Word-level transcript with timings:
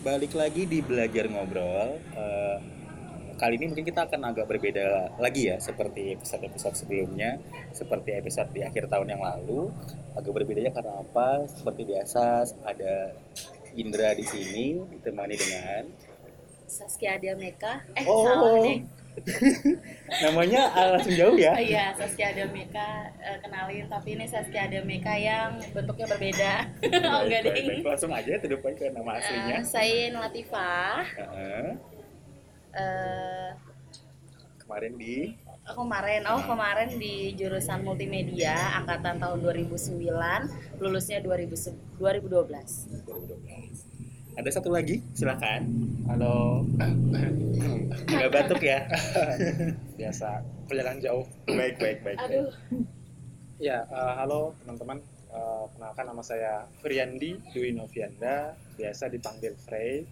balik 0.00 0.32
lagi 0.34 0.64
di 0.64 0.78
belajar 0.80 1.26
ngobrol. 1.26 1.98
Eh, 2.14 2.56
kali 3.38 3.54
ini 3.58 3.70
mungkin 3.70 3.86
kita 3.86 4.10
akan 4.10 4.20
agak 4.34 4.46
berbeda 4.50 5.14
lagi 5.18 5.50
ya, 5.50 5.62
seperti 5.62 6.18
episode-episode 6.18 6.74
sebelumnya, 6.74 7.38
seperti 7.70 8.18
episode 8.18 8.50
di 8.50 8.62
akhir 8.62 8.90
tahun 8.90 9.14
yang 9.14 9.22
lalu. 9.22 9.70
Agak 10.18 10.32
berbedanya 10.34 10.74
karena 10.74 10.98
apa? 10.98 11.46
Seperti 11.46 11.82
biasa 11.86 12.22
ada 12.66 13.14
Indra 13.78 14.10
di 14.16 14.24
sini 14.26 14.80
ditemani 14.90 15.34
dengan 15.38 15.82
Saskia 16.68 17.16
Adia 17.16 17.38
Meka. 17.38 17.86
Eh, 17.94 18.04
Oh. 18.04 18.26
salah 18.26 18.52
nih. 18.60 18.78
namanya 20.24 20.60
ah, 20.72 20.86
langsung 20.96 21.14
jauh 21.14 21.36
ya. 21.38 21.52
Oh, 21.54 21.62
iya, 21.62 21.92
Saskia 21.94 22.34
Adia 22.34 22.46
Meka 22.48 23.12
eh, 23.18 23.38
kenalin, 23.42 23.86
tapi 23.88 24.14
ini 24.14 24.26
Saskia 24.26 24.66
Adia 24.66 24.82
Meka 24.84 25.14
yang 25.16 25.58
bentuknya 25.72 26.06
berbeda. 26.06 26.52
oh, 27.10 27.20
enggak 27.26 27.40
deh. 27.46 27.82
Langsung 27.82 28.12
aja 28.12 28.38
to 28.38 28.46
the 28.46 28.58
point 28.58 28.76
ke 28.76 28.90
nama 28.90 29.18
aslinya. 29.18 29.56
Eh, 29.60 29.64
saya 29.64 30.12
Latifah. 30.12 31.02
Heeh. 31.16 31.68
Eh, 32.78 33.48
kemarin 34.62 34.92
di 35.00 35.34
aku 35.68 35.84
kemarin, 35.84 36.24
oh 36.32 36.40
kemarin 36.48 36.90
di 36.96 37.36
jurusan 37.36 37.84
multimedia 37.84 38.56
angkatan 38.80 39.20
tahun 39.20 39.44
2009, 39.44 40.00
lulusnya 40.80 41.20
2000, 41.20 42.00
2012. 42.00 43.04
2012. 43.04 43.87
Ada 44.38 44.62
satu 44.62 44.70
lagi, 44.70 45.02
silakan. 45.18 45.66
Halo, 46.06 46.62
Nggak 48.06 48.30
batuk 48.30 48.62
ya? 48.62 48.86
biasa 49.98 50.46
perjalanan 50.70 51.02
jauh. 51.02 51.26
baik, 51.50 51.74
baik, 51.82 52.06
baik. 52.06 52.18
baik. 52.22 52.30
Aduh, 52.30 52.48
Ya, 53.58 53.82
eh, 53.82 54.12
halo 54.14 54.54
teman-teman. 54.62 55.02
Eh, 55.34 55.64
kenalkan 55.74 56.06
nama 56.06 56.22
saya 56.22 56.70
Friandi 56.78 57.50
Dwi 57.50 57.74
Novianda, 57.74 58.54
biasa 58.78 59.10
dipanggil 59.10 59.58
Frey. 59.58 60.06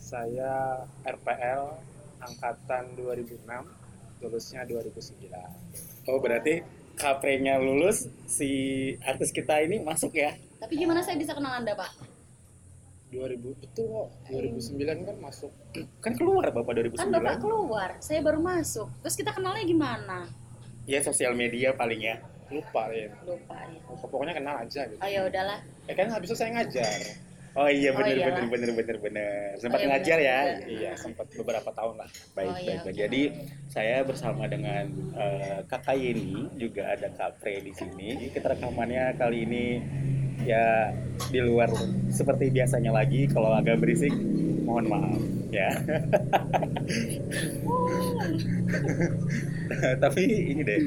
Saya 0.00 0.88
RPL 1.04 1.68
angkatan 2.24 2.96
2006, 2.96 3.68
lulusnya 4.24 4.64
2009. 4.64 6.08
Oh, 6.08 6.16
berarti 6.24 6.64
kaprenya 6.96 7.60
lulus, 7.60 8.08
si 8.24 8.48
artis 9.04 9.28
kita 9.28 9.60
ini 9.60 9.84
masuk 9.84 10.16
ya? 10.16 10.32
tapi 10.58 10.74
gimana 10.74 10.98
saya 10.98 11.14
bisa 11.14 11.36
kenal 11.36 11.54
Anda, 11.54 11.70
Pak? 11.76 12.07
2000 13.08 13.40
betul 13.58 13.86
kok, 13.88 14.08
2009 14.28 15.08
kan 15.08 15.16
masuk. 15.18 15.52
Kan 16.04 16.12
keluar 16.14 16.48
Bapak 16.48 16.72
2009. 16.76 16.96
Kan 16.96 17.08
Bapak 17.10 17.36
keluar, 17.40 17.90
saya 17.98 18.20
baru 18.20 18.38
masuk. 18.38 18.88
Terus 19.00 19.16
kita 19.16 19.30
kenalnya 19.32 19.64
gimana? 19.64 20.28
Ya, 20.84 21.00
sosial 21.00 21.32
media 21.32 21.72
paling 21.72 22.00
ya. 22.00 22.16
Lupa 22.48 22.88
ya. 22.88 23.12
Lupa 23.24 23.56
ya. 23.60 23.80
Pokoknya 24.00 24.32
kenal 24.32 24.56
aja 24.58 24.88
gitu. 24.88 24.96
Oh 24.98 25.08
ya 25.08 25.20
udahlah. 25.24 25.60
Eh 25.84 25.92
kan 25.92 26.08
habis 26.08 26.28
itu 26.28 26.36
saya 26.36 26.52
ngajar. 26.54 27.00
Oh 27.56 27.66
iya, 27.66 27.90
Oh, 27.90 27.98
bener, 27.98 28.14
iyalah. 28.14 28.38
bener, 28.38 28.48
bener, 28.48 28.70
bener, 28.72 28.96
bener. 29.02 29.48
Sempat 29.58 29.80
Oh, 29.80 29.82
iya, 29.82 29.90
ngajar 29.90 30.16
bener 30.16 30.28
ya? 30.30 30.38
juga. 30.38 30.66
Iya, 30.68 30.90
sempat 30.94 31.26
beberapa 31.32 31.70
tahun 31.74 31.94
lah. 31.98 32.08
Baik, 32.32 32.46
Oh, 32.46 32.54
iya, 32.54 32.68
baik, 32.70 32.78
oke. 32.86 32.92
Jadi 32.94 33.22
saya 33.66 33.96
bersama 34.06 34.42
dengan 34.46 34.84
eh, 35.12 35.58
Kakak 35.66 35.96
Yeni 35.98 36.54
juga 36.54 36.82
ada 36.88 37.08
Kak 37.10 37.40
Pre 37.40 37.56
di 37.58 37.72
sini. 37.74 38.30
Kita 38.30 38.52
rekamannya 38.52 39.16
kali 39.18 39.38
ini 39.42 39.64
ya 40.44 40.94
di 41.30 41.40
luar 41.42 41.70
seperti 42.12 42.50
biasanya 42.52 42.92
lagi. 42.94 43.26
Kalau 43.30 43.54
agak 43.54 43.80
berisik, 43.82 44.12
mohon 44.62 44.86
maaf 44.90 45.20
ya. 45.48 45.70
Tapi 50.02 50.22
ini 50.52 50.62
deh, 50.64 50.80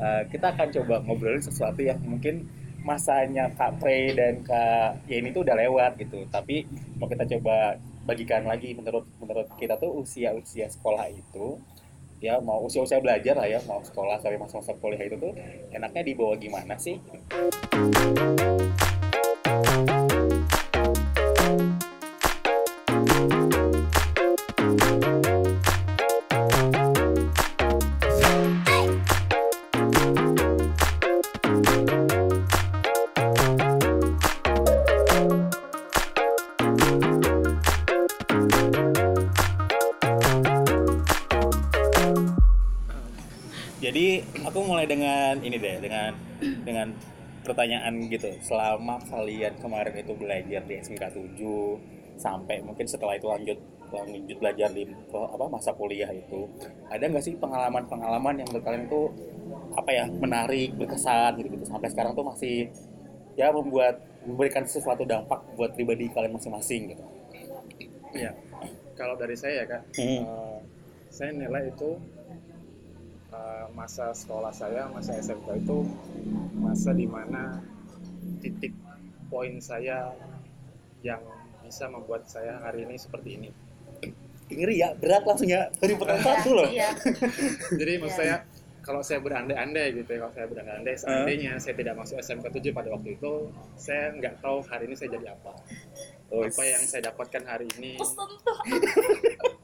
eh, 0.00 0.22
kita 0.32 0.56
akan 0.56 0.68
coba 0.80 0.94
ngobrolin 1.04 1.42
sesuatu 1.44 1.80
yang 1.84 2.00
mungkin 2.04 2.48
masanya 2.86 3.50
Kak 3.58 3.82
Pre 3.82 4.14
dan 4.14 4.46
Kak 4.46 5.10
Yeni 5.10 5.34
itu 5.34 5.42
udah 5.42 5.56
lewat 5.58 5.98
gitu. 5.98 6.22
Tapi 6.30 6.64
mau 6.96 7.10
kita 7.10 7.26
coba 7.26 7.76
bagikan 8.06 8.46
lagi 8.46 8.70
menurut 8.72 9.02
menurut 9.18 9.50
kita 9.58 9.74
tuh 9.82 9.90
usia 9.98 10.30
usia 10.30 10.70
sekolah 10.70 11.10
itu 11.10 11.58
ya 12.22 12.38
mau 12.38 12.62
usia 12.64 12.80
usia 12.80 13.02
belajar 13.02 13.34
lah 13.34 13.50
ya 13.50 13.58
mau 13.66 13.82
sekolah 13.82 14.22
sampai 14.22 14.38
masa 14.38 14.62
masa 14.62 14.72
kuliah 14.78 15.02
itu 15.04 15.18
tuh 15.18 15.34
enaknya 15.74 16.02
dibawa 16.06 16.38
gimana 16.38 16.78
sih 16.78 16.96
jadi 43.96 44.20
aku 44.44 44.58
mulai 44.60 44.84
dengan 44.84 45.38
ini 45.40 45.56
deh 45.56 45.78
dengan 45.78 46.10
dengan 46.66 46.86
pertanyaan 47.46 47.94
gitu 48.10 48.28
selama 48.42 48.98
kalian 49.06 49.54
kemarin 49.62 49.94
itu 49.94 50.12
belajar 50.12 50.62
di 50.66 50.74
SMK 50.76 51.04
7 51.14 52.18
sampai 52.18 52.60
mungkin 52.60 52.84
setelah 52.84 53.14
itu 53.14 53.30
lanjut 53.30 53.58
lanjut 53.86 54.36
belajar 54.42 54.68
di 54.74 54.82
apa 55.14 55.46
masa 55.46 55.70
kuliah 55.72 56.10
itu 56.10 56.50
ada 56.90 57.06
nggak 57.06 57.22
sih 57.22 57.38
pengalaman-pengalaman 57.38 58.42
yang 58.42 58.48
menurut 58.50 58.64
kalian 58.66 58.84
itu 58.90 59.02
apa 59.72 59.90
ya 59.94 60.04
menarik 60.10 60.74
berkesan 60.74 61.38
gitu 61.38 61.54
gitu 61.54 61.64
sampai 61.70 61.88
sekarang 61.92 62.12
tuh 62.12 62.26
masih 62.26 62.66
ya 63.38 63.54
membuat 63.54 64.02
memberikan 64.26 64.66
sesuatu 64.66 65.06
dampak 65.06 65.38
buat 65.54 65.70
pribadi 65.72 66.10
kalian 66.10 66.34
masing-masing 66.34 66.92
gitu 66.92 67.04
Iya. 68.16 68.32
Kalau 68.96 69.12
dari 69.12 69.36
saya 69.36 69.60
ya 69.60 69.64
kak, 69.68 69.82
Hmm. 70.00 70.24
eh, 70.24 70.58
saya 71.12 71.36
nilai 71.36 71.68
itu 71.68 72.00
eh, 73.36 73.66
masa 73.70 74.10
sekolah 74.10 74.50
saya, 74.50 74.88
masa 74.88 75.12
SMK 75.14 75.44
itu 75.58 75.78
masa 76.56 76.90
di 76.90 77.04
mana 77.04 77.60
titik 78.38 78.72
poin 79.26 79.58
saya 79.58 80.10
yang 81.00 81.20
bisa 81.60 81.86
membuat 81.86 82.24
saya 82.24 82.56
hari 82.58 82.82
ini 82.82 82.96
seperti 82.96 83.30
ini. 83.36 83.50
ngeri 84.46 84.78
ya 84.78 84.94
berat 84.94 85.26
langsung 85.26 85.50
ya 85.50 85.66
dari 85.74 85.92
pertanyaan 85.98 86.22
satu 86.24 86.50
loh 86.54 86.70
Iya. 86.70 86.94
Jadi 87.82 87.92
maksud 87.98 88.14
Iya. 88.14 88.16
saya 88.16 88.36
kalau 88.80 89.02
saya 89.02 89.18
berandai-andai 89.18 89.86
gitu 89.92 90.06
ya, 90.06 90.18
kalau 90.22 90.30
saya 90.32 90.46
berandai-andai 90.46 90.94
seandainya 90.94 91.52
saya 91.58 91.74
tidak 91.74 91.98
masuk 91.98 92.22
SMK 92.22 92.46
7 92.54 92.70
pada 92.70 92.94
waktu 92.94 93.18
itu, 93.18 93.50
saya 93.74 94.14
nggak 94.14 94.38
tahu 94.38 94.62
hari 94.62 94.86
ini 94.86 94.94
saya 94.94 95.10
jadi 95.10 95.34
apa. 95.34 95.50
Oh, 96.30 96.38
Apa 96.40 96.62
yang 96.62 96.78
saya 96.80 97.10
dapatkan 97.10 97.42
hari 97.42 97.66
ini, 97.74 97.98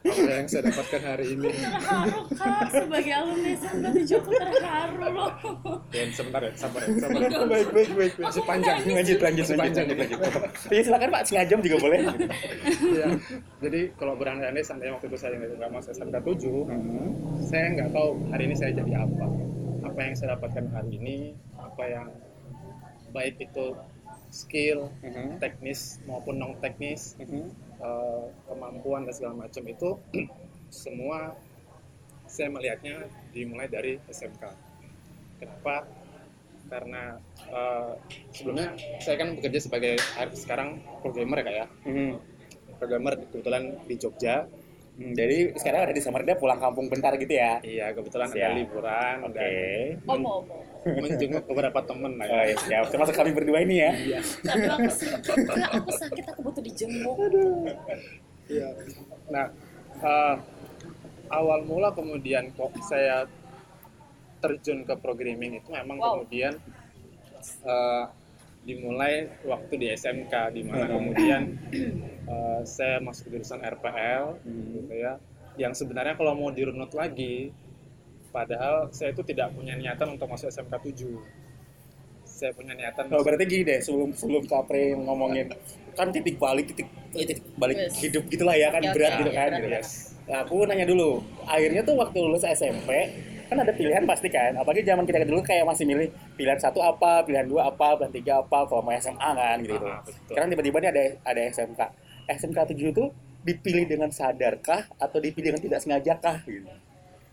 apa 0.00 0.30
yang 0.32 0.46
saya 0.50 0.62
dapatkan 0.68 1.02
hari 1.04 1.26
ini. 1.38 1.48
terharu 1.50 2.20
kak 2.34 2.62
sebagai 2.72 3.12
alumni 3.14 3.50
SMK 3.54 3.86
7 4.06 4.20
aku 4.20 4.30
terharu 4.34 5.06
loh. 5.10 5.30
Dan 5.90 6.08
sebentar 6.12 6.40
ya, 6.42 6.52
sabar 6.54 6.80
ya, 6.82 6.88
sabar. 6.98 7.20
baik 7.20 7.32
baik 7.46 7.68
baik 7.70 7.90
baik 7.96 8.12
Masih 8.20 8.42
panjang. 8.44 8.76
lanjut 8.84 9.18
lanjut 9.18 9.46
lanjut 9.54 9.86
lanjut 9.96 10.18
ya 10.70 10.80
silakan 10.82 11.08
pak 11.10 11.22
setengah 11.26 11.46
jam 11.50 11.58
juga 11.62 11.76
boleh 11.80 12.00
Iya. 12.80 13.06
Jadi 13.60 13.80
kalau 13.96 14.14
berandai-andai 14.16 14.64
seandainya 14.64 14.96
waktu 14.96 15.06
itu 15.12 15.18
saya 15.20 15.36
nggak 15.36 15.70
masuk 15.70 15.92
SMK 15.94 16.16
7, 16.24 16.66
saya 17.44 17.64
nggak 17.76 17.88
tahu 17.92 18.10
hari 18.32 18.42
ini 18.50 18.54
saya 18.56 18.70
jadi 18.74 18.92
apa. 19.04 19.26
Apa 19.80 19.98
yang 20.04 20.14
saya 20.16 20.28
dapatkan 20.36 20.64
hari 20.72 20.90
ini, 20.96 21.18
apa 21.56 21.82
yang 21.88 22.08
baik 23.10 23.40
itu 23.40 23.74
skill, 24.30 24.88
teknis 25.42 25.98
maupun 26.06 26.38
non 26.38 26.52
teknis, 26.62 27.18
eh, 27.80 28.24
kemampuan 28.46 29.08
dan 29.08 29.14
segala 29.16 29.34
macam 29.48 29.62
itu 29.66 29.96
semua 30.84 31.34
saya 32.30 32.46
melihatnya 32.46 33.10
dimulai 33.34 33.66
dari 33.66 33.98
SMK. 34.06 34.44
Kenapa? 35.42 35.88
Karena 36.70 37.18
eh, 37.50 37.92
sebelumnya 38.30 38.76
saya 39.02 39.16
kan 39.18 39.34
bekerja 39.34 39.58
sebagai 39.58 39.98
sekarang 40.36 40.84
programmer 41.02 41.42
ya 41.42 41.44
kak 41.44 41.56
ya 41.56 41.66
programmer 42.80 43.12
kebetulan 43.28 43.76
di 43.84 43.94
Jogja 44.00 44.48
Hmm, 45.00 45.16
jadi 45.16 45.56
sekarang 45.56 45.88
ada 45.88 45.96
di 45.96 46.02
Samarinda 46.04 46.36
pulang 46.36 46.60
kampung 46.60 46.92
bentar 46.92 47.16
gitu 47.16 47.32
ya 47.32 47.56
iya 47.64 47.88
kebetulan 47.96 48.28
Siap. 48.28 48.36
ada 48.36 48.52
liburan 48.52 49.16
oke 49.24 49.32
dan 49.32 49.96
Omo, 50.04 50.44
omo. 50.44 50.56
menjenguk 50.84 51.44
beberapa 51.48 51.80
temen 51.88 52.20
lah 52.20 52.28
oh, 52.28 52.36
ya. 52.36 52.52
ya, 52.52 52.56
siap 52.60 52.84
termasuk 52.92 53.16
kami 53.16 53.32
berdua 53.32 53.64
ini 53.64 53.80
ya 53.80 53.92
Iya. 53.96 54.20
Aduh 54.44 54.70
aku 54.76 54.92
sakit, 54.92 55.48
aku 55.72 55.90
sakit, 55.96 56.24
aku 56.28 56.40
butuh 56.44 56.60
dijenguk. 56.60 57.16
Iya. 58.44 58.68
Nah, 59.32 59.46
eh, 60.04 60.34
awal 61.32 61.64
mula 61.64 61.96
kemudian 61.96 62.52
kok 62.52 62.68
saya 62.84 63.24
terjun 64.40 64.84
ke 64.84 64.94
programming 65.00 65.64
itu 65.64 65.68
memang 65.72 65.96
Wow. 65.96 66.20
kemudian 66.20 66.60
eh, 67.64 68.04
dimulai 68.70 69.14
waktu 69.42 69.74
di 69.74 69.86
SMK 69.90 70.34
di 70.50 70.62
mana 70.62 70.86
kemudian 70.86 71.42
eh, 72.24 72.60
saya 72.64 73.02
masuk 73.02 73.28
jurusan 73.28 73.58
RPL 73.58 74.38
Hmm. 74.40 74.78
gitu 74.78 74.94
ya. 74.94 75.18
Yang 75.58 75.82
sebenarnya 75.82 76.14
kalau 76.14 76.32
mau 76.32 76.50
dirunut 76.50 76.94
lagi 76.94 77.50
padahal 78.30 78.86
saya 78.90 79.10
itu 79.10 79.26
tidak 79.26 79.50
punya 79.50 79.74
niatan 79.74 80.14
untuk 80.14 80.30
masuk 80.30 80.46
SMK 80.48 80.74
7. 80.94 81.18
Saya 82.22 82.54
punya 82.54 82.72
niatan 82.72 83.10
Oh, 83.10 83.20
berarti 83.20 83.44
gini 83.44 83.66
deh 83.66 83.82
sebelum 83.82 84.14
sebelum 84.14 84.46
Kapre 84.46 84.94
ngomongin 84.94 85.50
kan 85.92 86.08
titik 86.08 86.38
balik 86.38 86.70
titik 86.70 86.86
titik 87.10 87.42
balik 87.58 87.76
Yes. 87.76 87.98
hidup 88.00 88.24
gitulah 88.30 88.54
ya 88.54 88.70
kan 88.70 88.80
oke, 88.80 88.94
berat 88.94 89.12
gitu 89.18 89.28
iya, 89.28 89.34
kan 89.34 89.48
berat, 89.50 89.58
gitu. 89.58 89.66
berat. 89.66 89.84
Nah, 90.30 90.38
aku 90.46 90.54
nanya 90.62 90.86
dulu 90.86 91.10
akhirnya 91.42 91.82
tuh 91.82 91.98
waktu 91.98 92.16
lulus 92.16 92.46
SMP 92.46 92.88
kan 93.50 93.58
ada 93.58 93.72
pilihan 93.72 94.04
pasti 94.04 94.28
kan 94.28 94.54
apalagi 94.54 94.80
zaman 94.82 95.02
kita 95.02 95.22
dulu 95.22 95.42
kayak 95.42 95.64
masih 95.64 95.82
milih 95.84 96.06
pilihan 96.32 96.54
satu 96.56 96.78
apa 96.80 97.20
pilihan 97.20 97.44
dua 97.44 97.66
apa 97.66 97.98
pilihan 97.98 98.14
tiga 98.14 98.32
apa 98.38 98.62
kalau 98.64 98.80
mau 98.80 98.94
SMA 98.94 99.18
kan 99.34 99.58
gitu. 99.60 99.74
Ah, 99.76 99.98
betul. 100.00 100.22
sekarang 100.28 100.48
tiba-tiba 100.48 100.76
nih 100.78 100.88
ada 100.88 101.02
ada 101.26 101.40
SMK 101.50 101.80
SMK 102.30 102.58
7 102.70 102.94
itu 102.94 103.04
dipilih 103.40 103.84
dengan 103.86 104.08
sadarkah 104.08 104.86
atau 104.94 105.18
dipilih 105.18 105.50
dengan 105.50 105.60
tidak 105.60 105.80
sengajakah 105.80 106.36
gitu 106.44 106.70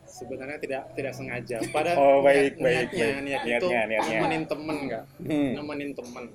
sebenarnya 0.07 0.57
tidak 0.57 0.81
tidak 0.91 1.13
sengaja 1.13 1.57
pada 1.75 1.93
Oh, 1.93 2.19
baik, 2.19 2.57
niat- 2.57 2.57
baik, 2.57 2.87
niatnya 2.89 3.05
baik. 3.05 3.15
niat 3.19 3.41
Niatnya, 3.43 3.57
itu 3.59 3.67
niatnya. 3.69 4.17
nemenin 4.17 4.43
temen 4.43 4.77
nggak 4.83 5.03
Hmm. 5.21 5.51
nemenin 5.53 5.91
temen 5.93 6.25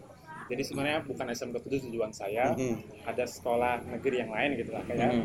jadi 0.52 0.62
sebenarnya 0.62 0.98
bukan 1.02 1.26
SMK 1.28 1.56
itu 1.64 1.88
tujuan 1.88 2.12
saya 2.12 2.52
Mhm. 2.52 3.08
ada 3.08 3.24
sekolah 3.24 3.88
negeri 3.88 4.20
yang 4.20 4.30
lain 4.30 4.50
gitu 4.54 4.70
lah 4.70 4.84
kayak 4.84 5.10
Mhm. 5.10 5.24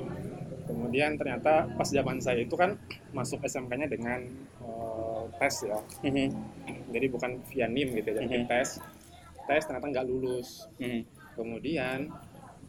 kemudian 0.63 1.11
ternyata 1.15 1.67
pas 1.75 1.87
zaman 1.87 2.17
saya 2.17 2.39
itu 2.39 2.55
kan 2.55 2.79
masuk 3.11 3.43
SMK-nya 3.43 3.87
dengan 3.87 4.23
eh, 4.57 5.23
tes 5.37 5.55
ya 5.63 5.77
Mhm. 6.01 6.27
jadi 6.89 7.05
bukan 7.07 7.43
via 7.45 7.67
NIM 7.67 7.91
gitu 7.93 8.15
jadi 8.15 8.23
Mhm. 8.25 8.47
tes 8.47 8.79
tes 9.43 9.61
ternyata 9.63 9.85
nggak 9.85 10.07
lulus 10.07 10.71
Mhm. 10.79 11.03
kemudian 11.35 12.07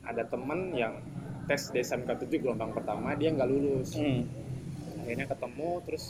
ada 0.02 0.22
temen 0.24 0.74
yang 0.74 0.98
tes 1.46 1.70
di 1.70 1.80
SMK 1.80 2.18
7 2.18 2.38
gelombang 2.38 2.70
pertama 2.72 3.14
dia 3.14 3.30
nggak 3.30 3.48
lulus 3.48 3.94
Mhm. 3.94 4.22
akhirnya 4.98 5.26
ketemu 5.26 5.70
terus 5.82 6.04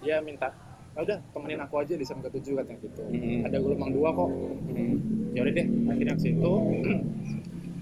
dia 0.00 0.20
minta 0.20 0.48
"Ah, 0.48 0.54
udah 0.96 1.18
temenin 1.28 1.58
aku 1.58 1.74
aja 1.76 1.92
di 1.92 2.02
SMK 2.02 2.26
7 2.32 2.54
katanya 2.54 2.78
gitu 2.80 3.02
Mhm. 3.04 3.38
ada 3.44 3.56
gelombang 3.56 3.90
dua 3.90 4.08
kok 4.10 4.30
Mhm. 4.30 4.94
ya 5.32 5.40
udah 5.40 5.52
deh 5.52 5.66
akhirnya 5.88 6.14
ke 6.14 6.22
situ 6.22 6.52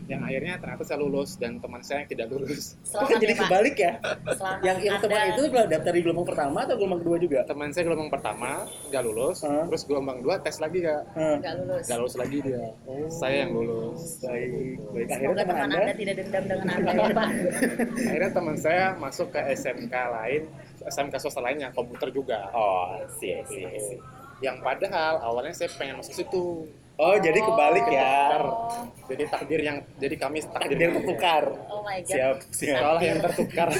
yang 0.04 0.20
akhirnya 0.20 0.58
ternyata 0.58 0.82
saya 0.82 0.98
lulus 0.98 1.36
dan 1.36 1.56
teman 1.56 1.80
saya 1.80 2.02
yang 2.02 2.10
tidak 2.10 2.26
lulus 2.28 2.76
Kok 2.82 2.84
Selamat 3.06 3.16
jadi 3.16 3.24
ya, 3.24 3.32
Pak. 3.34 3.44
kebalik 3.46 3.76
ya? 3.78 3.92
Selamat 4.30 4.60
Yang 4.60 4.78
yang 4.82 4.96
teman 4.98 5.14
Anda- 5.14 5.30
itu 5.30 5.42
kalau 5.46 5.66
daftar 5.70 5.92
di 5.92 6.00
gelombang 6.02 6.26
pertama 6.26 6.58
atau 6.58 6.74
gelombang 6.74 7.00
kedua 7.00 7.16
juga? 7.18 7.38
teman 7.46 7.68
saya 7.70 7.84
gelombang 7.86 8.10
pertama 8.10 8.50
nggak 8.90 9.02
lulus 9.02 9.38
Hah? 9.40 9.64
terus 9.64 9.82
gelombang 9.82 10.18
dua 10.20 10.34
tes 10.38 10.56
lagi 10.58 10.78
kak 10.82 11.02
Hah. 11.12 11.36
nggak 11.38 11.54
lulus. 11.54 11.84
nggak 11.86 11.98
lulus 11.98 12.16
lagi 12.18 12.38
dia 12.40 12.60
Oh. 12.82 13.08
saya 13.08 13.36
yang 13.38 13.52
lulus 13.54 14.00
Baik, 14.18 14.50
baik. 14.86 15.06
Akhirnya 15.06 15.32
teman 15.34 15.38
teman 15.38 15.56
anda, 15.62 15.76
anda 15.78 15.94
tidak 15.94 16.14
dendam 16.18 16.42
dengan 16.46 16.66
anda 16.68 16.90
ya 16.92 17.08
Pak. 17.10 17.28
akhirnya 18.08 18.30
teman 18.32 18.56
saya 18.58 18.84
masuk 18.98 19.28
ke 19.28 19.40
SMK 19.54 19.94
lain 20.10 20.42
SMK 20.84 21.14
swasta 21.16 21.40
lain 21.40 21.58
yang 21.58 21.70
komputer 21.70 22.08
juga 22.08 22.50
Oh, 22.50 22.96
sih, 23.12 23.38
sih, 23.44 23.66
sih. 23.68 23.98
yang 24.40 24.58
padahal 24.58 25.20
awalnya 25.20 25.52
saya 25.52 25.70
pengen 25.72 25.96
masuk 25.96 26.14
situ 26.14 26.66
Oh, 26.94 27.16
jadi 27.16 27.34
kebalik 27.36 27.88
ya. 27.88 28.36
Oh, 28.38 28.68
jadi 29.08 29.24
takdir 29.26 29.60
yang 29.60 29.80
jadi 29.96 30.12
kami 30.14 30.38
takdir, 30.40 30.54
Takdir 30.68 30.78
yang 30.78 30.94
tertukar. 30.94 31.44
oh 31.66 31.80
my 31.80 31.98
god. 31.98 32.10
Siap, 32.10 32.36
siap. 32.52 32.76
sekolah 32.76 33.00
yang 33.00 33.18
tertukar 33.18 33.68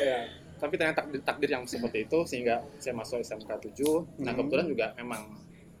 ya 0.00 0.18
tapi 0.58 0.74
ternyata 0.74 0.98
takdir, 1.00 1.20
takdir 1.22 1.50
yang 1.52 1.64
seperti 1.64 1.98
itu 2.02 2.18
sehingga 2.24 2.58
saya 2.76 2.90
masuk 2.92 3.18
SMK 3.20 3.46
7 3.46 4.18
nah 4.18 4.30
Hmm. 4.30 4.42
kebetulan 4.42 4.66
juga 4.66 4.86
memang 4.94 5.22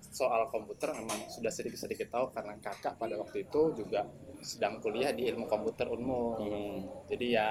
soal 0.08 0.48
komputer 0.48 0.92
memang 0.96 1.28
sudah 1.28 1.52
sedikit-sedikit 1.52 2.08
tahu 2.08 2.32
karena 2.32 2.56
kakak 2.58 2.96
pada 2.96 3.14
waktu 3.20 3.44
itu 3.44 3.76
juga 3.76 4.08
sedang 4.40 4.80
kuliah 4.80 5.12
di 5.12 5.28
ilmu 5.28 5.44
komputer 5.44 5.84
unmu 5.88 6.22
Hmm. 6.38 6.78
jadi 7.10 7.26
ya 7.28 7.48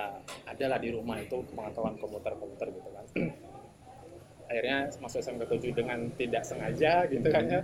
adalah 0.50 0.82
di 0.82 0.90
rumah 0.90 1.22
itu 1.22 1.44
pengetahuan 1.54 1.96
komputer-komputer 2.02 2.68
gitu 2.74 2.90
kan 2.90 3.06
akhirnya 4.50 4.88
masuk 5.04 5.20
SMK 5.20 5.44
7 5.60 5.76
dengan 5.76 6.00
tidak 6.16 6.44
sengaja 6.48 7.04
gitu 7.12 7.28
kan 7.28 7.44
ya 7.52 7.60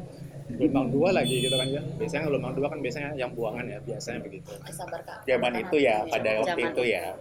gelombang 0.51 0.91
dua 0.91 1.09
lagi 1.15 1.39
gitu 1.47 1.55
kan 1.55 1.67
ya 1.71 1.79
biasanya 1.95 2.27
gelombang 2.27 2.53
dua 2.59 2.67
kan 2.67 2.79
biasanya 2.83 3.11
yang 3.15 3.31
buangan 3.31 3.63
ya 3.63 3.79
biasanya 3.79 4.19
begitu 4.19 4.51
sabar 4.67 4.99
kak. 5.07 5.23
Zaman 5.23 5.53
itu 5.63 5.77
ya, 5.79 6.03
pada 6.03 6.43
waktu 6.43 6.61
itu 6.67 6.83
ya. 6.91 7.15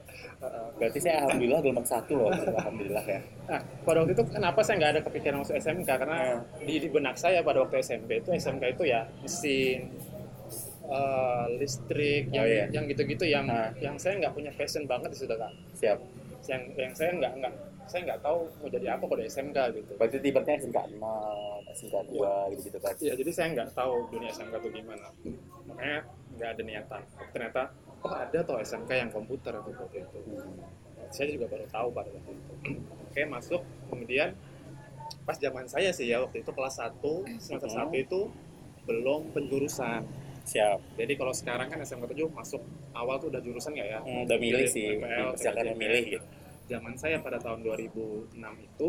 Berarti 0.75 0.99
saya 0.99 1.23
alhamdulillah 1.23 1.61
gelombang 1.63 1.87
satu 1.87 2.13
loh. 2.19 2.31
Alhamdulillah 2.31 3.05
ya. 3.07 3.21
Nah, 3.47 3.61
pada 3.83 4.03
waktu 4.03 4.13
itu 4.13 4.25
kenapa 4.27 4.61
saya 4.61 4.75
nggak 4.79 4.93
ada 4.93 5.03
kepikiran 5.03 5.37
masuk 5.39 5.55
SMK 5.55 5.87
karena 5.87 6.19
di, 6.59 6.75
di 6.79 6.89
benak 6.91 7.15
saya 7.15 7.39
pada 7.41 7.63
waktu 7.63 7.79
SMP 7.79 8.19
itu 8.19 8.31
SMK 8.31 8.75
itu 8.75 8.83
ya 8.85 9.07
mesin 9.23 9.87
eh, 10.85 11.45
listrik 11.57 12.29
Oh, 12.29 12.35
yang 12.35 12.47
iya. 12.47 12.65
yang 12.71 12.85
gitu-gitu 12.87 13.25
yang 13.25 13.47
Nah. 13.47 13.71
yang 13.79 13.95
saya 13.97 14.19
nggak 14.19 14.35
punya 14.35 14.51
passion 14.53 14.83
banget 14.85 15.11
di 15.11 15.19
situ 15.21 15.35
kan 15.35 15.53
Siap. 15.73 15.99
yang 16.51 16.63
yang 16.75 16.93
saya 16.93 17.11
nggak 17.15 17.33
nggak 17.39 17.55
saya 17.83 18.01
nggak 18.05 18.21
tahu 18.21 18.39
mau 18.59 18.69
jadi 18.69 18.87
apa 18.95 19.05
kalau 19.05 19.23
SMK 19.23 19.59
gitu 19.75 19.93
Berarti 19.95 20.17
tiba-tiba 20.19 20.59
SMK 20.59 20.79
6, 20.91 21.77
SMK 21.77 21.95
2 22.09 22.53
gitu-gitu 22.53 22.79
kan. 22.79 22.93
ya 22.99 23.13
jadi 23.15 23.31
saya 23.31 23.47
nggak 23.55 23.69
tahu 23.73 23.95
dunia 24.11 24.31
SMK 24.33 24.55
itu 24.59 24.69
gimana 24.75 25.07
makanya 25.65 25.99
nggak 26.35 26.49
ada 26.51 26.63
niatan 26.65 27.03
ternyata 27.31 27.63
oh 28.03 28.13
ada 28.13 28.39
toh 28.41 28.59
SMK 28.59 28.91
yang 28.93 29.11
komputer 29.11 29.53
atau 29.53 29.71
seperti 29.71 29.99
itu 30.01 30.19
saya 31.09 31.29
juga 31.29 31.47
baru 31.47 31.67
tahu 31.67 31.89
pada 31.91 32.09
waktu 32.09 32.33
itu 32.33 32.53
oke 33.05 33.21
masuk 33.29 33.61
kemudian 33.87 34.33
pas 35.23 35.37
zaman 35.37 35.67
saya 35.67 35.91
sih 35.91 36.07
ya 36.07 36.19
waktu 36.19 36.41
itu 36.41 36.51
kelas 36.51 36.77
1 36.79 36.99
semester 37.39 37.69
Hmm. 37.69 37.91
1 37.91 38.01
itu 38.01 38.21
belum 38.83 39.31
penjurusan 39.31 40.03
Siap. 40.43 40.99
jadi 40.99 41.13
kalau 41.15 41.31
sekarang 41.31 41.69
kan 41.69 41.79
SMK 41.79 42.11
7 42.11 42.27
masuk 42.29 42.59
awal 42.93 43.15
tuh 43.17 43.31
udah 43.31 43.39
jurusan 43.39 43.71
nggak 43.73 43.89
ya 43.89 44.01
Hmm, 44.01 44.27
udah 44.27 44.37
milih 44.37 44.67
sih. 44.67 44.99
PPL. 44.99 45.71
memilih 45.71 46.03
gitu. 46.13 46.27
zaman 46.69 46.95
saya 46.97 47.17
pada 47.17 47.39
tahun 47.39 47.63
2006 47.63 48.35
itu 48.59 48.89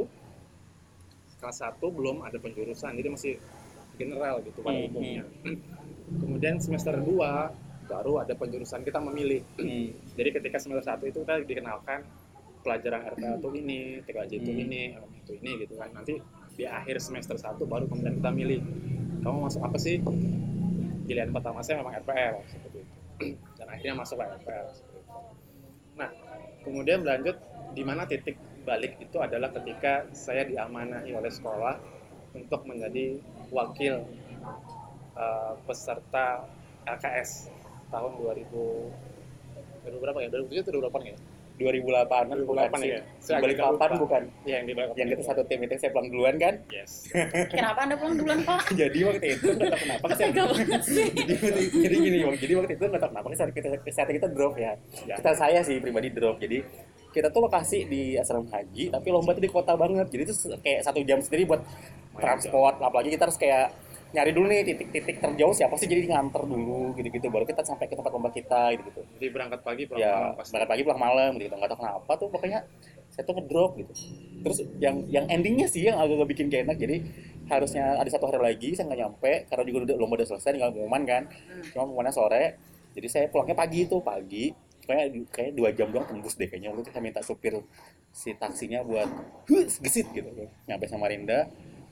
kelas 1.35 1.57
1 1.59 1.77
belum 1.77 2.23
ada 2.23 2.37
penjurusan 2.37 2.95
jadi 2.95 3.09
masih 3.09 3.33
general 3.93 4.41
gitu 4.41 4.59
pada 4.59 4.73
Hmm, 4.75 4.89
umumnya 4.89 5.23
kemudian 6.23 6.57
semester 6.57 6.97
2 6.97 7.62
baru 7.85 8.23
ada 8.23 8.33
penjurusan 8.33 8.81
kita 8.83 8.99
memilih 9.03 9.41
Hmm. 9.59 9.91
jadi 10.17 10.29
ketika 10.39 10.57
semester 10.59 10.85
1 10.97 11.09
itu 11.09 11.19
kita 11.23 11.35
dikenalkan 11.43 12.03
pelajaran 12.63 13.03
RPL 13.15 13.43
itu 13.43 13.49
ini 13.59 13.79
TKJ 14.07 14.31
itu 14.39 14.51
Hmm. 14.51 14.63
ini 14.65 14.81
itu 15.23 15.31
ini 15.39 15.51
gitu 15.67 15.73
kan 15.75 15.89
nanti 15.91 16.17
di 16.53 16.63
akhir 16.63 17.01
semester 17.03 17.35
1 17.35 17.59
baru 17.65 17.85
kemudian 17.89 18.19
kita 18.21 18.31
milih 18.31 18.61
kamu 19.23 19.37
masuk 19.49 19.61
apa 19.63 19.77
sih 19.79 19.99
pilihan 21.03 21.31
pertama 21.35 21.59
saya 21.63 21.83
memang 21.83 21.99
RPL 21.99 22.35
seperti 22.47 22.77
itu 22.83 22.93
dan 23.59 23.67
akhirnya 23.71 23.95
masuk 23.99 24.15
ke 24.19 24.23
RPL 24.43 24.67
seperti 24.71 24.97
itu. 24.99 25.11
nah 25.93 26.09
kemudian 26.63 27.03
berlanjut 27.03 27.37
di 27.75 27.83
mana 27.83 28.07
titik 28.07 28.39
balik 28.63 28.95
itu 29.03 29.19
adalah 29.19 29.51
ketika 29.51 30.07
saya 30.15 30.47
diamanahi 30.47 31.11
oleh 31.11 31.27
sekolah 31.27 31.75
untuk 32.31 32.63
menjadi 32.63 33.19
wakil 33.51 34.07
eh, 35.19 35.53
peserta 35.67 36.47
LKS 36.87 37.51
tahun 37.93 38.11
2000 38.17 38.49
2000 39.85 40.01
berapa 40.01 40.17
ya? 40.25 40.29
2007 40.33 40.63
atau 40.65 40.71
2008 40.81 41.11
ya? 41.13 41.17
2008 41.53 42.49
bukan 42.49 42.65
2008 42.65 42.81
sih. 42.81 42.89
ya? 42.89 42.99
Saya 43.21 43.37
Balik 43.45 43.57
papan 43.61 43.89
lupa. 43.93 44.01
bukan. 44.01 44.21
Iya, 44.41 44.55
yang 44.57 44.65
di 44.65 44.73
balik 44.73 44.89
Yang 44.97 45.09
kita 45.13 45.23
satu 45.29 45.41
tim 45.45 45.59
itu 45.61 45.73
saya 45.77 45.91
pulang 45.93 46.09
duluan 46.09 46.35
kan. 46.41 46.53
Yes. 46.73 46.91
Kenapa 47.53 47.79
anda 47.85 47.95
pulang 47.95 48.15
duluan 48.17 48.39
pak? 48.41 48.61
jadi 48.81 48.99
waktu 49.05 49.27
itu 49.37 49.47
nggak 49.53 49.69
tahu 49.69 49.81
kenapa 49.85 50.05
saya 50.17 50.29
jadi, 50.33 51.63
jadi 51.69 51.95
gini 52.01 52.17
Bang. 52.25 52.35
jadi 52.41 52.53
waktu 52.57 52.73
itu 52.73 52.83
nggak 52.89 53.01
tahu 53.05 53.11
kenapa 53.13 53.27
saat 53.37 53.51
kita 53.53 53.67
saat 53.93 54.09
kita 54.09 54.27
drop 54.33 54.53
ya. 54.57 54.73
Ya. 55.05 55.15
Kita 55.21 55.31
saya 55.37 55.59
sih 55.61 55.77
pribadi 55.77 56.09
drop. 56.09 56.41
Jadi 56.41 56.57
kita 57.13 57.29
tuh 57.29 57.45
lokasi 57.45 57.85
di 57.85 58.17
asrama 58.17 58.49
haji 58.49 58.89
tapi 58.89 59.07
lomba 59.13 59.37
tuh 59.37 59.43
di 59.45 59.51
kota 59.53 59.77
banget. 59.77 60.09
Jadi 60.09 60.21
itu 60.25 60.33
kayak 60.57 60.81
satu 60.81 61.05
jam 61.05 61.21
sendiri 61.21 61.45
buat 61.45 61.61
transport. 62.17 62.81
Apalagi 62.81 63.13
kita 63.13 63.29
harus 63.29 63.37
kayak 63.37 63.69
nyari 64.13 64.31
dulu 64.31 64.45
nih 64.45 64.61
titik-titik 64.61 65.17
terjauh 65.17 65.53
siapa 65.57 65.73
sih 65.81 65.89
jadi 65.89 66.05
nganter 66.05 66.45
dulu 66.45 66.93
gitu-gitu. 66.93 67.27
Baru 67.33 67.49
kita 67.49 67.65
sampai 67.65 67.89
ke 67.89 67.97
tempat 67.97 68.13
lomba 68.13 68.29
kita 68.29 68.69
gitu-gitu. 68.77 69.01
Jadi 69.17 69.27
berangkat 69.33 69.59
pagi 69.65 69.83
pulang 69.89 69.99
ya 69.99 70.13
malam 70.13 70.37
pasti. 70.37 70.51
berangkat 70.53 70.69
pagi 70.69 70.81
pulang 70.85 71.01
malam 71.01 71.31
gitu. 71.41 71.53
Nggak 71.57 71.69
tahu 71.73 71.79
kenapa 71.81 72.11
tuh 72.21 72.27
pokoknya 72.29 72.59
saya 73.09 73.23
tuh 73.25 73.35
ngedrop 73.41 73.71
gitu. 73.81 73.93
Terus 74.45 74.57
yang 74.77 74.95
yang 75.09 75.25
endingnya 75.25 75.65
sih 75.65 75.89
yang 75.89 75.97
agak 75.97 76.29
bikin 76.29 76.53
gak 76.53 76.69
enak 76.69 76.77
jadi 76.77 76.97
harusnya 77.49 77.99
ada 77.99 78.07
satu 78.07 78.31
hari 78.31 78.39
lagi 78.39 78.71
saya 78.77 78.87
nggak 78.87 79.01
nyampe 79.03 79.31
karena 79.51 79.63
juga 79.67 79.77
udah 79.91 79.95
lomba 79.99 80.13
udah 80.21 80.27
selesai 80.29 80.49
tinggal 80.53 80.71
pengumuman 80.71 81.03
kan. 81.09 81.23
Cuma 81.73 81.89
pengumumannya 81.89 82.13
sore 82.13 82.43
jadi 82.93 83.07
saya 83.09 83.25
pulangnya 83.33 83.57
pagi 83.57 83.89
itu 83.89 83.97
pagi. 83.97 84.53
Kayak 84.83 85.31
kayak 85.31 85.51
dua 85.55 85.71
jam 85.71 85.89
doang 85.89 86.05
tembus 86.05 86.35
deh 86.35 86.45
kayaknya. 86.45 86.69
Waktu 86.75 86.85
itu 86.85 86.91
saya 86.91 87.03
minta 87.03 87.21
supir 87.23 87.55
si 88.13 88.35
taksinya 88.35 88.83
buat 88.85 89.07
"Hus, 89.49 89.79
gesit 89.79 90.11
gitu. 90.11 90.27
Nyampe 90.69 90.85
Samarinda 90.85 91.47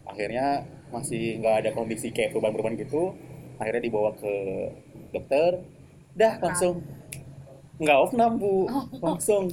akhirnya 0.05 0.65
masih 0.91 1.39
nggak 1.39 1.55
ada 1.65 1.69
kondisi 1.71 2.11
kayak 2.11 2.35
perubahan-perubahan 2.35 2.75
gitu 2.77 3.15
akhirnya 3.61 3.81
dibawa 3.85 4.09
ke 4.17 4.33
dokter. 5.13 5.61
Dah 6.17 6.41
langsung. 6.41 6.81
Nggak 7.81 7.97
off 7.97 8.13
bu. 8.13 8.69
Langsung 9.01 9.49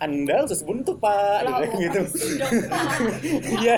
anda 0.00 0.44
khusus 0.44 0.64
buntu 0.64 0.96
pak. 0.96 1.44
Gitu 1.76 1.76
gitu. 1.88 2.00
sih 2.16 2.32
dong, 2.40 2.56
Pak? 2.72 2.88
iya. 3.60 3.76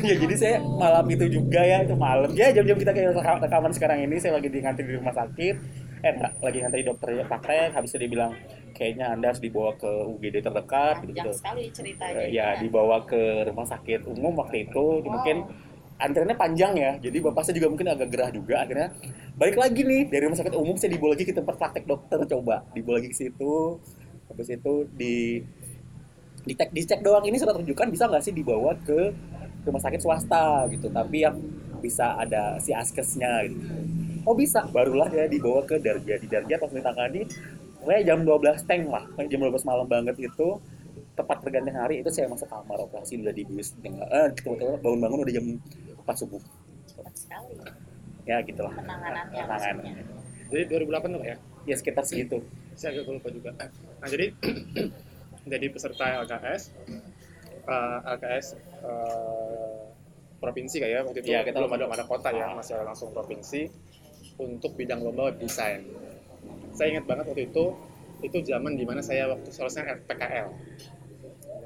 Iya, 0.00 0.14
jadi 0.16 0.34
saya 0.36 0.56
malam 0.64 1.04
itu 1.12 1.24
juga 1.28 1.60
ya, 1.60 1.84
itu 1.84 1.92
malam. 1.96 2.32
Ya 2.32 2.52
jam-jam 2.56 2.76
kita 2.80 2.92
kayak 2.96 3.12
reka- 3.16 3.40
rekaman 3.44 3.72
sekarang 3.76 3.98
ini, 4.00 4.16
saya 4.16 4.40
lagi 4.40 4.48
di 4.48 4.64
ngantri 4.64 4.88
di 4.88 4.96
rumah 4.96 5.12
sakit. 5.12 5.56
Eh, 6.04 6.14
lagi 6.40 6.58
ngantri 6.64 6.82
dokter 6.88 7.08
ya 7.20 7.24
praktek, 7.28 7.76
habis 7.76 7.92
itu 7.92 8.00
dia 8.04 8.10
bilang 8.12 8.32
kayaknya 8.76 9.16
Anda 9.16 9.32
harus 9.32 9.40
dibawa 9.40 9.72
ke 9.80 9.88
UGD 9.88 10.44
terdekat 10.44 11.00
gitu 11.00 11.16
Panjang 11.16 11.26
gitu. 11.26 11.30
sekali 11.32 11.64
ceritanya. 11.72 12.20
Eh, 12.20 12.28
ya, 12.36 12.60
dibawa 12.60 13.02
ke 13.08 13.48
rumah 13.48 13.64
sakit 13.64 14.04
umum 14.04 14.36
waktu 14.36 14.68
itu. 14.68 14.84
Wow. 15.00 15.08
Mungkin 15.08 15.36
antriannya 15.96 16.36
panjang 16.36 16.72
ya. 16.76 16.92
Jadi 17.00 17.18
bapak 17.24 17.42
saya 17.48 17.56
juga 17.56 17.72
mungkin 17.72 17.88
agak 17.88 18.08
gerah 18.12 18.28
juga 18.28 18.60
akhirnya 18.60 18.92
balik 19.36 19.56
lagi 19.60 19.84
nih 19.84 20.08
dari 20.08 20.22
rumah 20.24 20.38
sakit 20.40 20.54
umum 20.56 20.76
saya 20.80 20.96
dibawa 20.96 21.12
lagi 21.12 21.24
ke 21.28 21.36
tempat 21.36 21.54
praktek 21.60 21.84
dokter 21.84 22.18
coba 22.24 22.64
dibawa 22.72 22.96
lagi 22.96 23.12
ke 23.12 23.16
situ 23.20 23.76
habis 24.32 24.48
itu 24.48 24.72
di 24.96 25.44
dicek 26.48 26.72
dicek 26.72 27.00
doang 27.04 27.20
ini 27.28 27.36
surat 27.36 27.52
rujukan 27.60 27.92
bisa 27.92 28.08
nggak 28.08 28.24
sih 28.24 28.32
dibawa 28.32 28.72
ke 28.80 29.12
rumah 29.68 29.82
sakit 29.82 30.00
swasta 30.00 30.64
gitu 30.72 30.88
tapi 30.88 31.28
yang 31.28 31.36
bisa 31.84 32.16
ada 32.16 32.56
si 32.64 32.72
askesnya 32.72 33.44
gitu 33.44 33.76
oh 34.24 34.32
bisa 34.32 34.64
barulah 34.72 35.12
ya 35.12 35.28
dibawa 35.28 35.68
ke 35.68 35.76
Darja 35.84 36.16
di 36.16 36.26
Darja 36.32 36.56
pas 36.56 36.72
ditangani 36.72 37.28
kayak 37.86 38.02
jam 38.04 38.18
12 38.26 38.68
tank 38.68 38.84
lah 38.90 39.04
jam 39.30 39.40
12 39.40 39.62
malam 39.62 39.86
banget 39.86 40.16
itu 40.18 40.48
tepat 41.16 41.40
pergantian 41.40 41.78
hari 41.78 42.04
itu 42.04 42.10
saya 42.12 42.28
masuk 42.28 42.44
kamar 42.50 42.76
operasi 42.84 43.16
udah 43.16 43.32
dibius 43.32 43.72
tinggal 43.80 44.04
eh 44.12 44.28
tiba-tiba 44.36 44.76
bangun-bangun 44.84 45.18
udah 45.24 45.34
jam 45.34 45.46
4 46.04 46.20
subuh 46.20 46.42
Cepat 46.86 47.14
sekali 47.16 47.54
ya 48.26 48.42
gitulah 48.42 48.72
penanganannya 48.74 49.42
Penanganan. 49.42 49.84
Jadi 50.46 50.62
2008 50.70 51.14
tuh 51.14 51.22
ya. 51.26 51.36
ya 51.66 51.74
sekitar 51.74 52.02
segitu 52.06 52.38
Saya 52.76 52.92
agak 52.92 53.08
lupa 53.08 53.32
juga. 53.32 53.50
Nah, 53.56 53.70
jadi 54.06 54.36
jadi 55.52 55.66
peserta 55.72 56.20
LKS 56.22 56.62
eh, 57.66 57.98
LKS 58.14 58.46
eh, 58.84 59.80
provinsi 60.36 60.76
kayak 60.78 60.92
ya 60.92 61.00
waktu 61.02 61.18
itu 61.24 61.28
Iya, 61.32 61.40
kita 61.48 61.56
belum 61.58 61.72
ada 61.72 61.86
ada 61.88 62.04
kota 62.04 62.28
ya, 62.30 62.52
Ah. 62.52 62.54
masih 62.54 62.76
langsung 62.84 63.10
provinsi 63.10 63.66
untuk 64.36 64.76
bidang 64.76 65.00
lomba 65.00 65.32
web 65.32 65.40
design. 65.40 65.88
Saya 66.76 66.92
ingat 66.92 67.04
banget 67.08 67.24
waktu 67.32 67.48
itu 67.48 67.64
itu 68.20 68.38
zaman 68.44 68.76
di 68.76 68.84
mana 68.84 69.00
saya 69.00 69.32
waktu 69.32 69.48
selesai 69.48 70.04
PKL. 70.04 70.48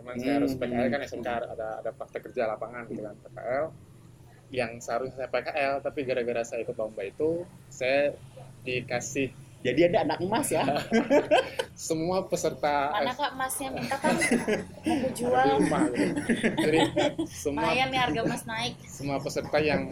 Zaman 0.01 0.15
saya 0.17 0.33
harus 0.39 0.53
Hmm. 0.55 0.61
PKL 0.63 0.87
kan 0.89 1.01
SMK 1.03 1.29
ada 1.29 1.69
ada 1.83 1.91
praktek 1.91 2.31
kerja 2.31 2.47
lapangan 2.47 2.87
gitu 2.87 3.03
kan 3.03 3.15
PKL 3.27 3.67
yang 4.51 4.83
seharusnya 4.83 5.15
saya 5.15 5.31
PKL 5.31 5.75
tapi 5.79 6.03
gara-gara 6.03 6.43
saya 6.43 6.67
ikut 6.67 6.75
lomba 6.75 7.07
itu 7.07 7.47
saya 7.71 8.11
dikasih 8.67 9.31
jadi 9.63 9.93
ada 9.93 9.99
anak 10.11 10.19
emas 10.25 10.51
ya 10.51 10.67
semua 11.87 12.27
peserta 12.27 12.91
mana 12.91 13.15
kak 13.15 13.31
emasnya 13.31 13.69
minta 13.71 13.95
kan 13.95 14.17
mau 14.19 15.11
jual 15.15 15.47
rumah 15.55 15.83
gitu. 15.95 16.13
Jadi 16.67 16.79
semua 17.31 17.63
lumayan 17.63 17.89
nih 17.95 18.01
harga 18.03 18.21
emas 18.27 18.43
naik 18.43 18.75
semua 18.91 19.17
peserta 19.23 19.59
yang 19.63 19.87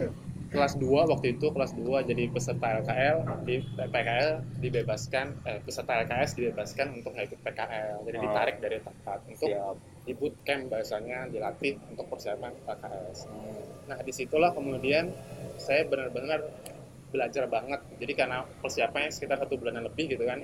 kelas 0.49 0.81
2 0.81 1.11
waktu 1.13 1.37
itu 1.37 1.47
kelas 1.53 1.77
2 1.77 2.09
jadi 2.09 2.23
peserta 2.33 2.81
LKL 2.81 3.17
di 3.45 3.61
PKL 3.77 4.29
dibebaskan 4.61 5.25
eh, 5.45 5.59
peserta 5.61 6.01
LKS 6.01 6.41
dibebaskan 6.41 6.87
untuk 6.97 7.13
nggak 7.13 7.29
ikut 7.29 7.39
PKL 7.45 7.97
jadi 8.09 8.17
Oh. 8.17 8.23
ditarik 8.25 8.57
dari 8.57 8.77
tempat 8.81 9.19
untuk 9.29 9.49
siap. 9.49 9.75
di 10.09 10.13
bootcamp 10.17 10.73
bahasanya 10.73 11.29
dilatih 11.29 11.77
untuk 11.93 12.05
persiapan 12.09 12.51
LKS 12.65 13.29
nah 13.85 13.97
di 14.01 14.11
situlah 14.13 14.49
kemudian 14.53 15.13
saya 15.61 15.85
benar-benar 15.85 16.45
belajar 17.09 17.49
banget. 17.49 17.81
Jadi 17.97 18.13
karena 18.13 18.45
persiapannya 18.61 19.09
sekitar 19.09 19.41
satu 19.41 19.57
bulanan 19.57 19.89
lebih 19.89 20.13
gitu 20.13 20.23
kan. 20.29 20.39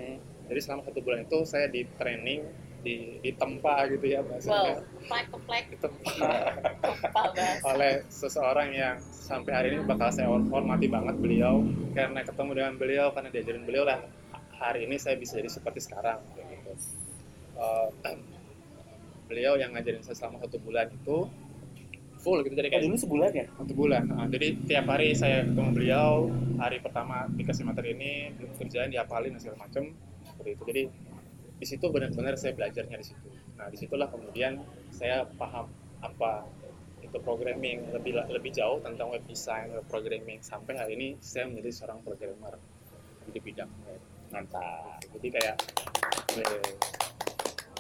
Jadi 0.50 0.60
selama 0.62 0.82
satu 0.86 1.00
bulan 1.06 1.26
itu 1.26 1.46
saya 1.46 1.70
di 1.70 1.86
training 1.98 2.42
di 2.86 3.18
ditempa 3.25 3.89
gitu 3.89 4.06
ya 4.06 4.22
wow 4.22 4.30
bahasanya 4.30 4.74
plek 5.10 5.25
plek 5.50 5.65
ditempa 5.74 6.13
oleh 7.65 8.06
seseorang 8.13 8.70
yang 8.70 8.96
sampai 9.01 9.51
hari 9.58 9.68
ini 9.74 9.82
bakal 9.89 10.13
saya 10.13 10.30
hormati 10.30 10.86
banget 10.86 11.18
beliau 11.18 11.65
karena 11.98 12.22
ketemu 12.22 12.51
dengan 12.54 12.74
beliau 12.77 13.08
karena 13.10 13.30
diajarin 13.34 13.65
beliau 13.65 13.84
lah 13.89 14.06
hari 14.62 14.86
ini 14.86 14.96
saya 15.01 15.18
bisa 15.20 15.36
jadi 15.36 15.51
seperti 15.51 15.84
sekarang 15.84 16.24
kayak 16.38 16.48
gitu. 16.62 16.72
Eh, 17.60 17.89
beliau 19.30 19.58
yang 19.58 19.74
ngajarin 19.74 20.06
saya 20.06 20.15
selama 20.15 20.38
satu 20.46 20.62
bulan 20.62 20.86
itu 20.94 21.25
full 22.22 22.42
gitu 22.42 22.54
jadi 22.58 22.70
eh, 22.70 22.72
kayak 22.74 22.84
dulu 22.89 22.98
sebulan 22.98 23.32
ya? 23.34 23.46
satu 23.54 23.74
bulan 23.74 24.04
Nah, 24.10 24.25
jadi 24.30 24.48
tiap 24.65 24.86
hari 24.89 25.13
saya 25.13 25.46
ketemu 25.46 25.70
beliau 25.74 26.30
hari 26.62 26.77
pertama 26.82 27.30
dikasih 27.34 27.65
materi 27.65 27.94
ini 27.98 28.34
belum 28.38 28.51
kerjaan 28.58 28.89
dihafalin 28.89 29.34
dan 29.38 29.42
segala 29.42 29.65
macam 29.65 29.84
seperti 30.25 30.50
itu. 30.58 30.63
Jadi 30.65 30.84
di 31.56 31.66
situ 31.66 31.86
benar-benar 31.88 32.36
saya 32.36 32.52
belajarnya 32.52 32.98
di 33.00 33.08
situ. 33.08 33.28
Nah 33.56 33.72
di 33.72 33.78
situlah 33.80 34.12
kemudian 34.12 34.60
saya 34.92 35.24
paham 35.40 35.72
apa 36.04 36.44
itu 37.00 37.18
programming 37.22 37.96
lebih 37.96 38.18
lebih 38.28 38.52
jauh 38.52 38.82
tentang 38.84 39.14
web 39.14 39.24
design 39.30 39.72
web 39.72 39.88
programming. 39.88 40.44
Sampai 40.44 40.76
hari 40.76 41.00
ini 41.00 41.08
saya 41.24 41.48
menjadi 41.48 41.72
seorang 41.72 42.00
programmer 42.04 42.60
di 43.32 43.40
bidang 43.40 43.72
web. 43.88 44.02
Mantap. 44.34 45.00
Jadi 45.16 45.28
kayak 45.32 45.56
eh, 46.36 46.70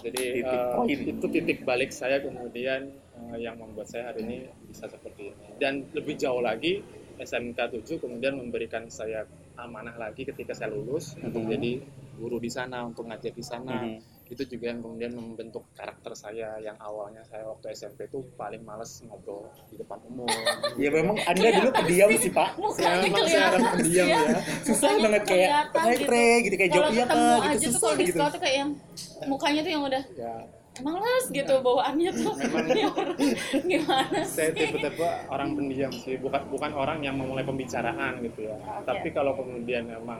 jadi 0.05 0.23
Titik 0.37 0.61
poin. 0.77 0.87
itu 0.87 1.25
titik 1.33 1.59
balik 1.65 1.91
saya 1.91 2.21
kemudian 2.21 2.93
eh, 3.33 3.37
yang 3.41 3.59
membuat 3.59 3.91
saya 3.91 4.13
hari 4.13 4.23
ini 4.23 4.37
bisa 4.69 4.87
seperti 4.87 5.35
ini. 5.35 5.47
Dan 5.59 5.89
lebih 5.91 6.15
jauh 6.15 6.39
lagi 6.39 6.79
SMK 7.19 7.57
7 7.83 7.99
kemudian 7.99 8.39
memberikan 8.39 8.87
saya 8.87 9.27
amanah 9.57 9.95
lagi 9.95 10.23
ketika 10.23 10.51
saya 10.51 10.71
lulus 10.71 11.15
untuk 11.17 11.43
Mhm. 11.43 11.51
jadi 11.51 11.71
guru 12.15 12.37
di 12.39 12.47
sana 12.47 12.83
untuk 12.83 13.07
ngajar 13.07 13.31
di 13.31 13.43
sana 13.43 13.83
Mhm. 13.83 13.99
itu 14.25 14.43
juga 14.47 14.73
yang 14.73 14.81
kemudian 14.81 15.13
membentuk 15.13 15.69
karakter 15.77 16.17
saya 16.17 16.57
yang 16.57 16.73
awalnya 16.81 17.21
saya 17.23 17.45
waktu 17.45 17.71
SMP 17.71 18.09
itu 18.09 18.25
paling 18.33 18.65
males 18.65 19.03
ngobrol 19.05 19.45
di 19.69 19.77
depan 19.77 20.01
umum 20.09 20.25
ya 20.81 20.89
memang 20.89 21.13
anda 21.21 21.49
dulu 21.61 21.69
pendiam 21.71 22.09
sih 22.17 22.31
pak 22.33 22.49
saya 22.73 23.05
memang 23.05 23.25
saya 23.27 23.45
orang 23.53 23.65
pendiam 23.77 24.07
ya. 24.09 24.17
ya 24.17 24.39
susah 24.65 24.89
Mukanya 24.89 25.03
banget 25.05 25.23
kayak 25.29 25.49
hai 25.77 25.93
gitu. 25.93 26.45
gitu 26.49 26.55
kayak 26.57 26.71
pak 26.73 26.81
aja 26.81 27.53
gitu 27.53 27.67
tuh 27.69 27.71
susah 27.71 27.79
kalau 27.85 27.95
di 27.95 28.03
gitu 28.03 28.13
sekolah 28.17 28.31
tuh 28.33 28.41
kayak 28.41 28.55
yang 28.57 28.69
mukanya 29.29 29.59
tuh 29.61 29.71
yang 29.71 29.83
udah 29.85 30.03
ya 30.17 30.35
malas 30.77 31.25
gitu 31.29 31.53
bawaannya 31.57 32.11
tuh 32.11 32.33
Memang- 32.41 32.67
Ini 32.67 32.83
orang 32.85 33.15
gimana 33.63 34.19
saya 34.27 34.49
sih 34.49 34.59
tipe-tipe 34.65 35.07
orang 35.27 35.49
pendiam 35.53 35.91
sih 35.93 36.15
bukan 36.17 36.41
bukan 36.45 36.71
orang 36.71 36.99
yang 36.99 37.15
memulai 37.15 37.41
pembicaraan 37.41 38.19
gitu 38.21 38.45
ya 38.45 38.55
Oke. 38.57 38.83
tapi 38.83 39.07
kalau 39.09 39.31
kemudian 39.33 39.85
memang 39.85 40.19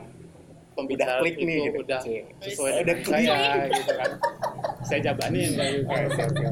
pembicaraan 0.72 1.20
klik 1.20 1.34
itu 1.34 1.44
nih 1.44 1.58
gitu. 1.62 1.78
udah 1.82 2.00
Cik. 2.00 2.22
sesuai 2.42 2.70
Udah 2.70 2.84
dengan 2.86 3.00
klik. 3.02 3.26
saya 3.26 3.52
gitu 3.70 3.92
kan 3.92 4.10
saya 4.82 5.00
jabanin 5.02 5.50
kayak 5.52 5.72
gitu. 6.10 6.50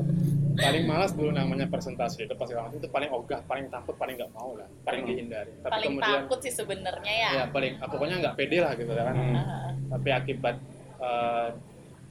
Paling 0.55 0.85
malas 0.85 1.11
dulu 1.11 1.31
namanya 1.31 1.67
presentasi 1.67 2.25
itu 2.25 2.35
pasti 2.35 2.55
orang 2.55 2.71
itu 2.73 2.87
paling 2.87 3.11
ogah 3.11 3.43
paling 3.43 3.67
takut 3.69 3.91
paling 3.95 4.15
nggak 4.15 4.31
mau 4.31 4.55
lah 4.55 4.71
paling 4.83 5.03
Hmm. 5.03 5.11
dihindari 5.11 5.51
tapi 5.59 5.73
paling 5.73 5.89
kemudian 5.91 6.15
takut 6.21 6.39
sih 6.41 6.53
sebenarnya 6.53 7.11
ya 7.13 7.31
ya 7.33 7.45
paling 7.51 7.73
pokoknya 7.81 8.17
nggak 8.23 8.35
pede 8.35 8.59
lah 8.59 8.73
gitu 8.73 8.93
kan 8.93 9.15
Hmm. 9.15 9.35
Ah, 9.35 9.69
tapi 9.91 10.09
akibat 10.11 10.57
eh, 11.01 11.47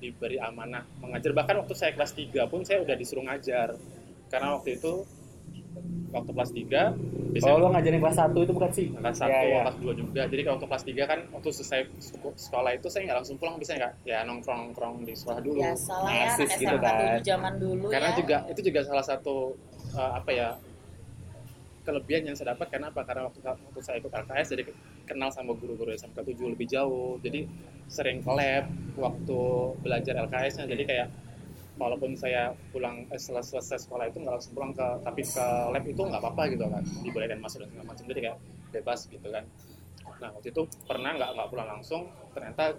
diberi 0.03 0.35
amanah 0.37 0.83
mengajar. 0.99 1.31
Bahkan 1.31 1.55
waktu 1.63 1.73
saya 1.73 1.95
kelas 1.95 2.11
3 2.11 2.43
pun 2.45 2.67
saya 2.67 2.83
udah 2.83 2.91
disuruh 2.93 3.23
ngajar. 3.23 3.79
Karena 4.27 4.51
waktu 4.53 4.75
itu 4.75 5.07
waktu 6.11 6.29
kelas 6.29 6.51
3 6.53 6.93
oh 7.41 7.57
lo 7.57 7.73
ngajarin 7.73 7.97
kelas 7.97 8.17
1 8.19 8.35
itu 8.35 8.51
bukan 8.51 8.69
sih? 8.69 8.87
Kelas 8.91 9.17
Ya, 9.17 9.25
1, 9.25 9.49
ya. 9.49 9.59
kelas 9.63 9.77
2 9.79 9.93
juga. 9.95 10.21
Jadi 10.27 10.41
kalau 10.43 10.55
waktu 10.55 10.67
kelas 10.67 10.83
3 10.85 11.03
kan 11.07 11.19
waktu 11.31 11.49
selesai 11.49 11.79
sek- 11.97 12.37
sekolah 12.37 12.71
itu 12.73 12.87
saya 12.91 13.01
nggak 13.07 13.17
langsung 13.17 13.37
pulang 13.37 13.55
bisa 13.57 13.73
nggak 13.73 13.91
ya 14.03 14.21
nongkrong-nongkrong 14.21 15.01
di 15.01 15.13
sekolah 15.15 15.39
dulu. 15.39 15.57
Ya 15.57 15.73
Asis 15.73 16.45
anak 16.45 16.59
gitu 16.59 16.75
kan. 16.77 16.93
tujuh 16.93 17.23
zaman 17.23 17.53
dulu 17.57 17.85
karena 17.89 18.11
ya. 18.11 18.17
juga 18.19 18.37
itu 18.51 18.61
juga 18.61 18.79
salah 18.83 19.01
satu 19.01 19.55
eh, 19.93 20.11
apa 20.13 20.29
ya 20.29 20.49
kelebihan 21.83 22.21
yang 22.23 22.35
saya 22.35 22.53
dapat. 22.53 22.67
Karena 22.69 22.87
apa? 22.89 23.01
Karena 23.03 23.21
waktu, 23.27 23.39
waktu 23.43 23.79
saya 23.81 23.97
ikut 23.97 24.11
LKS 24.13 24.47
jadi 24.53 24.63
kenal 25.03 25.29
sama 25.29 25.53
guru-guru 25.55 25.91
SMK 25.91 26.15
7 26.23 26.53
lebih 26.53 26.67
jauh. 26.67 27.19
Jadi 27.19 27.45
sering 27.87 28.23
collab 28.23 28.65
waktu 28.95 29.39
belajar 29.83 30.15
LKS-nya 30.25 30.65
jadi 30.65 30.83
kayak 30.87 31.07
walaupun 31.75 32.13
saya 32.13 32.53
pulang 32.69 33.09
eh, 33.09 33.17
setelah 33.17 33.41
selesai 33.41 33.89
sekolah 33.89 34.07
itu 34.09 34.21
nggak 34.21 34.33
langsung 34.39 34.53
pulang 34.53 34.71
ke 34.77 34.87
tapi 35.01 35.21
ke 35.25 35.45
lab 35.73 35.83
itu 35.83 36.01
nggak 36.01 36.21
apa-apa 36.21 36.43
gitu 36.53 36.65
kan. 36.69 36.83
Dibolehkan 37.03 37.39
masuk 37.41 37.65
dan 37.65 37.69
segala 37.73 37.85
macam. 37.91 38.03
Jadi 38.07 38.19
kayak 38.23 38.37
bebas 38.73 38.99
gitu 39.09 39.27
kan. 39.29 39.43
Nah 40.21 40.29
waktu 40.33 40.47
itu 40.53 40.61
pernah 40.87 41.11
nggak 41.17 41.29
nggak 41.35 41.47
pulang 41.51 41.69
langsung 41.79 42.07
ternyata 42.31 42.77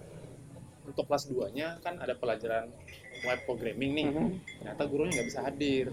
untuk 0.85 1.05
kelas 1.09 1.25
2 1.33 1.57
nya 1.57 1.81
kan 1.81 1.97
ada 1.97 2.13
pelajaran 2.17 2.69
web 3.25 3.41
programming 3.49 3.93
nih. 3.97 4.07
Mhm. 4.13 4.29
ternyata 4.61 4.83
gurunya 4.89 5.13
nggak 5.21 5.29
bisa 5.29 5.41
hadir. 5.45 5.87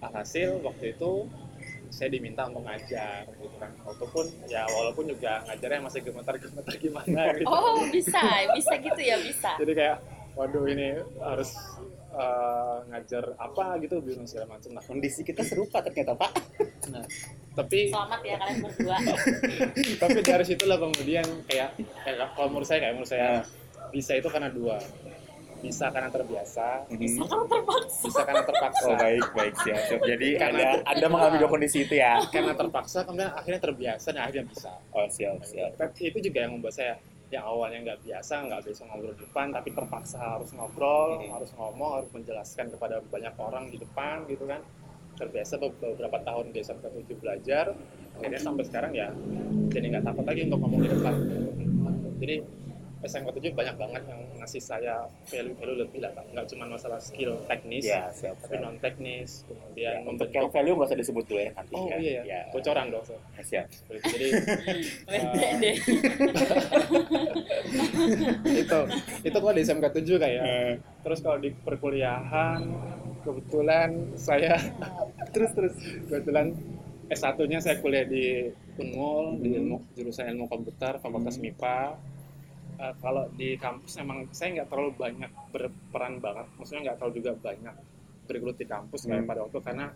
Alhasil 0.00 0.64
waktu 0.64 0.96
itu 0.96 1.28
saya 1.90 2.08
diminta 2.08 2.46
untuk 2.46 2.64
ngajar 2.64 3.26
gitu 3.36 3.56
kan. 3.58 3.70
Walaupun 3.84 4.26
ya 4.46 4.62
walaupun 4.70 5.04
juga 5.10 5.42
ngajarnya 5.50 5.80
masih 5.84 6.00
gemetar-gemetar 6.06 6.74
gimana 6.78 7.20
gitu. 7.36 7.50
Oh 7.50 7.84
bisa 7.90 8.22
bisa 8.54 8.74
gitu 8.78 9.00
ya 9.02 9.16
bisa. 9.20 9.50
Jadi 9.58 9.72
kayak 9.74 9.96
waduh 10.38 10.64
ini 10.70 11.02
harus 11.18 11.50
eh, 12.14 12.76
ngajar 12.94 13.34
apa 13.36 13.76
gitu 13.82 13.98
bingung 14.00 14.30
segala 14.30 14.56
macam 14.56 14.70
nah 14.72 14.84
kondisi 14.86 15.26
kita 15.26 15.42
serupa 15.42 15.82
ternyata 15.82 16.14
pak. 16.14 16.32
Nah 16.94 17.04
tapi 17.50 17.90
selamat 17.90 18.20
ya 18.22 18.34
kalian 18.38 18.58
berdua. 18.62 18.96
Tapi 20.06 20.18
dari 20.22 20.44
situlah 20.46 20.78
kemudian 20.78 21.26
kayak 21.50 21.74
kayak 22.06 22.30
kalau 22.38 22.48
menurut 22.48 22.68
saya 22.70 22.78
kayak 22.78 22.94
menurut 22.94 23.10
saya 23.10 23.42
bisa 23.90 24.14
itu 24.14 24.30
karena 24.30 24.48
dua 24.48 24.78
bisa 25.60 25.86
karena 25.88 26.08
terbiasa. 26.08 26.66
Mhm. 26.88 27.20
terpaksa. 27.46 28.00
Bisa 28.02 28.20
karena 28.22 28.42
terpaksa. 28.42 28.86
Oh 28.86 28.96
baik 28.96 29.24
baik 29.32 29.54
siap 29.60 29.80
siap. 29.86 30.00
Jadi 30.02 30.28
Karena- 30.34 30.80
anda 30.80 30.88
anda 30.88 31.06
mengalami 31.06 31.36
dua 31.38 31.50
kondisi 31.50 31.78
itu 31.84 31.94
ya? 31.94 32.20
Karena 32.28 32.52
terpaksa 32.52 33.04
kemudian 33.04 33.30
akhirnya 33.30 33.60
terbiasa 33.60 34.06
dan 34.10 34.22
akhirnya 34.24 34.46
bisa. 34.46 34.72
Oh 34.90 35.06
siap 35.06 35.40
siap. 35.42 35.76
Tapi 35.76 36.00
itu 36.08 36.18
juga 36.20 36.38
yang 36.42 36.56
membuat 36.56 36.74
saya 36.74 36.96
yang 37.30 37.46
awalnya 37.46 37.78
nggak 37.86 38.00
biasa 38.02 38.42
nggak 38.42 38.60
bisa 38.66 38.82
ngobrol 38.84 39.14
di 39.14 39.22
depan 39.22 39.46
tapi 39.50 39.70
terpaksa 39.70 40.18
harus 40.18 40.50
ngobrol 40.50 41.14
Hmm. 41.14 41.30
harus 41.30 41.50
ngomong 41.54 41.90
harus 41.94 42.10
menjelaskan 42.10 42.66
kepada 42.70 42.98
banyak 43.04 43.34
orang 43.36 43.64
di 43.68 43.78
depan 43.78 44.26
gitu 44.26 44.44
kan. 44.44 44.58
Terbiasa 45.14 45.54
be- 45.56 45.76
beberapa 45.76 46.18
tahun 46.18 46.50
di 46.50 46.58
SMK 46.58 46.84
7 46.90 47.14
belajar 47.14 47.76
akhirnya 48.16 48.40
sampai 48.40 48.64
sekarang 48.64 48.92
ya 48.92 49.08
jadi 49.68 49.86
nggak 49.90 50.04
takut 50.04 50.24
lagi 50.24 50.40
untuk 50.44 50.58
ngomong 50.58 50.80
di 50.80 50.90
depan. 50.90 51.14
Jadi 52.18 52.36
SMK 53.00 53.28
7 53.32 53.52
banyak 53.52 53.76
banget 53.76 54.02
yang 54.04 54.20
ngasih 54.36 54.60
saya 54.60 54.94
value-value 55.24 55.78
lebih 55.80 56.00
lah 56.00 56.12
nggak 56.26 56.46
cuma 56.46 56.68
masalah 56.68 56.98
skill 56.98 57.40
teknis 57.44 57.82
Ya, 57.82 58.08
siap. 58.10 58.36
tapi 58.38 58.56
non 58.56 58.76
teknis 58.76 59.48
Ya, 59.72 59.96
kemudian 59.96 59.96
untuk 60.04 60.28
membentuk 60.28 60.28
yang 60.34 60.48
value 60.50 60.74
nggak 60.74 60.88
usah 60.88 60.98
disebut 60.98 61.24
dulu 61.24 61.40
ya 61.40 61.50
nanti 61.50 61.72
oh 61.72 61.86
ya. 61.86 61.96
iya 61.96 62.12
Ya. 62.12 62.22
ya 62.22 62.40
bocoran 62.50 62.86
dong 62.88 63.00
so. 63.02 63.16
Siap. 63.40 63.66
jadi 63.88 64.28
eh, 65.16 65.22
deh. 65.56 65.76
itu 68.56 68.78
itu 69.22 69.36
kok 69.36 69.52
di 69.52 69.62
SMK 69.62 69.86
7 69.94 70.16
kayak 70.16 70.42
Eh, 70.42 70.72
terus 71.00 71.18
kalau 71.20 71.38
di 71.38 71.50
perkuliahan 71.54 72.60
kebetulan 73.20 73.90
saya 74.14 74.56
terus 75.32 75.50
terus 75.52 75.74
kebetulan 76.06 76.52
S1 77.08 77.36
nya 77.44 77.58
saya 77.58 77.76
kuliah 77.76 78.04
di 78.04 78.46
Unmul 78.76 79.40
di 79.40 79.50
ilmu 79.52 79.82
jurusan 79.92 80.30
ilmu 80.30 80.46
komputer 80.46 80.96
fakultas 80.96 81.36
Hmm. 81.36 81.48
MIPA 81.48 81.78
Eh, 82.80 82.94
kalau 83.04 83.28
di 83.36 83.60
kampus 83.60 84.00
emang 84.00 84.24
saya 84.32 84.56
nggak 84.56 84.72
terlalu 84.72 84.96
banyak 84.96 85.28
berperan 85.52 86.16
banget 86.16 86.48
maksudnya 86.56 86.80
nggak 86.88 86.96
terlalu 86.96 87.14
juga 87.20 87.32
banyak 87.36 87.74
bergelut 88.24 88.56
di 88.56 88.64
kampus 88.64 89.04
kayak 89.04 89.20
Hmm. 89.20 89.28
pada 89.28 89.40
waktu 89.44 89.58
karena 89.60 89.86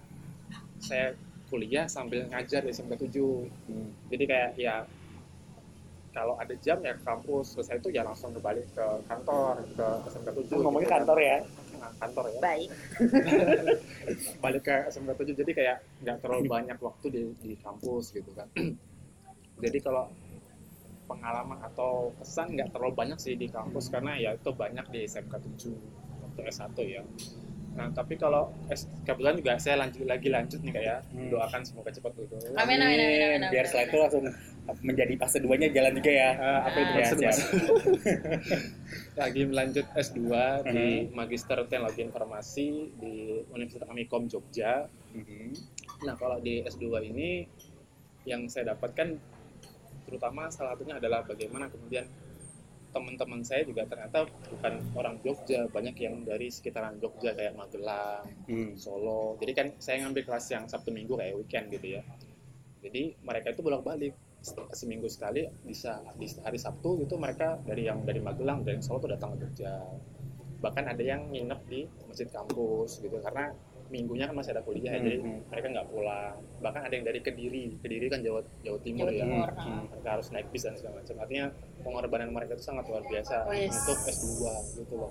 saya 0.85 1.17
kuliah 1.49 1.89
sambil 1.89 2.29
ngajar 2.29 2.61
di 2.61 2.77
SMK 2.77 3.09
7 3.09 3.49
hmm. 3.49 3.89
jadi 4.13 4.25
kayak 4.29 4.51
ya 4.61 4.75
kalau 6.13 6.37
ada 6.37 6.53
jam 6.61 6.77
ya 6.85 6.93
ke 6.93 7.03
kampus 7.09 7.57
selesai 7.57 7.81
itu 7.81 7.89
ya 7.89 8.05
langsung 8.05 8.37
kembali 8.37 8.61
ke 8.77 8.87
kantor 9.09 9.65
ke 9.65 9.87
SMK 10.13 10.29
7 10.45 10.61
Ngomongnya 10.61 10.91
kantor 11.01 11.19
ya. 11.25 11.39
Nah, 11.81 11.91
kantor 12.05 12.25
ya 12.29 12.39
Baik. 12.45 12.69
balik 14.45 14.63
ke 14.69 14.77
SMK 14.93 15.11
7 15.25 15.41
jadi 15.41 15.53
kayak 15.57 15.77
nggak 16.05 16.17
terlalu 16.21 16.53
banyak 16.53 16.77
waktu 16.85 17.07
di, 17.09 17.23
di 17.41 17.53
kampus 17.65 18.13
gitu 18.13 18.29
kan 18.37 18.45
jadi 19.65 19.79
kalau 19.81 20.13
pengalaman 21.05 21.61
atau 21.63 22.13
kesan 22.17 22.53
nggak 22.53 22.71
terlalu 22.71 22.95
banyak 22.95 23.19
sih 23.19 23.35
di 23.35 23.47
kampus 23.47 23.89
karena 23.89 24.15
ya 24.15 24.31
itu 24.33 24.51
banyak 24.51 24.87
di 24.89 25.05
SMK 25.05 25.35
7 25.37 25.73
waktu 26.23 26.41
S1 26.49 26.77
ya 26.83 27.03
nah 27.75 27.91
tapi 27.91 28.15
kalau 28.15 28.55
S, 28.69 28.87
kebetulan 29.03 29.35
juga 29.35 29.59
saya 29.59 29.75
lanjut 29.77 30.07
lagi 30.07 30.31
lanjut 30.31 30.63
nih 30.63 30.73
kayak 30.73 30.99
Hmm. 31.11 31.27
doakan 31.27 31.63
semoga 31.63 31.91
cepat 31.91 32.15
gitu 32.15 32.35
Amin, 32.55 32.79
amin, 32.79 32.97
amin, 32.97 33.21
amin, 33.21 33.41
amin. 33.41 33.51
Biar 33.51 33.67
setelah 33.67 33.85
itu 33.85 33.97
langsung 33.99 34.25
menjadi 34.81 35.15
fase 35.17 35.39
2-nya 35.39 35.69
jalan 35.69 35.93
juga 35.93 36.09
ya. 36.09 36.31
Eh, 36.33 36.61
apa 36.63 36.79
itu 36.79 36.93
Ah. 36.95 37.19
Ya, 37.19 37.33
lagi 39.17 39.43
melanjut 39.45 39.87
S2 39.93 40.19
di 40.65 40.85
Magister 41.11 41.59
Teknologi 41.67 42.03
Informasi 42.03 42.67
di 42.95 43.15
Universitas 43.49 43.89
Amikom 43.89 44.27
Jogja 44.27 44.87
Mhm. 45.11 45.51
Nah, 46.03 46.15
kalau 46.15 46.39
di 46.39 46.59
S2 46.61 46.83
ini 47.05 47.47
yang 48.25 48.47
saya 48.47 48.71
dapatkan 48.71 49.15
terutama 50.05 50.53
salah 50.53 50.77
satunya 50.77 51.01
adalah 51.01 51.25
bagaimana 51.25 51.69
kemudian 51.73 52.07
teman-teman 52.95 53.43
saya 53.43 53.67
juga 53.67 53.83
ternyata 53.91 54.23
bukan 54.55 54.75
orang 54.95 55.19
Jogja, 55.27 55.67
banyak 55.67 55.99
yang 55.99 56.23
dari 56.23 56.47
sekitaran 56.47 57.03
Jogja 57.03 57.35
kayak 57.35 57.59
Magelang, 57.59 58.23
Hmm. 58.47 58.79
Solo. 58.79 59.35
Jadi 59.43 59.53
kan 59.53 59.67
saya 59.83 60.07
ngambil 60.07 60.23
kelas 60.31 60.47
yang 60.55 60.65
Sabtu 60.71 60.95
Minggu 60.95 61.19
kayak 61.19 61.35
weekend 61.35 61.67
gitu 61.75 61.99
ya. 61.99 62.03
Jadi 62.87 63.19
mereka 63.27 63.51
itu 63.51 63.67
bolak-balik 63.67 64.15
seminggu 64.77 65.09
sekali 65.09 65.49
bisa 65.65 66.05
di 66.21 66.29
hari 66.45 66.61
Sabtu 66.61 67.01
itu 67.01 67.17
mereka 67.17 67.59
dari 67.65 67.89
yang 67.89 68.07
dari 68.07 68.23
Magelang 68.23 68.63
dari 68.63 68.79
Solo 68.79 69.03
tuh 69.03 69.11
datang 69.19 69.35
ke 69.35 69.49
Jogja. 69.49 69.75
Bahkan 70.63 70.85
ada 70.95 71.03
yang 71.03 71.35
nginep 71.35 71.61
di 71.67 71.91
masjid 72.07 72.31
kampus 72.31 73.03
gitu 73.03 73.19
karena 73.19 73.51
minggunya 73.95 74.27
kan 74.27 74.35
masih 74.35 74.51
ada 74.51 74.61
kuliah 74.61 74.91
ya, 74.91 75.01
jadi 75.01 75.17
Hmm. 75.17 75.39
mereka 75.47 75.67
nggak 75.71 75.87
pulang. 75.89 76.35
Bahkan 76.59 76.81
ada 76.83 76.91
yang 76.93 77.07
dari 77.07 77.21
Kediri, 77.21 77.65
Kediri 77.79 78.07
kan 78.09 78.21
Jawa 78.21 78.43
Jawa 78.61 78.79
Timur 78.81 79.07
Jawa 79.07 79.15
ya. 79.15 79.23
Timur, 79.23 79.49
Hmm. 79.49 79.63
ah. 79.63 79.83
Mereka 79.89 80.09
harus 80.11 80.27
naik 80.29 80.47
bis 80.51 80.63
dan 80.63 80.75
segala 80.75 80.99
macam. 80.99 81.15
Artinya 81.17 81.47
pengorbanan 81.81 82.29
mereka 82.29 82.53
itu 82.53 82.65
sangat 82.65 82.85
luar 82.85 83.03
biasa 83.05 83.37
Oh, 83.43 83.55
yes. 83.55 83.71
untuk 83.77 83.99
S2 84.05 84.43
gitu 84.75 84.95
loh. 84.97 85.11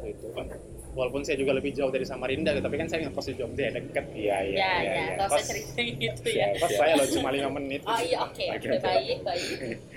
Itu 0.00 0.26
kan. 0.30 0.46
Walaupun 0.92 1.20
saya 1.22 1.36
juga 1.36 1.52
lebih 1.52 1.72
jauh 1.72 1.88
dari 1.88 2.04
Samarinda, 2.04 2.52
gitu, 2.52 2.62
tapi 2.62 2.76
kan 2.76 2.86
saya 2.86 3.00
ngekos 3.02 3.26
di 3.26 3.34
Jogja 3.34 3.62
ya 3.64 3.72
dekat. 3.72 4.04
Iya, 4.08 4.14
iya, 4.14 4.36
Ya, 4.36 4.38
iya. 4.44 4.62
ya, 4.62 4.70
iya. 4.78 5.02
nggak 5.16 5.26
usah 5.26 5.34
Pas- 5.34 5.48
cerita 5.48 5.80
gitu 5.82 6.28
ya. 6.30 6.46
Pas 6.54 6.70
saya 6.70 6.92
loh 6.94 7.06
cuma 7.10 7.28
lima 7.28 7.50
menit. 7.50 7.80
Oh 7.82 7.98
iya, 7.98 8.18
oke, 8.20 8.44
Oke, 8.46 8.56
oke, 8.60 8.68
oke. 8.70 8.84
baik, 8.84 9.18
baik. 9.22 9.46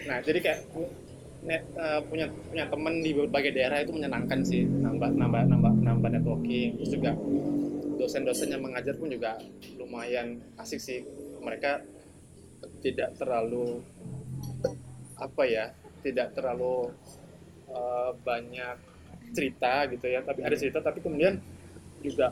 Nah, 0.07 0.17
jadi 0.19 0.39
kayak 0.41 0.59
net, 1.41 1.61
eh, 1.69 1.99
punya 2.01 2.25
punya 2.43 2.65
teman 2.65 2.93
di 2.99 3.11
berbagai 3.11 3.51
daerah 3.51 3.77
itu 3.77 3.91
menyenangkan 3.91 4.39
sih, 4.41 4.65
nambah 4.65 5.13
nambah 5.13 5.41
nambah 5.45 5.73
nambah 5.79 6.09
networking. 6.11 6.79
Terus 6.79 6.89
juga 6.91 7.11
dosen-dosen 8.05 8.53
yang 8.53 8.61
mengajar 8.61 8.93
pun 8.95 9.09
juga 9.09 9.41
lumayan 9.81 10.39
asik 10.61 10.79
sih. 10.79 11.01
Mereka 11.41 11.81
tidak 12.85 13.17
terlalu 13.17 13.81
apa 15.17 15.43
ya, 15.49 15.73
tidak 16.05 16.37
terlalu 16.37 16.93
eh, 17.69 18.11
banyak 18.21 18.77
cerita 19.33 19.89
gitu 19.89 20.05
ya, 20.05 20.21
tapi 20.21 20.45
ada 20.45 20.55
cerita 20.55 20.79
tapi 20.79 21.01
kemudian 21.01 21.41
juga 22.05 22.31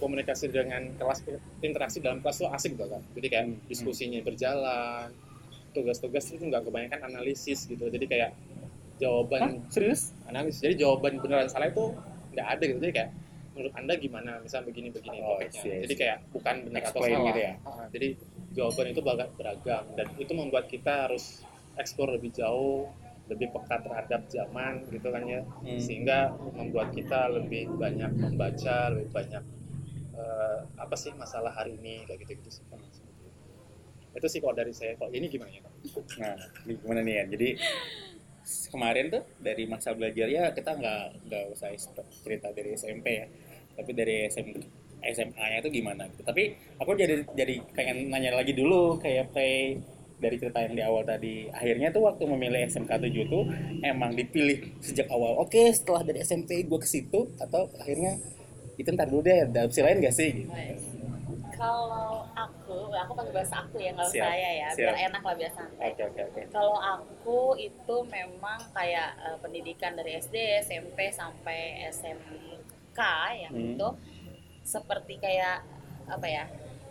komunikasi 0.00 0.48
dengan 0.52 0.92
kelas 0.96 1.24
interaksi 1.60 2.00
dalam 2.00 2.20
kelas 2.24 2.40
tuh 2.40 2.48
asik 2.48 2.76
gitu 2.76 2.88
kan. 2.88 3.02
Jadi 3.12 3.26
kayak 3.28 3.46
Hmm. 3.46 3.60
diskusinya 3.68 4.20
berjalan, 4.24 5.08
tugas-tugas 5.76 6.24
itu 6.32 6.40
nggak 6.40 6.64
kebanyakan 6.64 7.12
analisis 7.12 7.68
gitu 7.68 7.92
jadi 7.92 8.06
kayak 8.08 8.30
jawaban 8.96 9.40
Hah? 9.44 9.52
Serius? 9.68 10.16
analisis 10.24 10.64
jadi 10.64 10.88
jawaban 10.88 11.20
beneran 11.20 11.52
salah 11.52 11.68
itu 11.68 11.92
nggak 12.32 12.46
ada 12.48 12.62
gitu 12.64 12.78
jadi 12.80 12.94
kayak 12.96 13.10
menurut 13.56 13.72
anda 13.72 13.96
gimana 13.96 14.36
misal 14.44 14.60
begini 14.68 14.92
begini 14.92 15.16
Oh, 15.24 15.40
topiknya. 15.40 15.60
See, 15.64 15.72
I 15.72 15.80
jadi 15.80 15.94
see. 15.96 16.00
kayak 16.04 16.18
bukan 16.28 16.54
benar 16.68 16.82
atau 16.84 17.00
salah 17.00 17.24
gitu 17.24 17.40
ya? 17.40 17.52
Ah, 17.64 17.86
jadi 17.88 18.08
jawaban 18.52 18.86
itu 18.92 19.00
banget 19.00 19.28
beragam 19.32 19.84
dan 19.96 20.06
itu 20.20 20.32
membuat 20.36 20.64
kita 20.68 20.92
harus 21.08 21.40
eksplor 21.80 22.12
lebih 22.12 22.36
jauh 22.36 22.92
lebih 23.26 23.50
peka 23.50 23.82
terhadap 23.82 24.20
zaman 24.28 24.86
gitu 24.86 25.08
kan 25.08 25.24
ya 25.24 25.40
Hmm. 25.64 25.80
sehingga 25.80 26.30
membuat 26.52 26.92
kita 26.92 27.26
lebih 27.32 27.72
banyak 27.74 28.12
membaca 28.12 28.92
lebih 28.92 29.10
banyak 29.10 29.42
eh, 30.14 30.58
apa 30.76 30.94
sih 30.94 31.10
masalah 31.16 31.50
hari 31.50 31.74
ini 31.80 32.04
kayak 32.04 32.22
gitu 32.22 32.38
gitu 32.44 32.60
sih 32.60 32.64
itu 34.16 34.26
sih 34.32 34.40
kalau 34.40 34.56
dari 34.56 34.72
saya 34.72 34.96
kalau 34.96 35.12
ini 35.12 35.28
gimana 35.28 35.52
ya? 35.52 35.60
Nah, 36.16 36.40
ini 36.64 36.72
gimana 36.80 37.00
nih 37.04 37.14
ya? 37.20 37.24
Jadi 37.36 37.48
kemarin 38.72 39.12
tuh 39.12 39.22
dari 39.36 39.68
masa 39.68 39.92
belajar 39.92 40.24
ya 40.24 40.54
kita 40.56 40.72
nggak 40.72 41.04
nggak 41.28 41.44
usah 41.52 41.68
cerita 42.24 42.48
dari 42.54 42.72
SMP 42.72 43.06
ya, 43.12 43.26
tapi 43.76 43.90
dari 43.92 44.26
SM, 44.26 44.48
SMA-nya 45.04 45.60
itu 45.60 45.70
gimana? 45.70 46.08
gitu. 46.10 46.24
Tapi 46.24 46.56
aku 46.80 46.96
jadi 46.96 47.22
jadi 47.36 47.62
pengen 47.76 48.10
nanya 48.10 48.34
lagi 48.34 48.56
dulu 48.56 48.98
kayak 48.98 49.30
play 49.30 49.78
dari 50.16 50.36
cerita 50.40 50.64
yang 50.64 50.74
di 50.74 50.82
awal 50.82 51.04
tadi. 51.04 51.46
Akhirnya 51.52 51.92
tuh 51.92 52.08
waktu 52.08 52.24
memilih 52.24 52.64
SMK 52.72 52.88
7 52.88 53.28
tuh 53.28 53.44
emang 53.84 54.16
dipilih 54.16 54.80
sejak 54.80 55.12
awal. 55.12 55.36
Oke, 55.44 55.68
setelah 55.76 56.02
dari 56.02 56.24
SMP 56.24 56.64
gue 56.64 56.80
ke 56.80 56.88
situ 56.88 57.36
atau 57.36 57.68
akhirnya 57.76 58.16
itu 58.76 58.88
ntar 58.92 59.08
dulu 59.08 59.24
deh, 59.24 59.44
ada 59.48 59.68
opsi 59.68 59.80
lain 59.80 60.00
gak 60.04 60.16
sih? 60.16 60.44
Gitu. 60.44 60.52
Kalau 61.56 62.28
aku, 62.36 62.92
aku 62.92 63.12
pakai 63.16 63.32
bahasa 63.32 63.64
aku 63.64 63.80
ya, 63.80 63.88
nggak 63.96 64.12
saya 64.12 64.50
ya, 64.60 64.68
siap. 64.76 64.92
biar 64.92 64.96
enak 65.08 65.22
lah 65.24 65.34
biar 65.40 65.52
santai. 65.56 65.88
Oke 65.88 66.02
oke 66.04 66.20
oke. 66.28 66.40
Kalau 66.52 66.76
aku 66.76 67.40
itu 67.56 67.96
memang 68.12 68.60
kayak 68.76 69.16
eh, 69.24 69.36
pendidikan 69.40 69.96
dari 69.96 70.20
SD, 70.20 70.36
SMP 70.60 71.08
sampai 71.08 71.88
SMK 72.96 73.00
yang 73.44 73.52
Hmm. 73.52 73.68
itu 73.76 73.88
seperti 74.64 75.20
kayak 75.20 75.60
apa 76.08 76.26
ya 76.26 76.44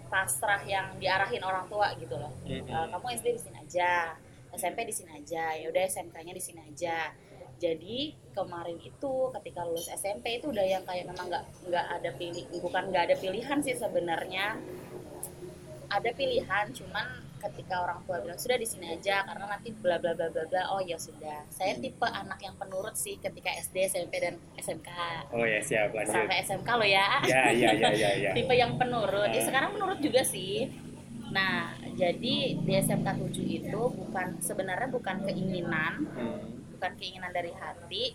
pasrah 0.06 0.62
yang 0.70 0.96
diarahin 1.02 1.42
orang 1.42 1.66
tua 1.66 1.90
gitu 1.98 2.14
loh. 2.14 2.30
Hmm. 2.46 2.62
Eh, 2.62 2.86
kamu 2.94 3.06
SD 3.18 3.28
di 3.34 3.42
sini 3.42 3.58
aja, 3.58 4.14
SMP 4.54 4.86
di 4.86 4.94
sini 4.94 5.12
aja, 5.18 5.58
ya 5.58 5.66
udah 5.68 5.82
SMK-nya 5.82 6.34
di 6.38 6.44
sini 6.44 6.62
aja. 6.62 7.10
Jadi 7.58 8.14
kemarin 8.36 8.78
itu 8.78 9.14
ketika 9.40 9.66
lulus 9.66 9.90
SMP 9.90 10.38
itu 10.38 10.54
udah 10.54 10.62
yang 10.62 10.84
kayak 10.86 11.10
memang 11.10 11.26
nggak 11.26 11.44
nggak 11.74 11.86
ada 12.00 12.10
pilih, 12.14 12.46
bukan 12.62 12.94
nggak 12.94 13.04
ada 13.12 13.16
pilihan 13.18 13.58
sih 13.66 13.74
sebenarnya. 13.74 14.60
Ada 15.90 16.12
pilihan, 16.14 16.66
cuman 16.76 17.25
ketika 17.48 17.76
orang 17.80 18.02
tua 18.02 18.18
bilang 18.20 18.36
sudah 18.36 18.56
di 18.56 18.66
sini 18.66 18.90
aja 18.90 19.22
karena 19.22 19.46
nanti 19.48 19.70
bla 19.72 19.96
bla 19.96 20.12
bla 20.12 20.28
bla 20.28 20.44
bla. 20.44 20.62
Oh 20.70 20.80
ya 20.80 20.98
sudah. 20.98 21.46
Saya 21.48 21.76
tipe 21.76 22.04
anak 22.04 22.40
yang 22.40 22.56
penurut 22.56 22.94
sih 22.94 23.16
ketika 23.18 23.54
SD, 23.56 23.86
SMP 23.88 24.18
dan 24.18 24.36
SMK. 24.56 24.90
Oh 25.30 25.44
ya 25.44 25.60
siap 25.60 25.92
lanjut. 25.92 26.16
Sampai 26.16 26.38
SMK 26.42 26.70
lo 26.72 26.84
ya 26.84 27.08
Ya 27.24 27.42
ya 27.50 27.70
ya 27.72 27.90
ya 27.92 28.12
ya. 28.20 28.32
tipe 28.38 28.54
yang 28.54 28.76
penurut 28.76 29.28
ya 29.28 29.38
Ah. 29.38 29.46
sekarang 29.46 29.70
menurut 29.72 30.00
juga 30.00 30.22
sih 30.22 30.68
nah 31.26 31.74
jadi 31.92 32.36
di 32.56 32.72
SMK 32.78 33.08
7 33.18 33.34
itu 33.42 33.82
bukan 33.90 34.38
sebenarnya 34.40 34.88
bukan 34.88 35.20
keinginan 35.22 36.06
Hmm. 36.08 36.38
bukan 36.72 36.92
keinginan 36.96 37.30
dari 37.30 37.50
hati 37.52 38.14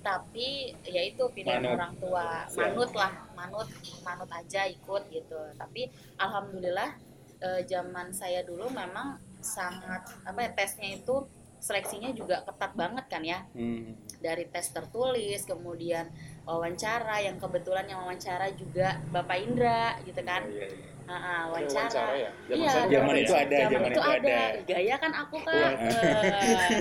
tapi 0.00 0.72
ya 0.82 1.02
itu 1.04 1.28
pilihan 1.28 1.60
Manut. 1.60 1.76
orang 1.76 1.92
tua 1.98 2.26
manut 2.50 2.90
lah 2.92 3.12
manut 3.32 3.68
manut 4.00 4.30
aja 4.32 4.64
ikut 4.64 5.02
gitu 5.08 5.38
tapi 5.54 5.86
alhamdulillah 6.16 6.96
eh, 7.38 7.62
zaman 7.64 8.10
saya 8.10 8.42
dulu 8.42 8.66
memang 8.68 9.14
sangat 9.38 10.02
apa 10.22 10.38
ya 10.40 10.50
tesnya 10.52 10.90
itu 10.92 11.26
seleksinya 11.58 12.10
juga 12.10 12.42
ketat 12.42 12.70
banget 12.72 13.04
kan 13.06 13.22
ya 13.22 13.42
Hmm. 13.50 13.94
dari 14.18 14.46
tes 14.46 14.70
tertulis 14.70 15.42
kemudian 15.42 16.06
wawancara 16.42 17.18
yang 17.18 17.34
kebetulan 17.36 17.82
yang 17.84 17.98
wawancara 18.00 18.46
juga 18.52 18.98
Bapak 19.08 19.38
Indra 19.38 19.98
gitu 20.02 20.22
kan 20.22 20.46
Iya, 20.46 20.66
iya. 20.66 20.86
Ah, 21.04 21.14
ah, 21.14 21.18
Ada 21.18 21.48
wawancara. 21.48 21.80
wawancara 21.88 22.12
ya? 22.14 22.30
Zaman 22.44 22.58
Iya, 22.60 22.72
Zaman 22.92 23.14
itu 23.16 23.32
ya? 23.32 23.40
ada, 23.40 23.58
zaman 23.64 23.88
itu 23.88 24.02
ada. 24.04 24.38
Gaya 24.62 24.94
kan 24.98 25.12
aku 25.16 25.36
kan. 25.40 25.72
Iya. 25.72 26.10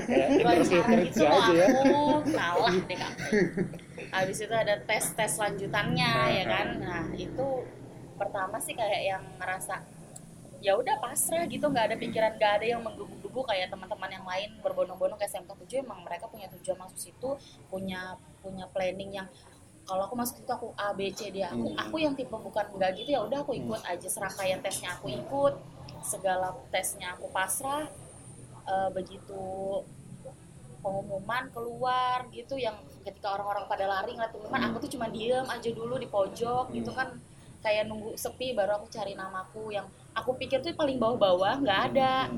Eh, 0.03 0.29
wawancara 0.45 0.93
itu 0.99 1.23
ya. 1.23 1.31
aku 1.31 1.95
kalah 2.27 2.75
deh 2.75 2.97
kak. 2.97 3.13
Habis 4.11 4.37
itu 4.39 4.51
ada 4.51 4.75
tes-tes 4.83 5.31
lanjutannya 5.31 6.11
ya 6.33 6.43
kan. 6.43 6.67
Nah 6.77 7.03
itu 7.15 7.47
pertama 8.13 8.59
sih 8.59 8.75
kayak 8.75 9.01
yang 9.07 9.23
ngerasa 9.39 9.79
ya 10.61 10.73
udah 10.73 10.97
pasrah 10.97 11.45
gitu 11.45 11.69
nggak 11.69 11.85
ada 11.93 11.95
pikiran 11.95 12.33
nggak 12.35 12.53
ada 12.61 12.65
yang 12.65 12.81
menggebu-gebu 12.81 13.41
kayak 13.45 13.69
teman-teman 13.69 14.09
yang 14.09 14.25
lain 14.25 14.49
berbondong-bondong 14.65 15.19
ke 15.21 15.25
SMK 15.29 15.49
7 15.69 15.85
emang 15.85 16.01
mereka 16.01 16.25
punya 16.25 16.49
tujuan 16.57 16.77
masuk 16.81 16.97
situ 16.97 17.29
punya 17.69 18.17
punya 18.41 18.65
planning 18.73 19.21
yang 19.21 19.27
kalau 19.87 20.03
aku 20.03 20.19
masuk 20.19 20.43
itu 20.43 20.51
aku 20.51 20.73
A 20.75 20.91
B 20.91 21.13
C 21.13 21.31
D 21.31 21.45
aku 21.45 21.71
Hmm. 21.71 21.79
aku 21.79 21.95
yang 22.01 22.13
tipe 22.17 22.33
bukan 22.33 22.65
nggak 22.75 22.91
gitu 22.97 23.09
ya 23.15 23.21
udah 23.23 23.45
aku 23.45 23.53
ikut 23.53 23.81
aja 23.85 24.07
serangkaian 24.09 24.59
tesnya 24.59 24.97
aku 24.97 25.07
ikut 25.13 25.53
segala 26.01 26.53
tesnya 26.73 27.13
aku 27.13 27.29
pasrah 27.29 27.85
Eh, 28.67 28.89
begitu 28.91 29.79
pengumuman 30.83 31.47
keluar 31.55 32.27
gitu 32.31 32.59
yang 32.59 32.75
ketika 33.03 33.39
orang-orang 33.39 33.63
pada 33.63 33.87
lari 33.87 34.11
ngeliat 34.11 34.31
pengumuman 34.31 34.59
Hmm. 34.59 34.69
aku 34.71 34.77
tuh 34.83 34.91
cuma 34.99 35.07
diem 35.07 35.47
aja 35.47 35.69
dulu 35.71 35.95
di 35.95 36.07
pojok 36.07 36.71
gitu 36.71 36.91
kan 36.91 37.15
kayak 37.67 37.83
nunggu 37.83 38.15
sepi 38.15 38.55
baru 38.55 38.79
aku 38.79 38.87
cari 38.87 39.11
namaku 39.11 39.75
yang 39.75 39.83
aku 40.15 40.39
pikir 40.39 40.63
tuh 40.63 40.71
paling 40.71 40.95
bawah-bawah 40.95 41.59
nggak 41.59 41.79
ada 41.91 42.31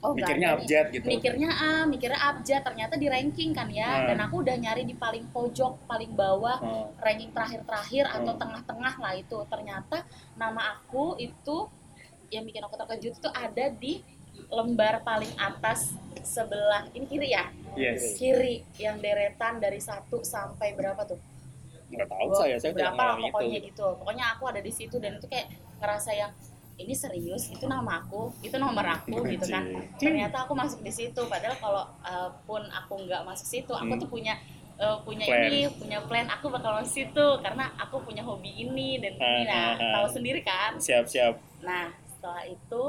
oh 0.00 0.16
nggak 0.16 0.32
Mikirnya 0.32 0.48
abjad 0.56 0.84
gitu. 0.88 1.04
mikirnya 1.04 1.50
ah 1.52 1.82
mikirnya 1.84 2.20
abjad 2.24 2.64
ternyata 2.64 2.96
di 2.96 3.04
ranking 3.04 3.52
kan 3.52 3.68
ya 3.68 3.84
Hmm. 4.00 4.06
dan 4.08 4.18
aku 4.24 4.40
udah 4.40 4.56
nyari 4.56 4.88
di 4.88 4.96
paling 4.96 5.28
pojok 5.28 5.84
paling 5.84 6.16
bawah 6.16 6.56
Oh. 6.58 6.88
ranking 6.98 7.28
terakhir-terakhir 7.30 8.08
atau 8.08 8.32
Hmm. 8.32 8.40
tengah-tengah 8.40 8.94
lah 8.96 9.12
itu 9.12 9.38
ternyata 9.44 10.08
nama 10.34 10.80
aku 10.80 11.20
itu 11.20 11.68
yang 12.32 12.48
bikin 12.48 12.64
aku 12.64 12.80
terkejut 12.80 13.20
itu 13.20 13.28
ada 13.28 13.68
di 13.68 14.00
lembar 14.48 15.04
paling 15.04 15.36
atas 15.36 15.92
sebelah 16.24 16.88
ini 16.90 17.04
kiri 17.04 17.28
ya 17.28 17.52
Yes. 17.76 18.16
kiri 18.16 18.64
yang 18.80 18.96
deretan 18.98 19.60
dari 19.60 19.78
satu 19.78 20.24
sampai 20.24 20.72
berapa 20.72 21.04
tuh 21.04 21.20
Nggak 21.90 22.08
tahu 22.08 22.28
saya, 22.32 22.54
saya 22.56 22.70
tidak 22.70 22.92
berapa 22.92 23.02
lah 23.02 23.16
pokoknya 23.26 23.58
itu. 23.58 23.68
gitu 23.68 23.86
pokoknya 23.96 24.24
aku 24.30 24.44
ada 24.46 24.60
di 24.60 24.70
situ 24.70 24.96
dan 24.96 25.12
itu 25.14 25.26
kayak 25.26 25.46
ngerasa 25.76 26.10
yang 26.12 26.32
ini 26.76 26.94
serius 26.94 27.44
itu 27.46 27.64
nama 27.64 28.00
aku 28.00 28.32
itu 28.40 28.56
nomor 28.56 28.80
aku 28.82 29.20
gitu 29.26 29.44
kan 29.44 29.68
ternyata 29.96 30.44
aku 30.44 30.52
masuk 30.54 30.80
di 30.80 30.88
situ 30.88 31.20
padahal 31.24 31.52
kalau 31.56 31.84
uh, 32.00 32.30
pun 32.42 32.62
aku 32.64 33.04
nggak 33.04 33.20
masuk 33.22 33.44
situ 33.44 33.68
aku 33.70 33.90
Hmm. 33.90 34.00
tuh 34.00 34.08
punya 34.08 34.34
uh, 34.76 34.96
punya 35.00 35.28
Plan. 35.28 35.44
ini 35.46 35.68
punya 35.68 35.98
plan 36.00 36.24
aku 36.26 36.48
bakal 36.48 36.72
masuk 36.74 36.94
situ 36.96 37.26
karena 37.38 37.68
aku 37.76 38.00
punya 38.00 38.22
hobi 38.22 38.48
ini 38.56 38.96
dan 38.96 39.12
ini 39.12 39.20
Ah, 39.20 39.44
nah 39.44 39.60
ah, 39.68 39.76
ah. 39.76 39.92
tahu 39.98 40.06
sendiri 40.14 40.40
kan 40.40 40.72
Siap-siap. 40.76 41.36
nah 41.60 41.92
setelah 42.06 42.44
itu 42.44 42.82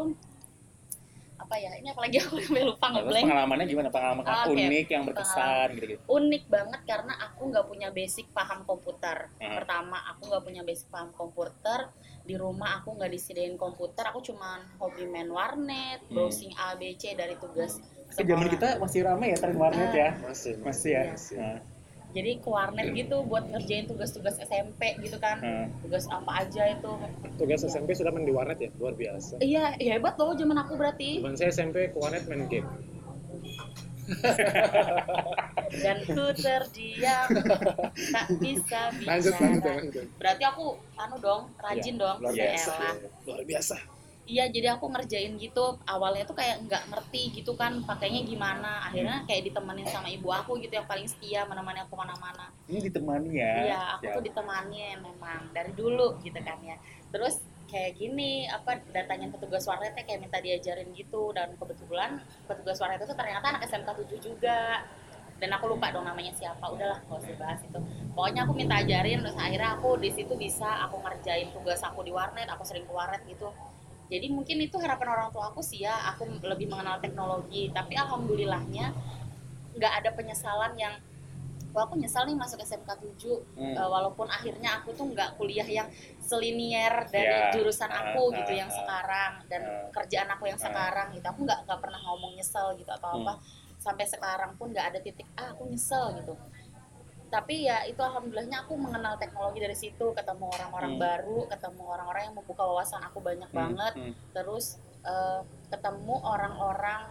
apa 1.52 1.60
ya 1.60 1.72
ini 1.76 1.92
apalagi 1.92 2.16
aku 2.24 2.40
sampai 2.40 2.64
lupa 2.64 2.86
terus 2.88 2.96
ngeblank 3.04 3.24
pengalamannya 3.28 3.66
gimana? 3.68 3.90
Pengalaman 3.92 4.24
Ah, 4.24 4.48
oke. 4.48 4.56
unik 4.56 4.88
yang 4.88 5.04
berkesan 5.04 5.68
gitu-gitu. 5.76 6.02
unik 6.08 6.44
banget 6.48 6.82
karena 6.88 7.14
aku 7.20 7.42
nggak 7.52 7.66
punya 7.68 7.88
basic 7.92 8.32
paham 8.32 8.64
komputer. 8.64 9.28
Hmm. 9.36 9.60
Pertama, 9.60 10.00
aku 10.08 10.32
nggak 10.32 10.44
punya 10.48 10.62
basic 10.64 10.88
paham 10.88 11.12
komputer. 11.12 11.92
Di 12.24 12.40
rumah 12.40 12.80
aku 12.80 12.96
nggak 12.96 13.12
disediain 13.12 13.60
komputer. 13.60 14.08
Aku 14.08 14.24
cuman 14.24 14.64
hobi 14.80 15.04
main 15.04 15.28
warnet, 15.28 16.00
Hmm. 16.08 16.16
browsing 16.16 16.56
A, 16.56 16.80
B, 16.80 16.96
C 16.96 17.12
dari 17.12 17.36
tugas. 17.36 17.84
Ke 18.08 18.24
zaman 18.24 18.48
sekolah. 18.48 18.52
kita 18.56 18.68
masih 18.80 19.00
ramai 19.04 19.28
ya 19.32 19.38
tren 19.38 19.60
warnet 19.60 19.92
ya. 19.92 20.10
Masih. 20.24 20.56
Masih 20.64 20.90
ya. 20.90 21.04
Iya. 21.04 21.36
Nah, 21.36 21.58
Jadi 22.12 22.43
ke 22.43 22.50
warnet 22.52 22.91
gitu 22.91 23.24
buat 23.24 23.47
ngerjain 23.47 23.88
tugas-tugas 23.88 24.36
SMP 24.43 25.00
gitu 25.00 25.15
kan. 25.17 25.39
Hmm. 25.39 25.65
Tugas 25.80 26.06
apa 26.12 26.43
aja 26.43 26.76
itu. 26.76 26.91
Tugas 27.39 27.63
SMP 27.63 27.95
sudah 27.95 28.12
main 28.12 28.28
di 28.28 28.36
warnet 28.36 28.60
ya, 28.60 28.69
luar 28.76 28.93
biasa. 28.95 29.39
Iya, 29.39 29.80
hebat 29.80 30.19
loh 30.19 30.36
zaman 30.36 30.58
aku 30.60 30.76
berarti. 30.76 31.24
Zaman 31.24 31.36
saya 31.39 31.50
SMP 31.56 31.89
ke 31.91 31.97
warnet 31.97 32.28
main 32.28 32.45
game. 32.52 32.67
Dan 35.71 36.04
ku 36.04 36.26
terdiam, 36.36 37.28
tak 38.12 38.28
bisa 38.43 38.91
Lanjut, 39.08 39.32
lanjut, 39.39 39.63
bicara. 39.63 39.80
lanjut. 39.80 40.06
Berarti 40.19 40.43
aku 40.43 40.65
anu 41.00 41.15
dong, 41.24 41.47
rajin 41.63 41.95
dong. 41.95 42.17
Luar 42.19 42.36
biasa. 42.36 42.74
Yaelah. 42.76 42.95
Luar 43.24 43.41
biasa. 43.47 44.01
Iya, 44.32 44.48
jadi 44.48 44.67
aku 44.80 44.88
ngerjain 44.88 45.36
gitu. 45.36 45.76
Awalnya 45.84 46.24
tuh 46.24 46.39
kayak 46.39 46.63
nggak 46.63 46.84
ngerti 46.88 47.36
gitu 47.36 47.52
kan, 47.60 47.84
pakainya 47.84 48.24
gimana. 48.24 48.88
Akhirnya 48.88 49.28
kayak 49.28 49.52
ditemenin 49.52 49.84
sama 49.91 50.08
ibu 50.08 50.32
aku 50.32 50.56
gitu 50.63 50.72
yang 50.72 50.88
paling 50.88 51.04
setia 51.04 51.44
menemani 51.44 51.84
aku 51.84 52.00
mana-mana. 52.00 52.48
ini 52.72 52.80
ditemani 52.88 53.30
ya. 53.36 53.54
Iya, 53.67 53.82
aku 54.00 54.04
Siap. 54.08 54.15
tuh 54.15 54.24
ditemanin 54.32 54.98
memang 55.04 55.52
dari 55.52 55.76
dulu 55.76 56.15
gitu 56.24 56.39
kan 56.39 56.56
ya. 56.63 56.80
Terus 57.12 57.44
kayak 57.67 58.00
gini, 58.00 58.48
apa 58.48 58.80
datangin 58.96 59.36
petugas 59.36 59.67
warnetnya 59.67 60.08
kayak 60.08 60.24
minta 60.24 60.39
diajarin 60.39 60.96
gitu 60.96 61.36
dan 61.36 61.52
kebetulan 61.60 62.24
petugas 62.48 62.80
warnet 62.80 63.04
itu 63.04 63.12
ternyata 63.12 63.52
anak 63.52 63.67
SMK 63.67 63.89
7 64.08 64.15
juga. 64.24 64.88
Dan 65.41 65.50
aku 65.58 65.76
lupa 65.76 65.91
dong 65.91 66.08
namanya 66.08 66.32
siapa. 66.32 66.63
Udahlah, 66.72 67.04
gak 67.04 67.17
usah 67.20 67.36
bahas 67.36 67.60
itu. 67.65 67.80
Pokoknya 68.15 68.48
aku 68.48 68.54
minta 68.56 68.80
ajarin 68.80 69.20
terus 69.20 69.36
akhirnya 69.36 69.76
aku 69.76 70.00
di 70.00 70.13
situ 70.13 70.38
bisa 70.39 70.88
aku 70.88 71.02
ngerjain 71.04 71.52
tugas 71.52 71.84
aku 71.84 72.06
di 72.06 72.13
warnet, 72.15 72.48
aku 72.48 72.63
sering 72.63 72.88
ke 72.88 72.94
warnet 72.96 73.20
gitu. 73.28 73.52
Jadi 74.12 74.28
mungkin 74.28 74.60
itu 74.60 74.76
harapan 74.76 75.08
orang 75.10 75.30
tua 75.32 75.47
aku 75.47 75.63
sih 75.63 75.82
ya, 75.82 75.95
aku 76.12 76.28
lebih 76.43 76.67
mengenal 76.67 77.00
teknologi. 77.00 77.71
Tapi 77.71 77.95
alhamdulillahnya 77.95 78.91
nggak 79.71 79.93
ada 80.04 80.10
penyesalan 80.12 80.76
yang 80.76 81.00
wah 81.71 81.88
aku 81.88 81.95
nyesal 81.95 82.28
nih 82.28 82.36
masuk 82.36 82.60
SMK 82.60 82.91
7 83.15 83.39
Hmm. 83.56 83.71
Eh, 83.71 83.88
walaupun 83.88 84.28
akhirnya 84.28 84.84
aku 84.84 84.91
tuh 84.91 85.08
nggak 85.08 85.39
kuliah 85.39 85.63
yang 85.63 85.88
selinier 86.19 87.08
dari 87.08 87.32
Ya. 87.32 87.56
jurusan 87.56 87.88
aku 87.88 88.28
Ah, 88.28 88.36
gitu 88.36 88.52
ah, 88.52 88.58
yang 88.60 88.67
ah. 88.67 88.76
sekarang 88.76 89.32
dan 89.47 89.62
Ah. 89.63 89.88
kerjaan 89.89 90.28
aku 90.30 90.43
yang 90.45 90.60
Ah. 90.60 90.65
sekarang 90.67 91.08
gitu 91.15 91.24
aku 91.24 91.39
nggak 91.47 91.60
nggak 91.63 91.80
pernah 91.80 92.00
ngomong 92.04 92.36
nyesel 92.36 92.76
gitu 92.76 92.91
atau 92.91 93.15
Hmm. 93.15 93.24
apa 93.24 93.34
sampai 93.80 94.04
sekarang 94.04 94.52
pun 94.60 94.69
nggak 94.69 94.91
ada 94.91 95.00
titik 95.00 95.24
ah 95.34 95.56
aku 95.56 95.63
nyesel 95.65 96.12
gitu 96.19 96.36
tapi 97.32 97.63
ya 97.63 97.88
itu 97.88 97.98
alhamdulillahnya 97.98 98.67
aku 98.67 98.76
mengenal 98.76 99.15
teknologi 99.15 99.63
dari 99.63 99.72
situ 99.74 100.12
ketemu 100.12 100.52
orang-orang 100.52 100.91
Hmm. 100.94 101.02
baru 101.02 101.39
ketemu 101.48 101.84
orang-orang 101.88 102.22
yang 102.28 102.36
membuka 102.36 102.63
wawasan 102.67 103.02
aku 103.02 103.24
banyak 103.24 103.48
Hmm, 103.50 103.58
banget 103.58 103.94
hmm. 103.96 104.13
terus 104.36 104.65
eh, 105.02 105.41
ketemu 105.72 106.15
orang-orang 106.22 107.08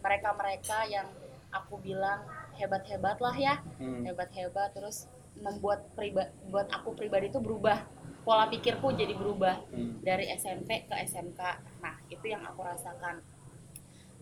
mereka-mereka 0.00 0.88
yang 0.88 1.06
aku 1.52 1.78
bilang 1.78 2.24
hebat-hebat 2.56 3.20
lah 3.20 3.36
ya 3.36 3.60
Hmm. 3.76 4.02
hebat-hebat 4.02 4.72
terus 4.72 5.04
membuat 5.36 5.84
priba 5.92 6.32
buat 6.48 6.72
aku 6.72 6.96
pribadi 6.96 7.28
itu 7.28 7.36
berubah 7.38 7.84
pola 8.24 8.48
pikirku 8.48 8.96
jadi 8.96 9.12
berubah 9.12 9.68
Hmm. 9.68 10.00
dari 10.00 10.32
SMP 10.32 10.88
ke 10.88 10.96
SMK 10.96 11.40
nah 11.78 11.94
itu 12.08 12.24
yang 12.24 12.40
aku 12.40 12.64
rasakan 12.64 13.20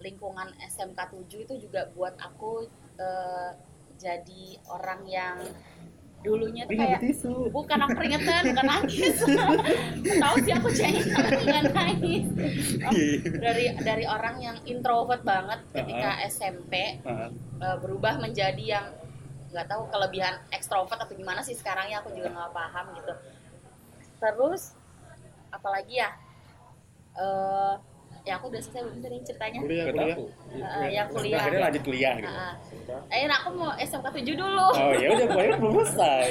lingkungan 0.02 0.50
SMK 0.60 0.98
7 1.06 1.46
itu 1.46 1.54
juga 1.56 1.86
buat 1.94 2.18
aku 2.18 2.66
eh, 2.98 3.50
jadi 3.98 4.44
orang 4.68 5.00
yang 5.06 5.36
dulunya 6.24 6.64
tuh 6.64 6.72
kayak 6.72 7.04
tisu. 7.04 7.52
bukan 7.52 7.78
aku 7.84 8.00
keringetan 8.00 8.42
bukan 8.56 8.64
nangis. 8.64 9.16
Tahu 10.24 10.36
sih 10.40 10.52
aku 10.56 10.68
cengeng 10.72 11.08
tapi 11.12 11.42
nggak 11.44 11.64
nangis. 11.72 12.24
Oh, 12.84 12.92
dari 13.40 13.72
dari 13.80 14.04
orang 14.04 14.36
yang 14.40 14.56
introvert 14.68 15.20
banget 15.24 15.60
ketika 15.72 16.20
SMP 16.28 17.00
Ah, 17.04 17.28
uh, 17.60 17.76
berubah 17.80 18.20
menjadi 18.20 18.60
yang 18.60 18.86
nggak 19.52 19.68
tahu 19.68 19.88
kelebihan 19.92 20.40
ekstrovert 20.52 21.00
atau 21.00 21.14
gimana 21.16 21.40
sih 21.44 21.54
sekarang 21.56 21.92
ya 21.92 22.00
aku 22.00 22.12
juga 22.16 22.32
nggak 22.32 22.52
paham 22.56 22.86
gitu. 22.96 23.12
Terus 24.20 24.72
apalagi 25.52 26.00
ya 26.00 26.10
Eh, 27.14 27.74
ya 28.24 28.40
aku 28.40 28.48
udah 28.48 28.60
selesai 28.64 28.82
belum 28.88 28.98
tadi 29.04 29.16
ceritanya 29.20 29.58
Kuliah, 29.60 29.84
kuliah. 29.92 30.16
Uh, 30.56 30.88
yang 30.88 31.06
kuliah 31.12 31.38
Akhirnya 31.44 31.60
lanjut 31.68 31.82
kuliah 31.84 32.12
gitu. 32.16 32.24
Uh, 32.32 32.40
uh. 32.96 33.00
eh 33.12 33.28
aku 33.28 33.48
mau 33.52 33.70
SMK 33.76 34.06
7 34.16 34.32
dulu 34.32 34.68
Oh 34.72 34.92
ya 34.96 35.08
udah 35.12 35.26
kuliah 35.36 35.56
belum 35.60 35.74
selesai. 35.84 36.28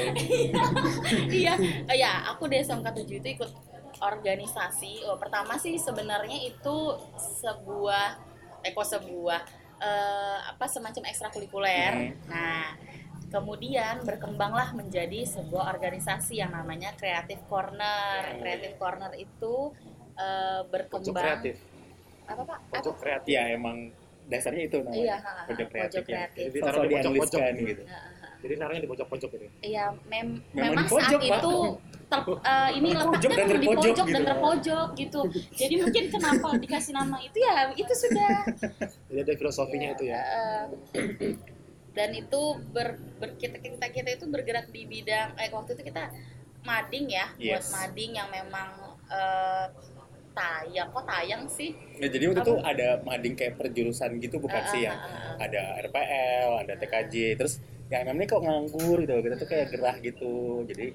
iya 1.30 1.54
Eh, 1.86 1.98
ya 2.02 2.34
aku 2.34 2.50
di 2.50 2.58
SMK 2.66 2.88
7 2.98 3.22
itu 3.22 3.28
ikut 3.38 3.52
organisasi 4.02 5.06
oh, 5.06 5.22
pertama 5.22 5.54
sih 5.56 5.78
sebenarnya 5.78 6.50
itu 6.50 6.78
sebuah 7.16 8.18
eh 8.66 8.72
kok 8.74 8.88
sebuah 8.90 9.40
eh, 9.78 10.38
apa 10.50 10.66
semacam 10.66 11.04
ekstrakurikuler 11.08 11.94
Hmm. 11.94 12.14
nah 12.26 12.74
kemudian 13.30 14.02
berkembanglah 14.06 14.78
menjadi 14.78 15.26
sebuah 15.26 15.74
organisasi 15.74 16.38
yang 16.42 16.54
namanya 16.54 16.94
Creative 16.98 17.42
Corner 17.46 18.34
Creative 18.42 18.76
Corner 18.82 19.12
itu 19.14 19.74
eh, 20.18 20.62
Pojok 20.66 20.72
berkembang 20.74 21.22
kreatif. 21.22 21.56
Apa 22.26 22.42
pak 22.44 22.58
Pojok 22.70 22.96
kreatif. 22.98 23.30
Iya 23.30 23.44
emang 23.54 23.78
dasarnya 24.24 24.64
itu 24.66 24.78
namanya. 24.80 24.98
iya 24.98 25.16
ha, 25.18 25.30
ha, 25.30 25.42
Pojok 25.46 25.68
kreatif 25.68 25.92
pojok 25.94 26.06
ya. 26.06 26.16
kreatif 26.16 26.40
Jadi 26.42 26.50
di 26.50 26.60
pojok-pojok 26.60 26.90
dianaliskan 26.90 27.52
gitu. 27.54 27.66
gitu. 27.66 27.84
Ha, 27.84 27.94
ha, 27.94 28.00
ha. 28.00 28.28
Jadi 28.40 28.54
naruhnya 28.56 28.82
di 28.82 28.90
pojok-pojok 28.90 29.30
gitu. 29.32 29.46
Iya, 29.62 29.86
mem 30.04 30.28
Memang 30.50 30.64
memang 30.74 30.86
pojok, 30.86 31.00
saat 31.16 31.22
Pak. 31.24 31.40
itu 31.40 31.54
ter- 32.06 32.28
eh, 32.44 32.70
ini 32.74 32.90
Pojok 32.90 33.00
letaknya 33.04 33.28
dan 33.30 33.38
memang 33.40 33.48
di 33.54 33.54
terpojok 33.64 33.84
pojok 33.84 34.06
dan 34.06 34.14
gitu. 34.14 34.30
terpojok 34.30 34.88
gitu. 34.96 35.20
Jadi 35.54 35.74
mungkin 35.78 36.04
kenapa 36.10 36.48
dikasih 36.64 36.94
nama 36.94 37.18
itu 37.20 37.38
ya 37.40 37.56
itu 37.74 37.94
sudah 37.94 38.32
Jadi 39.06 39.20
ada 39.20 39.34
filosofinya 39.34 39.90
itu 39.92 40.04
ya. 40.06 40.20
eh, 40.20 40.64
dan 41.94 42.10
itu 42.12 42.42
ber, 42.68 42.88
ber- 43.16 43.38
kita, 43.38 43.58
kita 43.58 43.86
kita 43.88 44.10
itu 44.14 44.26
bergerak 44.26 44.66
di 44.68 44.84
bidang 44.84 45.38
eh 45.38 45.48
waktu 45.48 45.74
itu 45.74 45.84
kita 45.86 46.10
mading 46.64 47.06
ya 47.08 47.28
buat 47.30 47.60
Yes. 47.60 47.70
mading 47.70 48.12
yang 48.14 48.30
memang 48.30 48.70
eh, 49.06 49.66
tayang 50.34 50.90
kok 50.90 51.06
tayang 51.06 51.44
sih 51.48 51.72
Ya, 51.94 52.08
jadi 52.08 52.24
waktu 52.28 52.42
Apa? 52.42 52.46
itu 52.46 52.56
ada 52.60 52.88
mading 53.02 53.34
kayak 53.34 53.54
perjurusan 53.56 54.18
gitu 54.18 54.38
bukan 54.38 54.60
Ah, 54.60 54.68
sih 54.68 54.82
ah, 54.82 54.86
yang 54.86 54.98
ah, 54.98 55.08
ah. 55.08 55.36
ada 55.40 55.62
RPL, 55.80 56.50
ada 56.60 56.74
TKJ, 56.76 57.16
terus 57.36 57.54
ya 57.88 58.02
MM 58.02 58.18
ini 58.18 58.26
kok 58.26 58.42
nganggur 58.42 58.98
gitu, 59.00 59.14
kita 59.16 59.36
tuh 59.36 59.48
kayak 59.48 59.68
gerah 59.70 59.96
gitu. 60.00 60.34
Jadi 60.66 60.88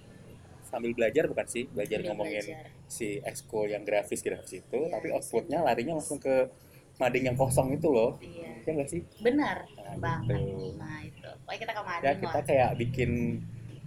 sambil 0.61 0.92
belajar 0.92 1.24
bukan 1.24 1.46
sih, 1.46 1.64
belajar 1.66 1.96
Sambil 1.96 2.09
ngomongin 2.12 2.44
belajar. 2.44 2.66
si 2.87 3.09
ekskul 3.20 3.66
yang 3.66 3.83
grafis 3.83 4.20
grafis 4.20 4.59
itu, 4.59 4.79
Iya, 4.79 4.92
tapi 4.92 5.07
outputnya 5.11 5.59
larinya 5.62 5.96
langsung 5.96 6.18
ke 6.18 6.51
mading 6.98 7.24
yang 7.24 7.37
kosong 7.37 7.72
itu 7.72 7.88
loh. 7.88 8.18
iya 8.18 8.53
Ya 8.62 8.70
nggak 8.74 8.90
sih? 8.90 9.01
benar 9.18 9.64
Nah, 9.79 9.96
banget 9.96 10.44
gitu. 10.44 10.77
nah 10.77 11.01
itu 11.01 11.24
pokoknya 11.40 11.59
kita 11.59 11.72
ke 11.72 11.83
Mading 11.83 12.05
Ya 12.05 12.12
kita 12.18 12.40
kayak 12.44 12.70
bikin 12.77 13.11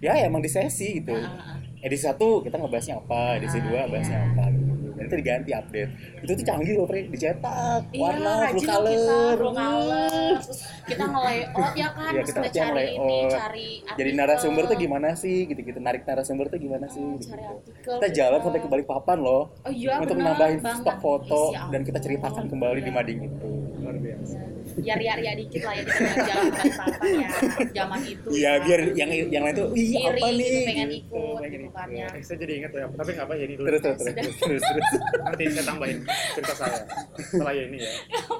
ya 0.00 0.12
emang 0.18 0.42
di 0.42 0.50
sesi 0.50 0.98
gitu. 0.98 1.14
Ah, 1.14 1.30
ah, 1.30 1.54
ah. 1.54 1.58
Edisi 1.78 2.02
satu 2.02 2.42
kita 2.42 2.58
ngebahasnya 2.58 2.98
apa, 2.98 3.36
edisi 3.36 3.58
dua 3.60 3.84
iya. 3.84 3.86
bahasnya 3.86 4.18
apa 4.24 4.44
gitu. 4.50 4.71
Dan 5.02 5.08
itu 5.08 5.16
diganti 5.18 5.50
update. 5.50 5.90
Itu 6.22 6.32
tuh 6.32 6.44
canggih 6.44 6.72
loh, 6.74 6.86
Pri. 6.86 7.00
Dicetak, 7.04 7.82
Iya, 7.90 7.98
warna, 7.98 8.32
full 8.46 8.62
color. 8.62 9.34
kita, 9.34 9.34
full 9.34 9.52
color. 9.52 10.32
Terus 10.38 10.60
kita 10.84 11.04
nge-layout 11.04 11.72
ya 11.74 11.88
kan, 11.90 12.06
Iya, 12.06 12.20
terus 12.20 12.28
kita 12.28 12.40
kita 12.40 12.54
cari 12.54 12.86
ini, 12.92 13.18
cari 13.28 13.66
Jadi 13.82 13.90
artikel. 14.04 14.14
narasumber 14.16 14.62
tuh 14.64 14.76
gimana 14.78 15.08
sih 15.12 15.36
gitu-gitu. 15.44 15.78
Narik 15.78 16.02
narasumber 16.04 16.46
tuh 16.46 16.58
gimana 16.58 16.86
sih 16.86 17.02
Oh, 17.02 17.16
gitu. 17.16 17.26
cari 17.28 17.42
artikel. 17.44 17.94
Kita 17.98 18.08
jalan 18.12 18.38
sampai 18.40 18.60
ke 18.60 18.68
Balikpapan 18.68 19.18
loh 19.18 19.42
Oh 19.60 19.72
iya, 19.72 19.98
untuk 19.98 20.14
benar, 20.14 20.32
nambahin 20.32 20.60
banget. 20.60 20.80
stok 20.80 20.98
foto 20.98 21.40
ya 21.50 21.66
dan 21.68 21.82
kita 21.82 21.98
ceritakan 21.98 22.44
kembali 22.46 22.78
di 22.78 22.84
Iya. 22.84 22.94
mading 22.94 23.18
itu. 23.24 23.50
Ya 24.80 24.94
ria-ria 24.94 25.32
dikit 25.34 25.60
lah 25.60 25.74
ya 25.74 25.82
kita 25.82 25.98
jalan-jalan 26.00 26.42
ke 26.42 26.52
Balikpapan 26.54 27.10
ya 27.12 27.28
zaman 27.74 28.00
itu. 28.02 28.28
Iya, 28.30 28.50
ya. 28.50 28.62
biar 28.62 28.80
yang 28.94 29.10
yang 29.28 29.42
lain 29.42 29.54
tuh, 29.54 29.68
ih 29.72 29.88
Iri 29.92 30.00
apa 30.00 30.26
nih? 30.28 30.38
gitu, 30.40 30.58
pengen 30.64 30.88
Gitu, 30.88 31.00
ikut 31.02 31.36
pengen 31.36 31.50
gitu 31.52 31.70
kan 31.70 31.86
ikut. 31.86 31.98
ya. 31.98 32.06
eh, 32.08 32.22
saya 32.22 32.38
jadi 32.38 32.52
ingat 32.58 32.72
ya 32.72 32.86
tapi 32.88 33.10
nggak 33.12 33.26
apa 33.26 33.34
jadi 33.34 33.52
dulu 33.54 33.66
Terus 33.66 33.80
terus 33.82 33.98
terus 34.02 34.36
terus 34.38 34.62
terus. 34.62 34.90
nanti 35.18 35.42
saya 35.50 35.64
tambahin 35.66 35.98
cerita 36.32 36.54
saya 36.54 36.76
setelah 37.18 37.52
ini 37.54 37.78
ya 37.78 37.92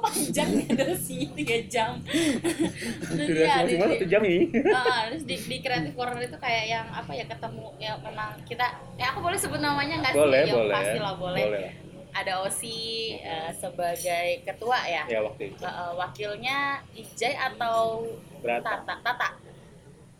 Panjang 0.02 0.50
ya 0.52 0.66
dari 0.72 0.96
sini 0.98 1.26
tiga 1.34 1.56
jam. 1.66 1.90
Terus 2.02 3.28
ya, 3.38 3.54
di, 3.62 3.74
satu 3.74 4.06
jam 4.06 4.20
nih. 4.20 4.40
Ah, 4.68 5.00
terus 5.06 5.22
di, 5.22 5.36
di 5.38 5.56
creative 5.58 5.94
corner 5.94 6.20
itu 6.20 6.36
kayak 6.36 6.64
yang 6.66 6.86
apa 6.86 7.12
ya 7.12 7.24
ketemu 7.24 7.66
ya 7.76 7.92
memang 7.98 8.30
kita 8.42 8.66
ya 8.94 9.10
aku 9.10 9.20
boleh 9.20 9.38
sebut 9.38 9.58
namanya 9.58 9.94
nggak 10.00 10.12
Boleh, 10.12 10.42
sih? 10.42 10.48
Ya, 10.48 10.54
boleh. 10.54 10.74
pasti 10.74 10.98
lah 10.98 11.14
boleh. 11.14 11.42
Boleh. 11.44 11.66
Ada 12.12 12.44
Osi 12.44 13.16
eh, 13.16 13.50
sebagai 13.52 14.44
ketua 14.44 14.78
ya. 14.84 15.04
Ya 15.08 15.20
waktu 15.20 15.48
itu. 15.48 15.62
Eh, 15.62 15.92
wakilnya 15.94 16.58
Ijay 16.92 17.34
atau 17.34 18.04
Berata. 18.38 18.84
Tata? 18.84 18.94
Tata. 19.02 19.28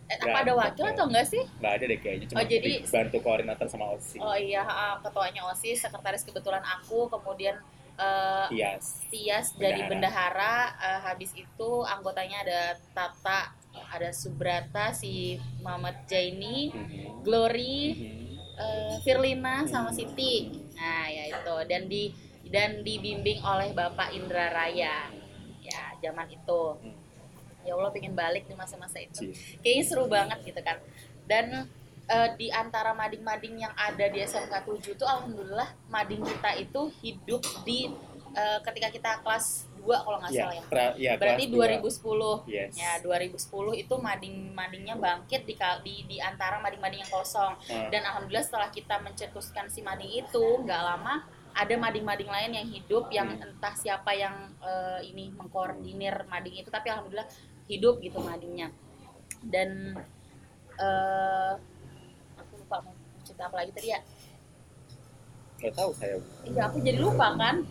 Eh, 0.03 0.17
apa 0.19 0.37
ada 0.41 0.53
wakil 0.53 0.85
atau 0.85 1.05
enggak 1.05 1.25
sih? 1.25 1.43
Nggak 1.57 1.73
ada 1.73 1.85
deh 1.85 1.99
kayaknya 1.99 2.25
cuma 2.27 2.37
Oh, 2.37 2.45
jadi- 2.45 2.81
bantu 2.83 3.17
koordinator 3.19 3.67
sama 3.67 3.85
OSI. 3.89 4.17
Oh 4.17 4.33
iya, 4.33 4.61
ah, 4.61 4.97
ketuanya 4.99 5.45
Osi, 5.45 5.73
sekretaris 5.73 6.23
kebetulan 6.23 6.61
aku, 6.61 7.07
kemudian 7.07 7.55
eh, 7.93 8.45
Tias. 8.49 9.05
Tias 9.07 9.47
jadi 9.53 9.85
Bendahara. 9.85 10.33
bendahara. 10.33 10.55
eh, 10.81 10.99
habis 11.03 11.29
itu 11.31 11.69
anggotanya 11.83 12.41
ada 12.41 12.61
Tata, 12.89 13.53
ada 13.87 14.09
Subrata, 14.11 14.89
si 14.91 15.37
Muhammad 15.61 16.01
Jaini, 16.03 16.67
Mhm. 16.67 17.21
Glory, 17.21 17.79
Mhm. 17.93 18.25
eh, 18.55 18.95
Firlina 18.99 19.63
sama 19.63 19.89
Siti. 19.89 20.62
Nah, 20.77 21.05
ya 21.09 21.23
itu 21.31 21.55
dan 21.69 21.81
di 21.87 22.03
dan 22.49 22.83
dibimbing 22.83 23.39
oleh 23.41 23.71
Bapak 23.71 24.11
Indra 24.13 24.51
Raya. 24.51 25.09
Ya, 25.63 25.81
zaman 26.03 26.27
itu. 26.27 26.63
Ya 27.63 27.79
Allah 27.79 27.91
pengen 27.95 28.11
balik 28.11 28.43
di 28.45 28.53
masa-masa 28.53 28.99
itu. 28.99 29.31
Cie. 29.31 29.59
Kayaknya 29.63 29.83
seru 29.87 30.05
banget 30.11 30.39
gitu 30.43 30.59
kan. 30.59 30.77
Dan 31.23 31.71
eh, 32.11 32.29
di 32.35 32.51
antara 32.51 32.91
mading-mading 32.91 33.63
yang 33.63 33.73
ada 33.73 34.11
di 34.11 34.19
SMK 34.19 34.67
7 34.67 34.99
tuh 34.99 35.07
alhamdulillah 35.07 35.71
mading 35.87 36.21
kita 36.27 36.51
itu 36.59 36.81
hidup 36.99 37.41
di 37.63 37.87
eh, 38.35 38.59
ketika 38.67 38.91
kita 38.91 39.11
kelas 39.23 39.71
2 39.71 39.72
kalau 39.83 40.17
nggak 40.17 40.31
Iya, 40.31 40.41
salah 40.41 40.53
ya. 40.53 40.63
pra- 40.65 40.95
iya, 40.95 41.11
Berarti 41.13 41.43
kelas 41.43 41.51
dua. 41.51 41.65
2010. 41.67 42.35
Yes. 42.47 42.71
Ya, 42.73 42.91
2010 42.99 43.39
itu 43.73 43.95
mading-madingnya 43.97 44.95
bangkit 44.95 45.41
di, 45.43 45.53
di 45.83 45.95
di 46.07 46.17
antara 46.19 46.57
mading-mading 46.57 46.99
yang 46.99 47.11
kosong. 47.11 47.53
Ah. 47.65 47.87
Dan 47.87 48.01
alhamdulillah 48.01 48.41
setelah 48.41 48.69
kita 48.69 48.95
mencetuskan 48.97 49.67
si 49.67 49.81
mading 49.81 50.11
itu, 50.17 50.45
nggak 50.59 50.81
lama 50.81 51.23
ada 51.53 51.75
mading-mading 51.75 52.25
lain 52.27 52.51
yang 52.51 52.67
hidup 52.67 53.05
yang 53.09 53.29
Hmm. 53.29 53.45
entah 53.45 53.73
siapa 53.73 54.09
yang 54.11 54.33
eh, 54.59 55.05
ini 55.05 55.29
mengkoordinir 55.31 56.25
mading 56.25 56.55
itu, 56.55 56.69
tapi 56.69 56.87
alhamdulillah 56.87 57.27
hidup 57.65 57.99
gitu 57.99 58.17
madingnya. 58.19 58.71
Dan 59.39 59.93
eh 60.73 61.53
aku 62.35 62.53
lupa 62.57 62.81
mau 62.81 62.93
cerita 63.21 63.45
apa 63.45 63.55
lagi 63.57 63.71
tadi 63.71 63.87
ya. 63.89 63.99
Nggak 65.59 65.73
tahu 65.73 65.91
saya. 65.93 66.17
Iya, 66.43 66.61
aku 66.65 66.77
jadi 66.79 66.97
lupa 66.97 67.27
kan. 67.35 67.61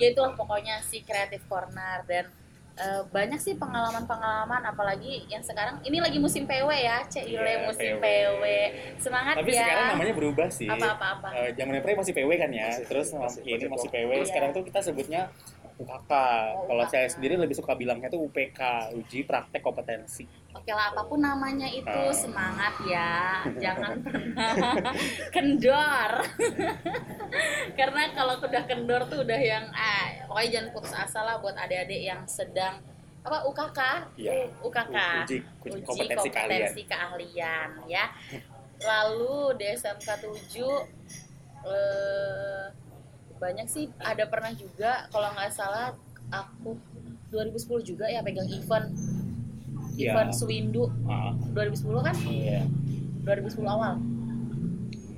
Ya 0.00 0.06
itulah 0.10 0.32
pokoknya 0.34 0.82
si 0.82 1.02
Creative 1.02 1.44
Corner 1.46 2.02
dan 2.06 2.24
eh, 2.74 3.02
banyak 3.06 3.38
sih 3.38 3.54
pengalaman-pengalaman 3.54 4.66
apalagi 4.66 5.22
yang 5.30 5.42
sekarang 5.46 5.78
ini 5.86 6.02
lagi 6.02 6.18
musim 6.18 6.42
PW 6.44 6.66
ya, 6.74 7.06
Cek 7.06 7.24
Ile 7.30 7.42
Iya, 7.46 7.56
musim 7.70 7.92
PW. 7.98 8.02
PW. 8.02 8.42
Semangat 8.98 9.34
Tapi 9.38 9.50
ya. 9.54 9.62
sekarang 9.62 9.86
namanya 9.94 10.12
berubah 10.18 10.48
sih. 10.50 10.66
Apa-apa-apa. 10.66 11.28
Eh, 11.38 11.50
zaman 11.54 11.78
pre 11.78 11.94
masih 11.94 12.12
PW 12.12 12.30
kan 12.34 12.50
ya. 12.50 12.68
Masih, 12.74 12.84
Terus 12.90 13.08
masih, 13.14 13.40
ini 13.46 13.54
masih 13.54 13.68
masih 13.70 13.88
PW. 13.94 14.10
Iya. 14.10 14.24
Sekarang 14.26 14.50
tuh 14.50 14.62
kita 14.66 14.80
sebutnya 14.82 15.22
UKK. 15.74 16.12
Oh, 16.54 16.66
Kalau 16.70 16.84
saya 16.86 17.06
sendiri 17.10 17.34
lebih 17.34 17.54
suka 17.58 17.74
bilangnya 17.74 18.06
tuh 18.06 18.22
UPK, 18.22 18.94
uji 18.94 19.26
praktek 19.26 19.62
kompetensi. 19.62 20.26
Oke 20.64 20.72
lah 20.72 20.96
apa 20.96 21.04
pun 21.04 21.20
namanya 21.20 21.68
itu 21.68 21.84
Ah. 21.84 22.08
semangat 22.08 22.72
ya. 22.88 23.12
Jangan 23.68 24.00
pernah 24.00 24.48
kendor. 25.28 26.12
Karena 27.78 28.02
kalau 28.10 28.40
udah 28.40 28.64
kendor 28.64 29.04
tuh 29.04 29.20
udah 29.20 29.36
yang 29.36 29.68
ah 29.70 30.24
pokoknya 30.24 30.48
jangan 30.50 30.68
putus 30.72 30.96
asa 30.96 31.20
lah 31.20 31.36
buat 31.36 31.52
adik-adik 31.54 32.00
yang 32.02 32.24
sedang 32.24 32.80
apa 33.20 33.44
UKK. 33.44 33.80
U- 34.16 34.52
UKK. 34.64 34.96
Uji, 35.28 35.36
uji 35.68 35.84
kompetensi, 35.84 36.28
kompetensi 36.32 36.82
keahlian 36.88 37.68
ya. 37.84 38.08
Lalu 38.88 39.60
di 39.60 39.66
SMK 39.68 40.08
7 40.16 40.64
eh, 41.62 42.64
banyak 43.36 43.68
sih 43.68 43.92
ada 44.00 44.24
pernah 44.24 44.48
juga 44.50 45.12
kalau 45.12 45.28
nggak 45.28 45.52
salah 45.52 45.92
aku 46.28 46.72
2010 47.28 47.60
juga 47.84 48.08
ya 48.08 48.24
pegang 48.24 48.48
event 48.48 48.88
Iya. 49.94 50.10
event 50.10 50.32
Swindu 50.32 50.84
Ah, 51.04 51.30
2010 51.50 52.02
kan 52.02 52.16
iya. 52.24 52.62
2010 53.22 53.62
awal 53.64 53.94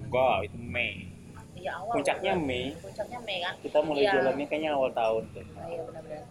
Enggak, 0.00 0.36
itu 0.44 0.58
Mei. 0.58 0.92
iya 1.54 1.72
awal 1.74 1.94
Puncaknya 1.94 2.32
bener. 2.34 2.46
Mei. 2.46 2.64
puncaknya 2.76 3.18
Mei 3.20 3.38
kan 3.40 3.54
Kita 3.58 3.78
mulai 3.80 4.02
Iya. 4.02 4.12
jalannya 4.14 4.46
kayaknya 4.46 4.70
awal 4.72 4.90
tahun 4.92 5.22
tuh. 5.30 5.44
Nah, 5.50 5.66
iya 5.66 5.80
benar-benar. 5.82 6.22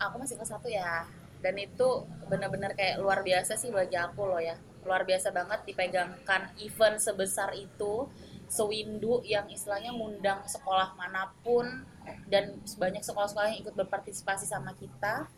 Aku 0.00 0.14
masih 0.16 0.34
kelas 0.34 0.50
satu 0.50 0.68
ya. 0.68 1.06
Dan 1.38 1.54
itu 1.56 1.88
benar-benar 2.26 2.72
kayak 2.72 2.98
luar 2.98 3.22
biasa 3.22 3.54
sih 3.54 3.70
bagi 3.70 3.94
aku 3.94 4.24
loh 4.24 4.40
ya. 4.40 4.58
Luar 4.82 5.02
biasa 5.02 5.30
banget 5.30 5.62
dipegangkan 5.64 6.50
event 6.58 6.98
sebesar 6.98 7.52
itu. 7.52 8.06
Sewindu 8.48 9.20
yang 9.22 9.44
istilahnya 9.46 9.92
ngundang 9.92 10.40
sekolah 10.42 10.94
mana 10.94 11.30
pun 11.38 11.84
dan 12.26 12.44
banyak 12.74 13.02
sekolah-sekolah 13.02 13.52
yang 13.52 13.60
ikut 13.60 13.74
berpartisipasi 13.76 14.44
sama 14.44 14.72
kita. 14.72 15.28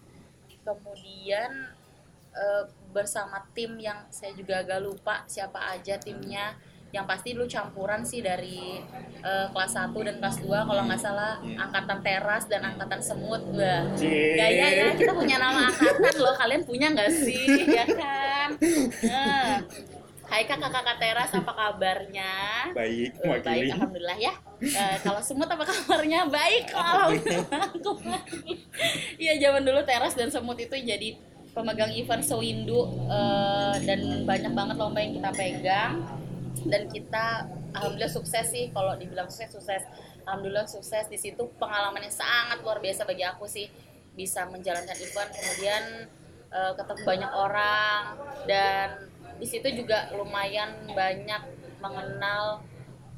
Kemudian 0.60 1.50
eh, 2.32 2.64
bersama 2.90 3.42
tim 3.54 3.78
yang 3.78 4.06
saya 4.10 4.34
juga 4.34 4.62
agak 4.62 4.80
lupa 4.82 5.22
siapa 5.26 5.58
aja 5.70 5.98
timnya. 5.98 6.54
Yang 6.90 7.06
pasti 7.06 7.28
dulu 7.38 7.46
campuran 7.46 8.02
sih 8.02 8.18
dari 8.18 8.82
eh, 9.22 9.46
kelas 9.54 9.72
1 9.78 9.94
dan 9.94 10.16
kelas 10.18 10.42
2 10.42 10.50
kalau 10.66 10.82
nggak 10.90 10.98
salah 10.98 11.38
angkatan 11.38 12.02
teras 12.02 12.50
dan 12.50 12.66
angkatan 12.66 12.98
semut. 12.98 13.42
Wah. 13.54 13.86
Gaya 14.00 14.66
ya, 14.74 14.86
kita 14.98 15.14
punya 15.14 15.38
nama 15.38 15.70
angkatan 15.70 16.14
loh. 16.18 16.34
Kalian 16.34 16.62
punya 16.66 16.90
nggak 16.90 17.10
sih? 17.14 17.46
Ya 17.70 17.86
kan? 17.86 18.58
Nah. 19.06 19.62
Hai 20.30 20.46
kakak-kakak 20.46 21.02
teras, 21.02 21.34
apa 21.34 21.50
kabarnya? 21.50 22.70
Baik, 22.70 23.18
Eh, 23.18 23.42
baik, 23.42 23.74
alhamdulillah 23.74 24.14
ya. 24.14 24.30
Eh, 24.62 24.96
kalau 25.02 25.18
semut 25.18 25.50
apa 25.50 25.66
kabarnya? 25.66 26.22
Baik, 26.30 26.70
kok, 26.70 26.78
alhamdulillah. 26.78 28.22
Iya, 29.18 29.32
zaman 29.42 29.66
dulu 29.66 29.82
teras 29.82 30.14
dan 30.14 30.30
semut 30.30 30.54
itu 30.54 30.70
jadi 30.70 31.18
pemegang 31.50 31.90
event 31.94 32.22
sewindu 32.22 32.86
eh, 33.10 33.76
dan 33.82 34.00
banyak 34.26 34.52
banget 34.54 34.76
lomba 34.78 34.98
yang 35.02 35.14
kita 35.18 35.30
pegang. 35.34 35.94
Dan 36.60 36.92
kita 36.92 37.48
alhamdulillah 37.72 38.12
sukses 38.12 38.46
sih 38.52 38.68
kalau 38.70 38.94
dibilang 38.94 39.26
sukses 39.26 39.50
sukses. 39.54 39.82
Alhamdulillah 40.26 40.68
sukses. 40.68 41.10
Di 41.10 41.18
situ 41.18 41.42
pengalaman 41.58 42.06
yang 42.06 42.14
sangat 42.14 42.62
luar 42.62 42.78
biasa 42.78 43.02
bagi 43.02 43.24
aku 43.26 43.50
sih 43.50 43.66
bisa 44.14 44.46
menjalankan 44.46 44.94
event. 44.94 45.30
Kemudian 45.30 45.82
eh, 46.54 46.72
ketemu 46.78 47.02
banyak 47.02 47.32
orang 47.34 48.02
dan 48.46 48.88
di 49.40 49.46
situ 49.48 49.66
juga 49.72 50.12
lumayan 50.14 50.92
banyak 50.92 51.42
mengenal 51.80 52.60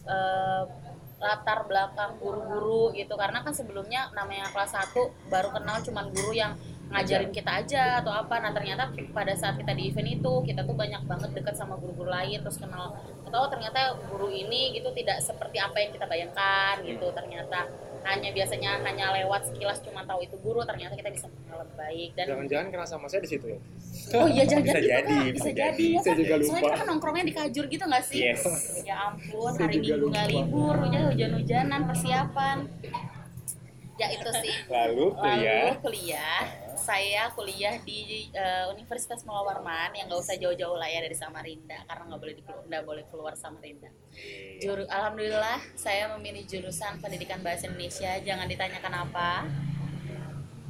eh, 0.06 0.64
latar 1.22 1.68
belakang 1.70 2.18
guru-guru 2.18 2.96
gitu. 2.96 3.14
Karena 3.14 3.44
kan 3.44 3.54
sebelumnya 3.54 4.10
namanya 4.16 4.50
kelas 4.50 4.74
1 4.74 5.30
baru 5.30 5.54
kenal 5.54 5.78
cuman 5.84 6.10
guru 6.10 6.34
yang 6.34 6.58
ngajarin 6.92 7.32
kita 7.32 7.50
aja 7.58 7.82
atau 7.98 8.12
apa 8.12 8.36
nah 8.38 8.52
ternyata 8.52 8.84
pada 9.10 9.32
saat 9.32 9.56
kita 9.56 9.72
di 9.72 9.88
event 9.88 10.08
itu 10.12 10.32
kita 10.44 10.60
tuh 10.62 10.72
banyak 10.72 11.02
banget 11.02 11.30
dekat 11.32 11.54
sama 11.54 11.74
guru-guru 11.74 12.08
lain 12.08 12.38
terus 12.38 12.56
kenal 12.56 12.92
atau 13.24 13.48
ternyata 13.48 13.80
guru 14.06 14.28
ini 14.28 14.72
gitu 14.72 14.92
tidak 14.92 15.18
seperti 15.18 15.56
apa 15.56 15.76
yang 15.76 15.90
kita 15.90 16.04
bayangkan 16.04 16.84
gitu 16.84 17.08
ternyata 17.10 17.64
hanya 18.02 18.28
biasanya 18.28 18.82
hanya 18.82 19.14
lewat 19.14 19.46
sekilas 19.46 19.78
cuma 19.80 20.02
tahu 20.02 20.20
itu 20.20 20.34
guru 20.36 20.60
ternyata 20.62 20.92
kita 20.92 21.06
bisa 21.08 21.30
mengenal 21.30 21.62
lebih 21.62 21.76
baik 21.78 22.10
dan 22.12 22.24
Jangan-jangan 22.28 22.66
kena 22.68 22.84
sama 22.84 23.06
saya 23.06 23.22
di 23.22 23.30
situ 23.30 23.46
ya. 23.46 23.58
oh 24.12 24.26
iya 24.26 24.42
jangan 24.42 24.64
Bisa 24.66 24.78
gitu, 24.78 24.90
jadi, 24.90 25.16
bisa 25.22 25.32
bisa 25.32 25.48
jadi. 25.48 25.62
jadi 25.70 25.86
ya 25.86 26.00
Saya 26.02 26.12
kan? 26.12 26.18
juga 26.18 26.34
lupa. 26.34 26.44
soalnya 26.44 26.62
kita 26.66 26.76
kan 26.76 26.86
nongkrongnya 26.90 27.24
di 27.24 27.34
kajur 27.34 27.64
gitu 27.66 27.84
nggak 27.86 28.04
sih 28.04 28.18
Yes. 28.20 28.42
ya 28.82 28.96
ampun 29.06 29.52
hari 29.54 29.76
minggu 29.78 30.06
nggak 30.10 30.28
libur 30.28 30.76
ya 30.90 31.00
hujan-hujanan 31.08 31.80
persiapan 31.86 32.56
ya 33.94 34.06
itu 34.10 34.30
sih 34.42 34.54
Lalu 34.66 35.04
kuliah. 35.14 35.62
Lalu 35.62 35.78
kuliah, 35.78 36.42
saya 36.82 37.30
kuliah 37.30 37.78
di 37.86 38.26
eh, 38.34 38.66
Universitas 38.74 39.22
Mula 39.22 39.46
Warman 39.46 39.94
yang 39.94 40.10
nggak 40.10 40.18
usah 40.18 40.34
jauh-jauh 40.34 40.74
lah 40.74 40.90
ya 40.90 40.98
dari 40.98 41.14
Samarinda 41.14 41.78
karena 41.86 42.02
nggak 42.10 42.20
boleh 42.20 42.34
dikelu- 42.34 42.64
nggak 42.66 42.84
boleh 42.84 43.04
keluar 43.06 43.34
Samarinda. 43.38 43.86
Juru, 44.58 44.82
Alhamdulillah 44.90 45.62
saya 45.78 46.10
memilih 46.18 46.42
jurusan 46.44 46.98
Pendidikan 46.98 47.38
Bahasa 47.40 47.70
Indonesia. 47.70 48.18
Jangan 48.18 48.50
ditanya 48.50 48.82
kenapa. 48.82 49.46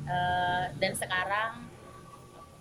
Eh, 0.04 0.64
dan 0.76 0.92
sekarang 0.92 1.64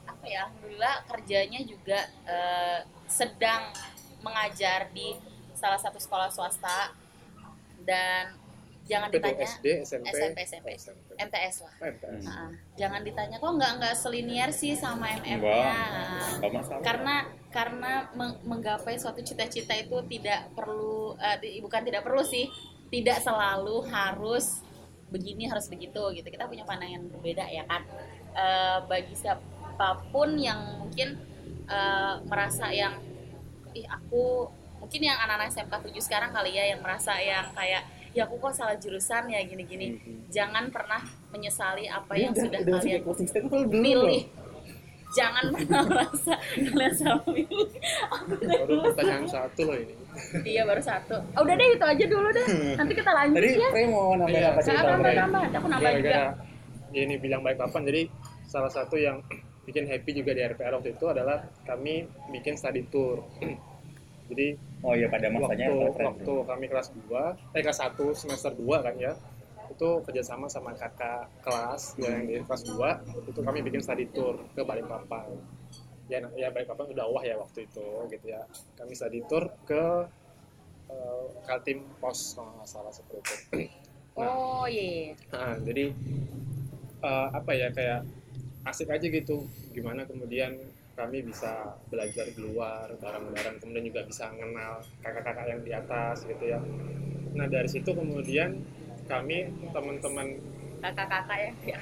apa 0.07 0.25
ya? 0.25 0.47
Alhamdulillah 0.47 0.95
kerjanya 1.11 1.59
juga 1.67 1.99
eh, 2.23 2.79
sedang 3.11 3.75
mengajar 4.23 4.87
di 4.95 5.19
salah 5.51 5.77
satu 5.77 5.99
sekolah 5.99 6.31
swasta 6.31 6.95
dan 7.83 8.40
jangan 8.91 9.07
ditanya 9.07 9.47
SD, 9.47 9.65
SMP, 9.81 10.07
SMP, 10.11 10.37
SMP. 10.43 10.67
Oh, 10.67 10.75
SMP. 10.75 11.09
MTS 11.17 11.55
lah. 11.63 11.73
Oh, 11.73 11.87
MTS. 11.87 12.21
Nah, 12.21 12.49
jangan 12.75 13.01
ditanya 13.01 13.35
kok 13.39 13.51
nggak 13.51 13.71
nggak 13.79 13.95
selinier 13.95 14.49
sih 14.51 14.75
sama 14.75 15.07
MM-nya. 15.15 15.75
Masalah. 16.43 16.83
Karena 16.83 17.15
karena 17.47 17.91
meng- 18.11 18.43
menggapai 18.43 18.99
suatu 18.99 19.19
cita-cita 19.19 19.71
itu 19.73 19.95
tidak 20.09 20.51
perlu 20.51 21.15
di- 21.39 21.59
bukan 21.59 21.81
tidak 21.81 22.03
perlu 22.03 22.19
sih, 22.21 22.51
tidak 22.89 23.19
selalu 23.19 23.87
harus 23.87 24.59
begini 25.07 25.47
harus 25.47 25.67
begitu 25.67 26.11
gitu. 26.11 26.27
Kita 26.27 26.45
punya 26.45 26.63
pandangan 26.63 27.07
berbeda 27.09 27.47
ya 27.47 27.63
kan. 27.63 27.87
Eh, 28.31 28.77
bagi 28.85 29.15
siapa 29.15 29.87
pun 30.11 30.35
yang 30.35 30.79
mungkin 30.79 31.15
eh, 31.65 32.15
merasa 32.27 32.67
yang 32.69 32.99
ih 33.71 33.87
aku 33.87 34.51
mungkin 34.77 34.99
yang 34.99 35.15
anak-anak 35.17 35.53
SMK 35.53 35.73
7 35.87 36.01
sekarang 36.01 36.31
kali 36.31 36.51
ya 36.51 36.75
yang 36.75 36.83
merasa 36.83 37.15
yang 37.15 37.47
kayak 37.53 37.85
ya 38.11 38.27
aku 38.27 38.35
kok 38.37 38.53
salah 38.53 38.75
jurusan 38.75 39.27
ya 39.27 39.39
gini-gini. 39.43 39.95
Jangan 40.27 40.67
pernah 40.69 40.99
menyesali 41.29 41.87
apa 41.87 42.13
yang 42.15 42.31
sudah 42.31 42.59
kalian 42.59 43.03
pilih 43.69 44.23
jangan 45.11 45.51
pernah 45.51 45.83
merasa 45.91 46.33
kalian 46.55 46.93
salah 46.95 47.19
pilih 47.27 47.67
udah 47.67 48.47
Baru 48.63 48.75
pertanyaan 48.91 49.27
satu 49.27 49.61
loh 49.67 49.75
ini. 49.75 49.93
iya 50.47 50.63
baru 50.63 50.79
satu. 50.79 51.15
Oh, 51.35 51.43
udah 51.43 51.55
deh 51.55 51.67
itu 51.67 51.83
aja 51.83 52.05
dulu 52.07 52.27
deh. 52.31 52.47
Nanti 52.79 52.93
kita 52.95 53.11
lanjut 53.11 53.35
Tadi 53.35 53.59
ya. 53.59 53.69
Frey 53.71 53.87
mau 53.87 54.15
nambahin 54.15 54.39
Iya. 54.39 54.49
apa 54.51 54.59
tambah 54.63 54.99
Frey? 55.03 55.15
tambah 55.19 55.41
aku 55.43 55.67
nambah 55.67 55.91
juga. 55.91 56.11
Gara-gara 56.11 56.25
ini 56.91 57.15
bilang 57.15 57.39
baik 57.39 57.55
papan, 57.55 57.87
jadi 57.87 58.01
salah 58.43 58.67
satu 58.67 58.99
yang 58.99 59.23
bikin 59.63 59.87
happy 59.87 60.11
juga 60.11 60.31
di 60.31 60.43
RPR 60.43 60.75
waktu 60.75 60.91
itu 60.91 61.05
adalah 61.07 61.43
kami 61.63 62.03
bikin 62.31 62.55
study 62.55 62.83
tour. 62.87 63.23
Jadi 64.31 64.47
Oh 64.81 64.97
iya 64.97 65.05
pada 65.13 65.29
masanya 65.29 65.69
waktu, 65.69 66.01
waktu 66.01 66.33
kami 66.49 66.65
kelas 66.65 66.89
2, 67.05 67.37
eh 67.53 67.61
kelas 67.61 67.79
1 67.85 68.17
semester 68.17 68.49
2 68.57 68.81
kan 68.81 68.95
ya, 68.97 69.13
itu 69.69 69.87
kerjasama 70.01 70.49
sama 70.49 70.73
kakak 70.73 71.29
kelas 71.45 72.01
yang 72.01 72.25
di 72.25 72.41
kelas 72.41 72.65
2, 72.65 73.29
itu 73.29 73.39
kami 73.45 73.61
bikin 73.61 73.77
study 73.85 74.09
tour 74.09 74.41
ke 74.57 74.65
Balikpapan. 74.65 75.37
Ya, 76.09 76.17
ya 76.33 76.49
Balikpapan 76.49 76.97
udah 76.97 77.05
wah 77.13 77.21
ya 77.21 77.37
waktu 77.37 77.69
itu 77.69 77.85
gitu 78.09 78.25
ya. 78.25 78.41
Kami 78.73 78.97
study 78.97 79.21
tour 79.29 79.53
ke 79.69 80.09
eh, 80.89 81.23
Kaltim 81.45 81.85
Pos 82.01 82.33
kalau 82.33 82.49
nggak 82.57 82.67
salah 82.67 82.89
seperti 82.89 83.21
itu. 83.21 83.35
oh 84.17 84.65
iya 84.65 85.13
Nah, 85.29 85.61
jadi 85.61 85.93
eh, 87.05 87.27
apa 87.37 87.51
ya 87.53 87.69
kayak 87.69 88.01
asik 88.65 88.89
aja 88.89 89.05
gitu 89.05 89.45
gimana 89.73 90.09
kemudian 90.09 90.57
kami 91.01 91.25
bisa 91.25 91.73
belajar 91.89 92.29
di 92.29 92.37
luar 92.37 92.85
bareng-bareng 93.01 93.57
kemudian 93.57 93.85
juga 93.89 94.01
bisa 94.05 94.29
mengenal 94.29 94.85
kakak-kakak 95.01 95.45
yang 95.49 95.61
di 95.65 95.71
atas 95.73 96.29
gitu 96.29 96.45
ya 96.45 96.61
nah 97.33 97.49
dari 97.49 97.65
situ 97.65 97.89
kemudian 97.89 98.61
kami 99.09 99.49
teman-teman 99.73 100.37
kakak-kakak 100.77 101.57
ya 101.65 101.79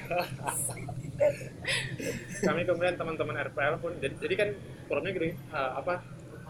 kami 2.48 2.64
kemudian 2.64 2.96
teman-teman 2.96 3.36
RPL 3.52 3.76
pun 3.76 3.92
jadi, 4.00 4.14
jadi 4.16 4.34
kan 4.40 4.48
problemnya 4.88 5.16
gini 5.20 5.30
eh, 5.36 5.72
apa 5.76 6.00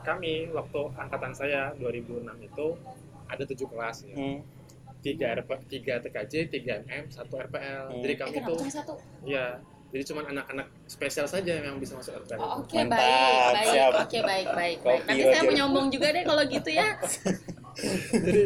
kami 0.06 0.48
waktu 0.54 0.80
angkatan 0.96 1.32
saya 1.34 1.74
2006 1.76 2.22
itu 2.46 2.66
ada 3.26 3.42
tujuh 3.46 3.66
kelas 3.66 3.96
ya 4.06 4.16
Hmm. 4.16 4.40
tiga 5.00 5.32
RP, 5.32 5.48
tiga 5.72 5.96
TKJ, 5.96 6.52
tiga 6.52 6.84
MM, 6.84 7.08
satu 7.08 7.40
RPL. 7.40 7.88
Hmm. 7.88 8.04
Jadi 8.04 8.12
eh 8.12 8.18
kami 8.20 8.36
cuma 8.44 8.68
satu 8.68 9.00
Ya, 9.24 9.56
jadi 9.90 10.02
cuma 10.06 10.22
anak-anak 10.22 10.66
spesial 10.86 11.26
saja 11.26 11.50
yang 11.58 11.76
bisa 11.82 11.98
masuk 11.98 12.14
RPL. 12.22 12.38
Oh, 12.38 12.62
Oke 12.62 12.78
Mantap, 12.78 13.02
baik, 13.02 13.50
baik, 13.50 13.66
siap. 13.74 13.92
oke 13.98 14.18
baik, 14.22 14.46
baik, 14.54 14.76
Kopi, 14.78 14.86
baik. 14.86 15.02
Nanti 15.10 15.22
saya 15.26 15.42
menyombong 15.42 15.86
juga 15.90 16.06
deh 16.14 16.22
kalau 16.22 16.42
gitu 16.46 16.70
ya. 16.70 16.88
jadi 17.80 18.42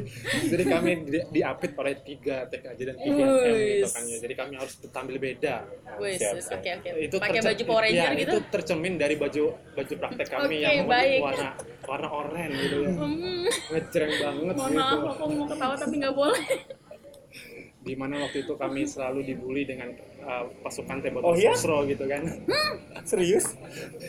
jadi 0.52 0.64
kami 0.68 0.90
di, 1.08 1.18
diapit 1.32 1.72
oleh 1.74 1.94
tiga 2.00 2.44
TKJ 2.48 2.80
dan 2.86 2.96
tiga 3.00 3.24
M 3.24 3.28
gitu 3.34 3.84
Wis. 3.84 3.92
kan 3.92 4.02
ya. 4.06 4.18
Jadi 4.24 4.34
kami 4.36 4.52
harus 4.56 4.74
tampil 4.88 5.16
beda. 5.20 5.54
Siap. 6.00 6.34
oke 6.60 6.70
oke. 6.80 6.88
Itu 7.02 7.16
Pakai 7.20 7.40
baju 7.42 7.62
Power 7.66 7.82
Ranger 7.88 8.00
ya, 8.04 8.10
gitu. 8.16 8.24
itu 8.24 8.38
tercermin 8.48 8.94
dari 8.96 9.14
baju 9.16 9.44
baju 9.74 9.94
praktek 10.00 10.26
kami 10.28 10.56
Oke, 10.60 10.64
yang 10.64 10.86
baik. 10.88 11.20
warna 11.20 11.48
warna 11.84 12.08
oranye 12.08 12.56
gitu 12.56 12.76
ya. 12.84 12.90
Hmm, 12.94 13.44
Ngejreng 13.72 14.12
banget 14.16 14.54
mohon 14.56 14.70
gitu. 14.72 14.80
maaf, 14.80 15.00
aku 15.12 15.24
mau 15.28 15.46
ketawa 15.48 15.74
tapi 15.76 15.94
nggak 16.00 16.14
boleh. 16.14 16.44
Di 17.84 17.94
mana 18.00 18.14
waktu 18.24 18.48
itu 18.48 18.54
kami 18.56 18.88
selalu 18.88 19.20
dibully 19.28 19.68
dengan 19.68 19.92
uh, 20.24 20.44
pasukan 20.60 20.98
tembok 20.98 21.20
Oh, 21.22 21.32
iya? 21.32 21.52
sosro 21.52 21.84
gitu 21.84 22.04
kan. 22.04 22.24
Serius? 23.02 23.52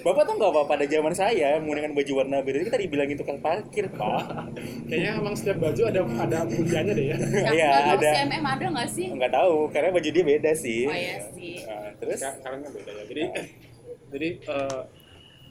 Bapak 0.01 0.23
tuh 0.23 0.36
nggak 0.36 0.49
apa 0.49 0.62
pada 0.65 0.86
zaman 0.86 1.12
saya 1.12 1.60
menggunakan 1.60 1.91
baju 1.91 2.12
warna 2.15 2.38
biru 2.39 2.63
kita 2.63 2.78
dibilang 2.78 3.08
itu 3.08 3.21
kan 3.21 3.38
parkir 3.38 3.86
pak. 3.89 4.49
Kayaknya 4.88 5.12
emang 5.17 5.36
setiap 5.36 5.58
baju 5.60 5.82
ada 5.86 6.01
ada 6.01 6.39
buliannya 6.45 6.93
deh 6.93 7.06
ya. 7.06 7.17
Ya, 7.17 7.49
Iya, 7.58 7.67
ada. 7.93 8.10
si 8.10 8.17
MM 8.25 8.45
ada 8.45 8.65
nggak 8.69 8.89
sih? 8.89 9.08
Nggak 9.12 9.32
tahu 9.32 9.56
karena 9.69 9.89
baju 9.91 10.10
dia 10.10 10.23
beda 10.25 10.51
sih. 10.54 10.82
Oh 10.84 10.95
iya 10.95 11.15
sih. 11.30 11.54
Nah, 11.62 11.89
terus? 11.95 12.19
Ka- 12.19 12.39
karena 12.39 12.65
beda 12.65 12.91
ya 12.91 13.04
jadi 13.06 13.23
jadi 14.13 14.30
eh, 14.39 14.82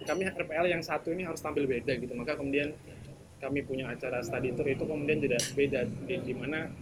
kami 0.02 0.22
RPL 0.26 0.66
yang 0.66 0.80
satu 0.80 1.08
ini 1.08 1.22
harus 1.22 1.38
tampil 1.38 1.64
beda 1.64 1.92
gitu 1.94 2.12
maka 2.12 2.34
kemudian 2.34 2.72
kami 3.36 3.60
punya 3.60 3.88
acara 3.88 4.20
study 4.20 4.52
tour 4.52 4.64
itu 4.64 4.80
kemudian 4.80 5.16
tidak 5.18 5.42
beda 5.52 5.80
di, 6.02 6.16
di 6.18 6.32
mana 6.32 6.72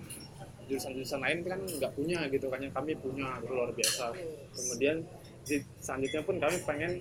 jurusan-jurusan 0.70 1.20
lain 1.20 1.38
kan 1.46 1.60
nggak 1.62 1.92
punya 1.94 2.20
gitu 2.30 2.46
kan 2.50 2.60
yang 2.62 2.74
kami 2.74 2.92
punya 2.98 3.38
gitu, 3.42 3.52
luar 3.52 3.70
biasa. 3.74 4.14
Kemudian 4.54 4.96
di, 5.42 5.56
selanjutnya 5.82 6.22
pun 6.22 6.36
kami 6.38 6.56
pengen 6.62 6.92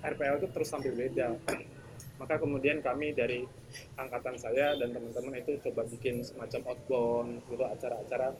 RPL 0.00 0.40
itu 0.40 0.48
terus 0.52 0.68
tampil 0.72 0.94
beda. 0.96 1.36
Maka 2.20 2.36
kemudian 2.36 2.84
kami 2.84 3.16
dari 3.16 3.48
angkatan 3.96 4.36
saya 4.36 4.76
dan 4.76 4.92
teman-teman 4.92 5.40
itu 5.40 5.56
coba 5.68 5.88
bikin 5.88 6.20
semacam 6.20 6.76
outbound 6.76 7.40
gitu 7.48 7.64
acara-acara 7.64 8.36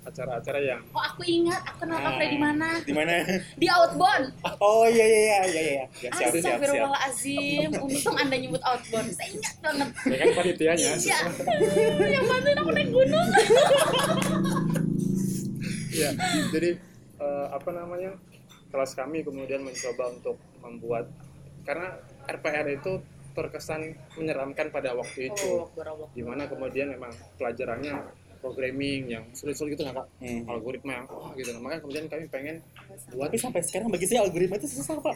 acara-acara 0.00 0.58
yang 0.58 0.80
Oh 0.90 1.02
aku 1.02 1.22
ingat, 1.22 1.60
aku 1.62 1.84
kenal 1.84 1.98
Pak 1.98 2.12
Fred 2.16 2.30
di 2.30 2.38
mana? 2.38 2.68
Di 2.80 2.92
mana? 2.92 3.12
Di 3.54 3.66
Outbound. 3.68 4.24
Oh 4.58 4.84
iya 4.84 5.04
iya 5.04 5.20
iya 5.20 5.38
iya 5.44 5.62
iya. 5.62 5.84
Ya, 6.00 6.10
siap 6.10 6.32
siap 6.32 6.32
siap. 6.32 6.44
Astagfirullahalazim. 6.56 7.68
Untung 7.76 8.16
anda 8.16 8.34
nyebut 8.34 8.62
Outbound. 8.62 9.08
Saya 9.10 9.28
ingat 9.30 9.54
banget. 9.60 9.88
ya 10.04 10.16
kan 10.16 10.28
panitianya 10.34 10.90
Iya. 10.96 11.18
Yang 12.10 12.24
bantuin 12.26 12.58
aku 12.58 12.70
naik 12.72 12.88
gunung. 12.88 13.28
ya 15.90 16.10
jadi 16.48 16.70
eh, 17.18 17.46
apa 17.50 17.70
namanya 17.70 18.10
kelas 18.70 18.94
kami 18.94 19.20
kemudian 19.20 19.60
mencoba 19.60 20.14
untuk 20.14 20.36
membuat 20.62 21.10
karena 21.66 21.98
RPR 22.24 22.66
itu 22.72 23.02
terkesan 23.30 23.94
menyeramkan 24.14 24.70
pada 24.70 24.90
waktu 24.92 25.28
itu 25.28 25.66
Oh, 25.70 26.08
di 26.10 26.22
mana 26.22 26.46
kemudian 26.46 26.90
memang 26.90 27.10
pelajarannya 27.36 27.94
programming 28.40 29.06
yang 29.06 29.24
sulit-sulit 29.32 29.76
gitu 29.76 29.84
nggak 29.84 30.00
kak 30.00 30.08
Hmm. 30.20 30.42
algoritma 30.48 30.92
yang 30.96 31.06
wah 31.06 31.32
gitu 31.32 31.50
nah, 31.52 31.60
makanya 31.60 31.80
kemudian 31.84 32.04
kami 32.08 32.24
pengen 32.28 32.56
buat 33.12 33.28
Tapi 33.28 33.38
sampai 33.38 33.60
sekarang 33.62 33.88
bagi 33.88 34.06
saya 34.08 34.20
algoritma 34.24 34.56
itu 34.56 34.68
susah 34.68 34.96
pak. 34.98 35.14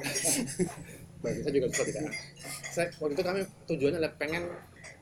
bagi 1.25 1.41
saya 1.41 1.53
juga 1.53 1.67
susah 1.73 1.85
tidak 1.89 2.03
saya 2.69 2.87
waktu 3.01 3.13
itu 3.17 3.25
kami 3.25 3.41
tujuannya 3.65 3.99
adalah 3.99 4.15
pengen 4.21 4.43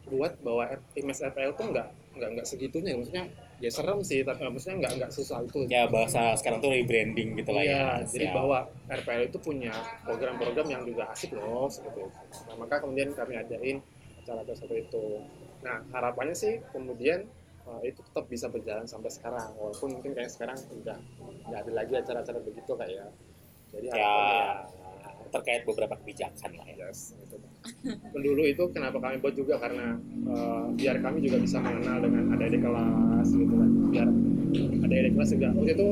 buat 0.06 0.32
bahwa 0.42 0.64
RPL 0.94 1.52
tuh 1.54 1.66
nggak 1.70 1.88
nggak 2.12 2.28
nggak 2.36 2.46
segitunya 2.46 2.92
maksudnya 2.92 3.24
ya 3.58 3.70
serem 3.70 3.98
sih 4.02 4.20
tapi 4.20 4.42
maksudnya 4.44 4.76
nggak 4.82 4.92
nggak 4.98 5.10
susah 5.14 5.38
itu 5.40 5.64
ya 5.70 5.86
bahasa 5.86 6.34
sekarang 6.36 6.58
tuh 6.58 6.70
rebranding 6.74 7.38
gitu 7.38 7.50
lah 7.54 7.62
ya. 7.62 7.70
Iya, 7.70 8.10
jadi 8.10 8.26
Siap. 8.28 8.36
bahwa 8.36 8.58
RPL 8.90 9.22
itu 9.30 9.38
punya 9.38 9.72
program-program 10.02 10.66
yang 10.68 10.82
juga 10.82 11.06
asik 11.14 11.30
loh 11.32 11.70
seperti 11.70 12.02
itu. 12.02 12.10
Nah, 12.50 12.54
maka 12.58 12.74
kemudian 12.82 13.08
kami 13.14 13.34
adain 13.38 13.78
acara-acara 14.22 14.54
seperti 14.58 14.78
itu. 14.90 15.04
Nah, 15.62 15.78
harapannya 15.94 16.34
sih 16.34 16.58
kemudian 16.74 17.22
uh, 17.68 17.82
itu 17.82 18.00
tetap 18.02 18.24
bisa 18.28 18.46
berjalan 18.48 18.86
sampai 18.86 19.10
sekarang 19.10 19.52
walaupun 19.58 19.98
mungkin 19.98 20.12
kayak 20.16 20.30
sekarang 20.30 20.58
udah 20.82 20.98
nggak 21.50 21.60
ada 21.66 21.72
lagi 21.72 21.92
acara-acara 21.98 22.38
begitu 22.42 22.72
kayak 22.74 23.08
jadi 23.72 23.86
ya 23.88 23.94
harapannya 23.96 24.72
terkait 25.32 25.64
beberapa 25.64 25.96
kebijakan 25.96 26.50
lah 26.60 26.66
ya. 26.68 26.76
Ya 26.76 26.86
yes, 26.92 27.16
gitu. 27.16 27.36
Dulu 28.12 28.42
itu 28.44 28.64
kenapa 28.76 29.00
kami 29.00 29.16
buat 29.24 29.32
juga? 29.32 29.56
Karena 29.56 29.96
eh, 30.28 30.64
biar 30.76 31.00
kami 31.00 31.24
juga 31.24 31.40
bisa 31.40 31.58
mengenal 31.58 32.04
dengan 32.04 32.36
adik-adik 32.36 32.60
kelas 32.60 33.28
gitu 33.32 33.54
kan. 33.56 33.70
Biar 33.88 34.08
adik-adik 34.84 35.12
kelas 35.16 35.30
juga. 35.32 35.48
Waktu 35.56 35.72
itu 35.72 35.88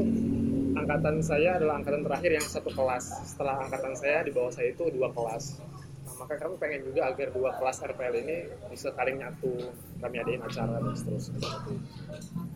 angkatan 0.76 1.16
saya 1.24 1.50
adalah 1.56 1.74
angkatan 1.80 2.02
terakhir 2.04 2.30
yang 2.36 2.46
satu 2.46 2.70
kelas. 2.70 3.04
Setelah 3.32 3.64
angkatan 3.64 3.92
saya 3.96 4.18
di 4.28 4.30
bawah 4.30 4.52
saya 4.52 4.68
itu 4.76 4.84
dua 4.92 5.08
kelas 5.16 5.56
maka 6.20 6.36
kami 6.36 6.54
pengen 6.60 6.80
juga 6.84 7.08
agar 7.08 7.32
dua 7.32 7.50
kelas 7.56 7.80
RPL 7.80 8.14
ini 8.20 8.36
bisa 8.68 8.92
saling 8.92 9.16
nyatu 9.16 9.56
kami 10.04 10.16
adain 10.20 10.44
acara 10.44 10.76
dan 10.76 10.92
seterusnya. 10.92 11.40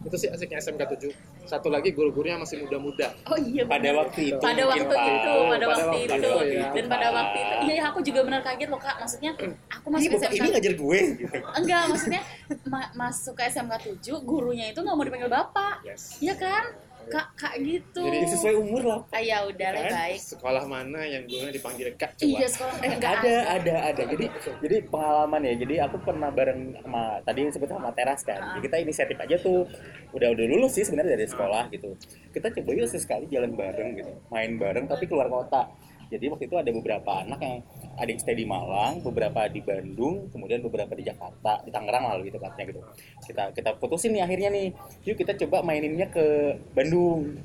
Itu 0.05 0.17
sih 0.21 0.29
asiknya 0.29 0.61
SMK 0.61 0.85
7 1.01 1.49
satu 1.49 1.73
lagi 1.73 1.97
guru-gurunya 1.97 2.37
masih 2.37 2.61
muda-muda. 2.61 3.17
Oh 3.25 3.41
iya 3.41 3.65
pada 3.65 3.89
waktu 3.97 4.37
itu. 4.37 4.41
Pada 4.41 4.63
waktu 4.69 4.85
itu 4.85 5.35
pada 5.49 5.65
waktu 5.65 5.89
waktu 5.89 5.99
itu. 6.05 6.15
itu, 6.21 6.33
ya. 6.61 6.69
dan 6.77 6.85
pada 6.93 7.07
Pak. 7.09 7.17
waktu 7.17 7.39
itu. 7.41 7.55
Iya 7.65 7.83
aku 7.89 7.99
juga 8.05 8.21
benar 8.29 8.41
kaget 8.45 8.69
loh 8.69 8.81
kak. 8.81 8.97
Maksudnya 9.01 9.31
aku 9.73 9.87
ini 9.89 9.97
masuk 9.97 10.11
bapak 10.13 10.29
SMK 10.29 10.37
ini 10.37 10.49
ngajar 10.53 10.75
gue 10.77 11.01
gitu. 11.25 11.37
Enggak 11.57 11.83
maksudnya 11.89 12.21
ma- 12.69 12.93
masuk 12.93 13.35
ke 13.41 13.43
SMK 13.49 13.75
7 13.97 14.29
gurunya 14.29 14.65
itu 14.69 14.79
nggak 14.85 14.97
mau 14.97 15.05
dipanggil 15.09 15.33
bapak. 15.33 15.81
Yes. 15.89 16.21
Iya 16.21 16.37
kan 16.37 16.65
kak 17.11 17.29
kak 17.35 17.55
gitu 17.61 18.01
Jadi 18.05 18.19
sesuai 18.31 18.55
umur 18.61 18.83
lah 18.87 19.01
ah, 19.11 19.23
ya 19.23 19.43
udah 19.45 19.71
Kan? 19.75 19.91
baik 19.91 20.21
sekolah 20.21 20.65
mana 20.69 21.01
yang 21.03 21.23
gurunya 21.27 21.53
dipanggil 21.53 21.89
kak 21.99 22.15
coba 22.17 22.29
iya 22.29 22.47
sekolah 22.47 22.75
Eh, 22.85 22.91
enggak 23.01 23.13
ada, 23.23 23.35
ada, 23.57 23.75
ada. 23.93 24.03
Jadi, 24.05 24.27
jadi 24.61 24.77
pengalaman 24.93 25.41
ya. 25.47 25.55
Jadi 25.57 25.75
aku 25.81 25.97
pernah 26.05 26.29
bareng 26.29 26.77
sama 26.85 27.03
tadi 27.25 27.41
sebut 27.49 27.69
sama 27.71 27.91
teras 27.97 28.21
kan. 28.27 28.41
Ah. 28.41 28.47
Jadi 28.53 28.61
kita 28.69 28.77
inisiatif 28.83 29.17
aja 29.17 29.37
tuh. 29.41 29.65
Udah 30.13 30.29
udah 30.35 30.45
lulus 30.45 30.77
sih 30.77 30.85
sebenarnya 30.85 31.17
dari 31.17 31.27
sekolah 31.27 31.73
gitu. 31.73 31.97
Kita 32.35 32.53
coba 32.53 32.71
yuk 32.77 32.87
sesekali 32.91 33.27
jalan 33.31 33.57
bareng 33.57 33.91
gitu, 33.99 34.13
main 34.29 34.59
bareng 34.61 34.85
tapi 34.91 35.09
keluar 35.09 35.31
kota. 35.31 35.71
Jadi 36.11 36.25
waktu 36.31 36.45
itu 36.47 36.57
ada 36.59 36.71
beberapa 36.71 37.11
anak 37.25 37.41
yang 37.41 37.57
ada 37.95 38.09
yang 38.11 38.21
stay 38.21 38.35
di 38.35 38.47
Malang, 38.47 39.01
beberapa 39.01 39.47
di 39.47 39.61
Bandung, 39.63 40.29
kemudian 40.31 40.61
beberapa 40.61 40.93
di 40.99 41.07
Jakarta, 41.07 41.63
di 41.63 41.71
Tangerang 41.71 42.11
lalu 42.11 42.33
gitu 42.33 42.39
katanya 42.43 42.65
gitu. 42.75 42.81
Kita 43.25 43.43
kita 43.55 43.71
putusin 43.79 44.13
nih 44.15 44.23
akhirnya 44.27 44.51
nih, 44.51 44.67
yuk 45.07 45.17
kita 45.17 45.39
coba 45.47 45.63
maininnya 45.63 46.11
ke 46.11 46.59
Bandung. 46.75 47.39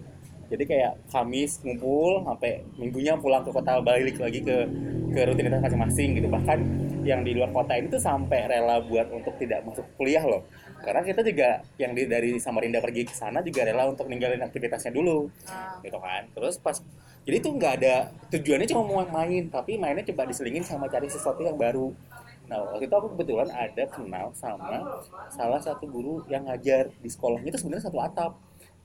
Jadi 0.50 0.66
kayak 0.66 1.14
Kamis 1.14 1.62
ngumpul 1.62 2.26
sampai 2.26 2.66
minggunya 2.82 3.14
pulang 3.22 3.46
ke 3.46 3.54
kota 3.54 3.78
balik 3.86 4.18
lagi 4.18 4.42
ke 4.42 4.66
ke 5.14 5.22
rutinitas 5.30 5.62
masing-masing 5.62 6.18
gitu. 6.18 6.26
Bahkan 6.26 6.60
yang 7.06 7.22
di 7.22 7.38
luar 7.38 7.54
kota 7.54 7.78
ini 7.78 7.88
tuh 7.88 8.02
sampai 8.02 8.50
rela 8.50 8.82
buat 8.82 9.14
untuk 9.14 9.38
tidak 9.38 9.62
masuk 9.66 9.86
kuliah 9.96 10.26
loh. 10.26 10.50
Karena 10.82 11.06
kita 11.06 11.22
juga 11.22 11.62
yang 11.78 11.94
di, 11.94 12.10
dari 12.10 12.42
Samarinda 12.42 12.82
pergi 12.82 13.06
ke 13.06 13.14
sana 13.14 13.46
juga 13.46 13.62
rela 13.62 13.90
untuk 13.90 14.10
ninggalin 14.10 14.42
aktivitasnya 14.42 14.90
dulu 14.90 15.30
Ah, 15.46 15.78
gitu 15.86 16.02
kan. 16.02 16.26
Terus 16.34 16.58
pas 16.58 16.82
jadi 17.28 17.38
tuh 17.44 17.52
nggak 17.56 17.74
ada 17.82 17.96
tujuannya 18.30 18.68
cuma 18.70 18.84
mau 18.86 19.04
main, 19.06 19.50
tapi 19.50 19.76
mainnya 19.76 20.06
coba 20.06 20.30
diselingin 20.30 20.64
sama 20.64 20.86
cari 20.88 21.10
sesuatu 21.10 21.42
yang 21.42 21.58
baru. 21.58 21.92
Nah 22.50 22.66
waktu 22.66 22.90
itu 22.90 22.96
aku 22.98 23.14
kebetulan 23.14 23.50
ada 23.54 23.84
kenal 23.90 24.34
sama 24.34 25.02
salah 25.30 25.62
satu 25.62 25.86
guru 25.86 26.26
yang 26.26 26.50
ngajar 26.50 26.90
di 26.98 27.10
sekolahnya 27.10 27.54
itu 27.54 27.60
sebenarnya 27.62 27.86
satu 27.86 28.00
atap, 28.02 28.32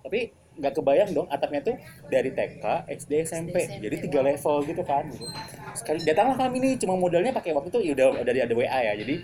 tapi 0.04 0.36
nggak 0.54 0.70
kebayang 0.70 1.10
dong 1.10 1.26
atapnya 1.32 1.60
tuh 1.66 1.76
dari 2.06 2.30
TK, 2.30 2.86
SD, 2.86 3.12
SMP, 3.26 3.56
SMP, 3.58 3.82
jadi 3.82 3.96
tiga 4.06 4.20
wow. 4.22 4.28
level 4.30 4.56
gitu 4.70 4.82
kan. 4.86 5.04
Sekali 5.74 5.98
datanglah 6.06 6.38
kami 6.38 6.62
nih, 6.62 6.72
cuma 6.78 6.94
modalnya 6.94 7.34
pakai 7.34 7.50
waktu 7.50 7.74
itu 7.74 7.80
ya 7.90 7.92
udah 7.98 8.22
dari 8.22 8.38
ada 8.38 8.54
WA 8.54 8.80
ya, 8.92 8.94
jadi 8.94 9.14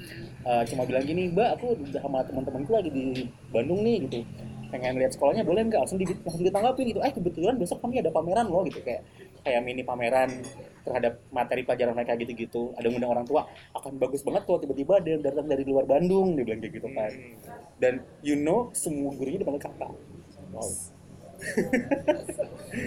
eh, 0.43 0.63
cuma 0.75 0.83
bilang 0.91 1.07
gini, 1.07 1.31
Mbak 1.31 1.49
aku 1.55 1.67
sama 1.95 2.27
teman-temanku 2.27 2.71
lagi 2.75 2.91
di 2.91 3.31
Bandung 3.55 3.87
nih 3.87 4.11
gitu, 4.11 4.27
pengen 4.71 4.95
lihat 4.97 5.13
sekolahnya 5.13 5.43
boleh 5.43 5.67
nggak? 5.67 5.81
Langsung, 5.83 5.99
di, 5.99 6.07
langsung 6.07 6.41
ditanggapin 6.41 6.85
gitu, 6.89 7.01
eh 7.03 7.13
kebetulan 7.13 7.55
besok 7.59 7.83
kami 7.83 7.99
ada 7.99 8.09
pameran 8.09 8.47
loh 8.47 8.63
gitu. 8.65 8.81
Kayak 8.81 9.03
kayak 9.41 9.61
mini 9.65 9.83
pameran 9.83 10.31
terhadap 10.81 11.21
materi 11.29 11.65
pelajaran 11.65 11.93
mereka 11.93 12.13
gitu-gitu. 12.17 12.73
Ada 12.77 12.89
undang 12.89 13.11
orang 13.11 13.27
tua 13.27 13.45
akan 13.75 13.99
bagus 13.99 14.23
banget 14.23 14.43
tuh 14.45 14.61
tiba-tiba 14.61 14.97
ada 14.97 15.09
yang 15.11 15.23
datang 15.23 15.47
dari 15.47 15.65
luar 15.65 15.85
Bandung 15.85 16.37
dia 16.37 16.45
bilang 16.45 16.61
kayak 16.61 16.75
gitu 16.77 16.89
kan. 16.93 17.11
Hmm. 17.11 17.59
dan 17.81 17.95
you 18.21 18.37
know 18.37 18.69
semua 18.77 19.09
gurunya 19.17 19.41
dipanggil 19.41 19.65
kakak 19.65 19.89
wow. 20.53 20.69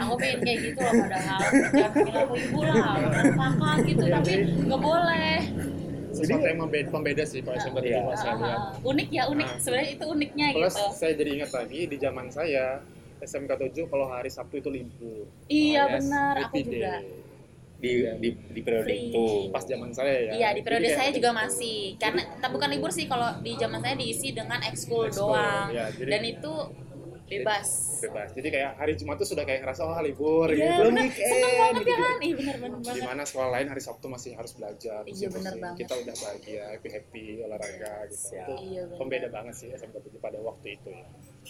Aku 0.06 0.14
pengen 0.22 0.40
kayak 0.46 0.60
gitu 0.62 0.80
loh 0.80 0.94
padahal. 0.94 1.40
Jangan 1.74 1.92
panggil 1.98 2.16
aku 2.22 2.34
ibu 2.38 2.60
lah 2.62 2.94
kakak 3.34 3.76
gitu 3.90 4.04
Iya, 4.06 4.14
tapi 4.22 4.30
jadi- 4.30 4.54
nggak 4.70 4.82
boleh 4.82 5.38
sesuatu 6.16 6.46
yang 6.46 6.60
membeda, 6.60 6.90
pembeda 6.90 7.24
sih 7.24 7.40
kalau 7.40 7.58
SMK 7.58 7.78
7 7.80 7.86
Iya. 7.86 8.00
Mas, 8.04 8.18
saya 8.18 8.34
lihat. 8.36 8.60
Ah, 8.60 8.72
unik 8.84 9.08
ya 9.10 9.24
unik 9.28 9.48
Nah. 9.48 9.60
sebenarnya 9.60 9.92
itu 9.92 10.06
uniknya 10.08 10.48
Plus 10.52 10.72
gitu 10.72 10.86
saya 10.94 11.14
jadi 11.14 11.30
ingat 11.34 11.52
lagi 11.52 11.80
di 11.84 11.98
zaman 11.98 12.26
saya 12.30 12.66
SMK 13.20 13.52
7 13.52 13.88
kalau 13.88 14.06
hari 14.08 14.30
Sabtu 14.30 14.56
itu 14.58 14.70
libur. 14.70 15.26
iya 15.48 15.86
alias 15.86 16.04
benar 16.04 16.34
aku 16.40 16.44
happy 16.46 16.60
juga 16.64 16.94
day. 16.94 17.04
di 17.76 17.92
di, 18.16 18.30
di 18.50 18.62
periode 18.62 18.88
Free. 18.88 19.10
itu 19.10 19.26
Pas 19.50 19.64
zaman 19.64 19.92
saya 19.92 20.16
ya. 20.22 20.32
Iya 20.34 20.50
di 20.54 20.62
periode 20.62 20.86
Jadi 20.86 20.96
saya 20.96 21.10
juga 21.12 21.30
gitu. 21.30 21.40
masih 21.42 21.78
karena 21.98 22.22
tak 22.38 22.50
bukan 22.50 22.70
libur 22.70 22.90
sih 22.90 23.06
kalau 23.06 23.40
di 23.40 23.52
zaman 23.54 23.80
saya 23.80 23.96
diisi 23.96 24.32
dengan 24.32 24.60
ekskul 24.62 25.04
Ekskul, 25.06 25.32
doang 25.32 25.68
ya, 25.70 25.86
jadi- 25.90 26.10
dan 26.10 26.22
itu 26.24 26.54
bebas. 27.42 27.68
bebas. 28.04 28.30
Jadi 28.38 28.48
kayak 28.54 28.72
hari 28.78 28.94
Jumat 28.94 29.16
tuh 29.18 29.28
sudah 29.28 29.44
kayak 29.48 29.66
ngerasa 29.66 29.82
oh 29.88 29.98
libur 30.04 30.48
Iya 30.52 30.78
gitu. 30.78 30.84
seneng 31.10 31.54
banget 31.58 31.74
gitu, 31.80 31.90
ya 31.90 31.98
kan? 31.98 32.18
Iya 32.20 32.36
benar 32.38 32.56
banget. 32.62 33.04
mana 33.08 33.24
sekolah 33.26 33.50
lain 33.56 33.68
hari 33.74 33.82
Sabtu 33.82 34.06
masih 34.12 34.32
harus 34.38 34.52
belajar. 34.54 35.02
Iya, 35.08 35.28
benar 35.32 35.54
banget. 35.58 35.78
Kita 35.86 35.94
udah 35.98 36.16
bahagia, 36.20 36.64
happy 36.76 36.90
happy 36.94 37.26
olahraga 37.42 37.94
gitu. 38.12 38.24
Siap. 38.30 38.48
Itu 38.48 38.54
Iya 38.62 38.82
benar. 38.86 38.98
pembeda 39.00 39.28
banget 39.32 39.54
sih 39.58 39.68
SMK 39.74 39.96
7 39.98 40.20
pada 40.20 40.38
waktu 40.44 40.68
itu 40.78 40.90
ya. 40.92 41.06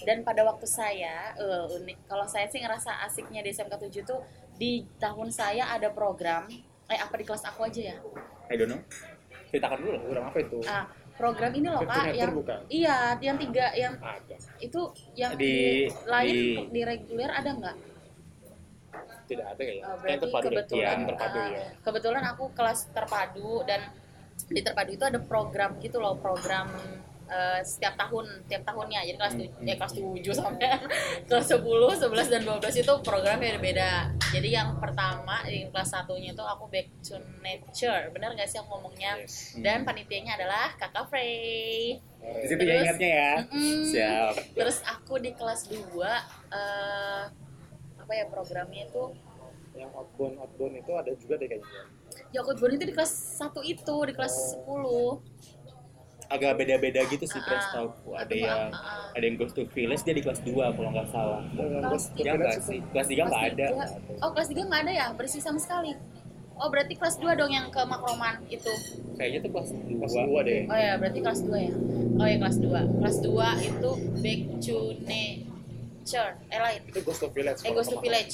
Dan 0.06 0.18
pada 0.22 0.42
waktu 0.46 0.66
saya 0.70 1.34
eh, 1.36 1.66
unik. 1.82 1.98
Kalau 2.08 2.26
saya 2.26 2.46
sih 2.48 2.62
ngerasa 2.62 3.04
asiknya 3.06 3.42
di 3.42 3.50
SMK 3.52 3.76
7 3.90 4.06
tuh 4.06 4.20
di 4.56 4.86
tahun 5.02 5.34
saya 5.34 5.74
ada 5.74 5.90
program 5.90 6.46
eh 6.86 7.00
apa 7.00 7.16
di 7.18 7.26
kelas 7.26 7.44
aku 7.50 7.66
aja 7.66 7.96
ya? 7.96 7.98
I 8.52 8.60
don't 8.60 8.70
know 8.70 8.82
ceritakan 9.54 9.78
dulu 9.86 9.90
lah 9.94 10.02
Program 10.02 10.26
apa 10.34 10.38
itu? 10.42 10.58
Ah, 10.66 10.86
program 11.14 11.52
ini 11.54 11.68
loh 11.68 11.82
Kak 11.82 12.10
yang 12.12 12.34
bukan? 12.34 12.60
iya 12.68 12.98
yang 13.18 13.38
tiga 13.38 13.66
yang 13.74 13.94
Ada. 13.96 14.36
itu 14.60 14.82
yang 15.14 15.32
Di- 15.34 15.44
di, 15.44 15.56
lain 16.06 16.34
di- 16.34 16.68
di 16.70 16.82
reguler 16.82 17.30
ada 17.30 17.50
nggak? 17.52 17.76
Tidak 19.24 19.46
ada 19.46 19.58
kayaknya. 19.58 19.84
Uh, 19.84 19.88
Kayak 19.88 20.02
berarti 20.04 20.22
terpadu 20.22 20.44
deh. 20.44 20.52
kebetulan 20.52 20.98
Iya, 21.00 21.08
terpadu 21.08 21.40
uh, 21.40 21.48
ya. 21.48 21.66
kebetulan 21.80 22.24
aku 22.28 22.44
kelas 22.52 22.80
terpadu 22.92 23.50
dan 23.64 23.82
di 24.46 24.62
terpadu 24.62 24.90
itu 24.92 25.06
ada 25.06 25.20
program 25.22 25.70
gitu 25.80 25.98
loh 25.98 26.18
program 26.18 26.68
uh, 27.34 27.60
setiap 27.60 27.98
tahun 27.98 28.46
tiap 28.46 28.62
tahunnya 28.64 29.02
jadi 29.04 29.18
kelas 29.18 29.34
Hmm. 29.34 29.66
ya 29.66 29.74
kelas 29.74 29.94
7 29.94 30.22
sampai 30.32 30.70
kelas 31.28 31.46
10, 31.50 31.66
11 31.66 32.30
dan 32.30 32.42
12 32.46 32.62
itu 32.78 32.94
programnya 33.02 33.42
beda-beda. 33.42 33.92
Jadi 34.30 34.50
yang 34.52 34.78
pertama 34.78 35.42
di 35.44 35.66
kelas 35.66 35.90
satunya 35.90 36.30
itu 36.32 36.44
aku 36.44 36.70
back 36.70 36.88
to 37.02 37.18
nature. 37.40 38.10
Benar 38.10 38.32
nggak 38.32 38.46
sih 38.46 38.58
aku 38.58 38.70
ngomongnya? 38.72 39.18
Yes. 39.18 39.58
Dan 39.58 39.82
panitianya 39.82 40.38
adalah 40.38 40.78
Kakak 40.78 41.10
Frey. 41.10 41.98
di 42.24 42.48
situ 42.48 42.56
ya 42.56 42.72
Terus- 42.72 42.84
ingatnya 42.86 43.10
ya 43.12 43.32
Mm-mm. 43.44 43.84
siap 43.84 44.34
Terus 44.54 44.78
aku 44.86 45.20
di 45.20 45.32
kelas 45.34 45.68
2 45.68 45.76
eh 46.54 47.24
apa 47.98 48.12
ya 48.14 48.26
programnya 48.26 48.86
itu 48.86 49.12
Yang 49.74 49.92
outbound 49.92 50.36
outbound 50.38 50.74
itu 50.78 50.92
ada 50.94 51.12
juga 51.14 51.34
deh 51.36 51.50
kayaknya. 51.50 51.82
Yakut 52.32 52.56
Bone 52.56 52.74
itu 52.74 52.86
di 52.86 52.94
kelas 52.94 53.10
1 53.42 53.58
itu, 53.66 53.96
di 54.06 54.14
kelas 54.14 54.36
10 54.62 55.33
agak 56.34 56.58
beda-beda 56.58 57.06
gitu 57.06 57.24
sih 57.24 57.38
Ah, 57.38 57.46
Pres 57.46 57.62
ah. 57.62 57.70
tahu 57.72 57.88
ada 58.14 58.34
yang 58.34 58.62
ah, 58.70 59.06
ah. 59.06 59.16
ada 59.16 59.24
yang 59.24 59.38
goes 59.38 59.54
to 59.54 59.64
village 59.70 60.02
dia 60.02 60.12
di 60.12 60.24
kelas 60.26 60.42
2 60.42 60.50
kalau 60.50 60.90
nggak 60.90 61.08
salah 61.08 61.42
Kelas 61.54 62.06
ya 62.18 62.34
nggak 62.34 62.58
sih 62.60 62.80
kelas 62.90 63.08
3 63.08 63.22
nggak 63.24 63.44
ada 63.54 63.68
tiga. 63.70 63.86
Oh, 64.20 64.30
kelas 64.34 64.48
3 64.50 64.66
nggak 64.66 64.82
ada 64.84 64.92
ya? 64.92 65.06
Bersih 65.14 65.40
sama 65.40 65.62
sekali. 65.62 65.94
Oh, 66.54 66.70
berarti 66.70 66.94
kelas 66.94 67.18
2 67.18 67.34
dong 67.34 67.50
yang 67.50 67.70
ke 67.70 67.82
Makroman 67.82 68.42
itu. 68.48 68.70
kayaknya 69.14 69.40
tuh 69.42 69.52
kelas 69.54 69.70
2 69.74 69.94
Kelas 70.00 70.14
2 70.14 70.42
deh. 70.44 70.62
Oh 70.66 70.78
ya, 70.78 70.94
berarti 70.98 71.20
kelas 71.22 71.42
2 71.46 71.54
ya. 71.58 71.74
Oh 72.14 72.26
ya, 72.26 72.36
kelas 72.38 72.58
2. 72.62 73.02
Kelas 73.02 73.18
2 73.22 73.70
itu 73.70 73.92
back 74.22 74.40
to 74.62 74.78
nature. 75.02 76.32
Eh 76.48 76.60
lain. 76.62 76.82
Itu 76.86 77.00
Ghost 77.02 77.22
of 77.22 77.32
Village. 77.34 77.60
Eh, 77.62 77.72
Ghost 77.74 77.90
to 77.90 77.98
Village. 78.00 78.34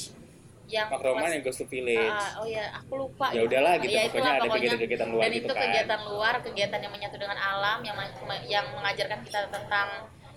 Yang 0.70 0.86
Makroman 0.88 1.18
kelas- 1.18 1.32
yang 1.32 1.42
goes 1.42 1.58
to 1.58 1.66
village 1.66 2.14
Ah, 2.14 2.30
oh 2.38 2.46
ya, 2.46 2.64
aku 2.72 2.92
lupa. 2.96 3.26
Ya 3.30 3.42
udahlah 3.42 3.72
gitu, 3.76 3.90
Ya, 3.90 4.06
pokoknya 4.06 4.06
itulah 4.06 4.30
ada 4.30 4.48
kegiatan-kegiatan 4.48 5.08
luar 5.08 5.20
Dan 5.20 5.30
gitu 5.30 5.40
itu 5.40 5.52
kan. 5.52 5.62
kegiatan 5.64 6.00
luar, 6.06 6.34
kegiatan 6.40 6.78
yang 6.78 6.92
menyatu 6.92 7.16
dengan 7.16 7.38
alam, 7.38 7.78
yang 7.80 7.96
yang 8.46 8.66
mengajarkan 8.70 9.18
kita 9.20 9.38
tentang 9.50 9.88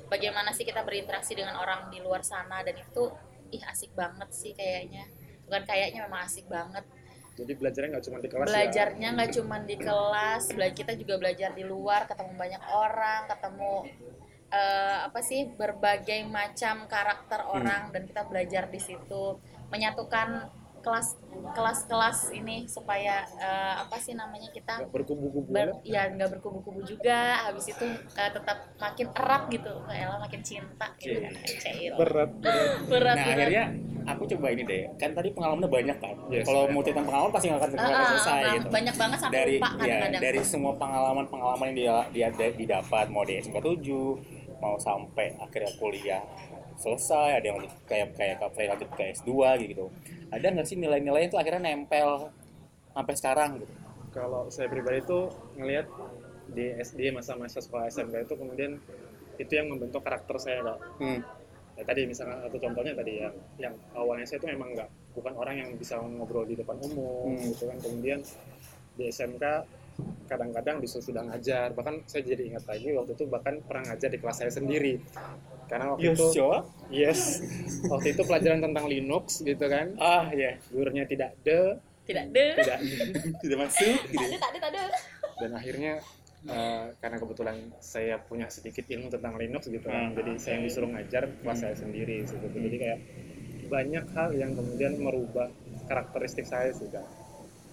bagaimana 0.05 0.49
sih 0.49 0.63
kita 0.63 0.81
berinteraksi 0.81 1.33
dengan 1.33 1.55
orang 1.55 1.87
di 1.87 1.99
luar 1.99 2.21
sana 2.21 2.61
dan 2.61 2.73
itu 2.73 3.03
ih 3.49 3.61
asik 3.63 3.93
banget 3.93 4.29
sih 4.31 4.51
kayaknya. 4.51 5.05
Bukan 5.45 5.61
kayaknya 5.63 6.01
memang 6.03 6.25
asik 6.25 6.49
banget. 6.49 6.81
Jadi 7.33 7.51
belajarnya 7.51 7.89
nggak 7.91 8.05
cuma 8.05 8.17
di 8.17 8.27
kelas 8.27 8.41
ya. 8.41 8.49
Belajarnya 8.49 9.07
nggak 9.11 9.31
cuma 9.33 9.55
di 9.59 9.75
kelas, 9.75 10.43
kita 10.71 10.93
juga 10.93 11.13
belajar 11.15 11.49
di 11.51 11.63
luar, 11.63 12.05
ketemu 12.05 12.33
banyak 12.33 12.63
orang, 12.67 13.21
ketemu 13.27 13.73
eh, 14.51 14.97
apa 15.03 15.17
sih 15.19 15.49
berbagai 15.51 16.29
macam 16.29 16.85
karakter 16.85 17.41
Hmm. 17.41 17.57
orang 17.57 17.89
dan 17.89 18.05
kita 18.05 18.21
belajar 18.23 18.69
di 18.69 18.77
situ 18.77 19.41
menyatukan 19.73 20.29
kelas 20.79 21.15
kelas-kelas 21.53 22.19
ini 22.33 22.67
supaya 22.67 23.23
eh, 23.33 23.73
apa 23.79 23.95
sih 23.95 24.13
namanya 24.13 24.51
kita 24.51 24.83
berkubu-kubu. 24.85 25.47
ber, 25.47 25.79
ya 25.81 26.07
nggak 26.07 26.27
berkubu-kubu 26.29 26.83
juga 26.83 27.39
habis 27.41 27.65
itu 27.67 27.87
eh, 28.13 28.27
tetap 28.27 28.67
makin 28.75 29.07
erat 29.09 29.47
gitu 29.47 29.71
kayak 29.81 30.11
makin 30.19 30.41
cinta 30.41 30.87
gitu 30.97 31.23
Iya. 31.23 31.29
Cil. 31.55 31.93
Berat. 31.95 32.29
berat. 32.35 32.69
berat 32.91 33.15
nah 33.15 33.23
berat. 33.23 33.35
akhirnya 33.39 33.63
aku 34.03 34.23
coba 34.27 34.45
ini 34.51 34.63
deh 34.63 34.83
kan 34.93 35.09
tadi 35.09 35.29
pengalamannya 35.31 35.71
banyak 35.71 35.97
kan 35.97 36.15
Yes. 36.27 36.43
kalau 36.43 36.67
mau 36.67 36.83
cerita 36.83 36.99
pengalaman 37.01 37.31
pasti 37.31 37.45
nggak 37.47 37.61
akan 37.61 37.71
ah, 37.79 38.07
selesai 38.09 38.35
bang- 38.35 38.53
gitu 38.53 38.67
banyak 38.67 38.95
banget 38.97 39.17
sampai 39.17 39.35
dari 39.37 39.55
lupa 39.55 39.67
ya, 39.67 39.75
kadang-kadang 39.79 40.21
dari 40.21 40.41
semua 40.43 40.73
pengalaman 40.75 41.25
pengalaman 41.25 41.65
yang 41.65 41.77
dia 41.77 41.95
dia, 42.11 42.27
dia 42.29 42.49
didapat 42.51 43.05
mau 43.07 43.23
di 43.23 43.39
SMK 43.39 43.57
7 43.79 44.59
mau 44.59 44.75
sampai 44.77 45.31
akhirnya 45.37 45.71
kuliah 45.79 46.23
selesai 46.79 47.39
ada 47.41 47.45
yang 47.45 47.57
lanjut 47.61 47.73
kayak 47.85 48.07
kayak 48.17 48.35
Kapre 48.41 48.65
lanjut 48.69 48.89
ke 48.93 49.03
S2 49.13 49.31
gitu. 49.67 49.85
Ada 50.33 50.45
nggak 50.53 50.67
sih 50.67 50.77
nilai-nilai 50.77 51.29
itu 51.29 51.37
akhirnya 51.37 51.61
nempel 51.73 52.33
sampai 52.93 53.13
sekarang 53.17 53.49
gitu? 53.61 53.73
Kalau 54.13 54.49
saya 54.53 54.69
pribadi 54.69 55.01
itu 55.01 55.19
ngelihat 55.57 55.87
di 56.53 56.65
SD 56.77 57.09
masa-masa 57.15 57.57
sekolah 57.63 57.89
SMK 57.89 58.29
itu 58.29 58.35
kemudian 58.37 58.77
itu 59.41 59.51
yang 59.53 59.73
membentuk 59.73 60.05
karakter 60.05 60.37
saya 60.37 60.61
kak. 60.61 60.79
Hmm. 61.01 61.21
ya, 61.73 61.81
tadi 61.89 62.05
misalnya 62.05 62.45
atau 62.45 62.61
contohnya 62.61 62.93
tadi 62.93 63.17
yang 63.17 63.33
yang 63.57 63.73
awalnya 63.97 64.29
saya 64.29 64.37
itu 64.37 64.53
memang 64.53 64.77
nggak 64.77 64.89
bukan 65.17 65.33
orang 65.33 65.55
yang 65.57 65.69
bisa 65.73 65.97
ngobrol 65.97 66.45
di 66.45 66.53
depan 66.53 66.77
umum 66.85 67.33
Hmm. 67.33 67.49
gitu 67.49 67.65
kan. 67.65 67.77
Kemudian 67.81 68.21
di 68.93 69.09
SMK 69.09 69.41
kadang-kadang 70.29 70.81
disuruh 70.81 71.05
sudah 71.05 71.21
ngajar 71.29 71.69
bahkan 71.77 72.01
saya 72.09 72.25
jadi 72.25 72.49
ingat 72.49 72.65
lagi 72.65 72.93
waktu 72.97 73.13
itu 73.13 73.25
bahkan 73.29 73.61
pernah 73.61 73.93
ngajar 73.93 74.09
di 74.09 74.17
kelas 74.17 74.37
saya 74.41 74.49
sendiri 74.53 74.97
karena 75.65 75.85
waktu 75.91 76.05
Yes, 76.05 76.15
itu 76.15 76.25
sure. 76.33 76.59
yes. 76.89 77.19
Waktu 77.85 78.07
itu 78.11 78.21
pelajaran 78.21 78.59
tentang 78.61 78.85
Linux 78.85 79.39
gitu 79.39 79.65
kan. 79.65 79.95
Ah 79.97 80.27
ya 80.29 80.55
gurunya 80.67 81.03
tidak 81.03 81.35
de. 81.41 81.77
Tidak 82.03 82.25
deh 82.29 82.51
tidak. 82.57 82.79
Tidak 83.41 83.57
masuk 83.57 83.99
gitu 84.05 84.35
tak 84.35 84.51
ada 84.51 84.59
tak 84.59 84.69
ada 84.69 84.81
tak 84.81 84.91
ada 84.91 84.99
dan 85.33 85.51
akhirnya 85.53 85.93
eh, 86.45 86.85
karena 86.93 87.17
kebetulan 87.17 87.55
saya 87.79 88.15
punya 88.17 88.47
sedikit 88.47 88.83
ilmu 88.85 89.07
tentang 89.07 89.33
Linux 89.33 89.65
gitu 89.65 89.81
kan 89.81 90.11
Hmm. 90.11 90.15
jadi 90.15 90.31
saya 90.35 90.53
yang 90.53 90.63
disuruh 90.63 90.89
ngajar 90.89 91.23
kelas 91.39 91.57
saya 91.57 91.73
sendiri 91.73 92.23
gitu. 92.23 92.43
Jadi 92.45 92.75
kayak 92.77 92.99
banyak 93.65 94.05
hal 94.11 94.29
yang 94.33 94.51
kemudian 94.51 94.93
merubah 94.97 95.47
karakteristik 95.83 96.43
saya 96.43 96.69
sih 96.69 96.85
Kak. 96.85 97.07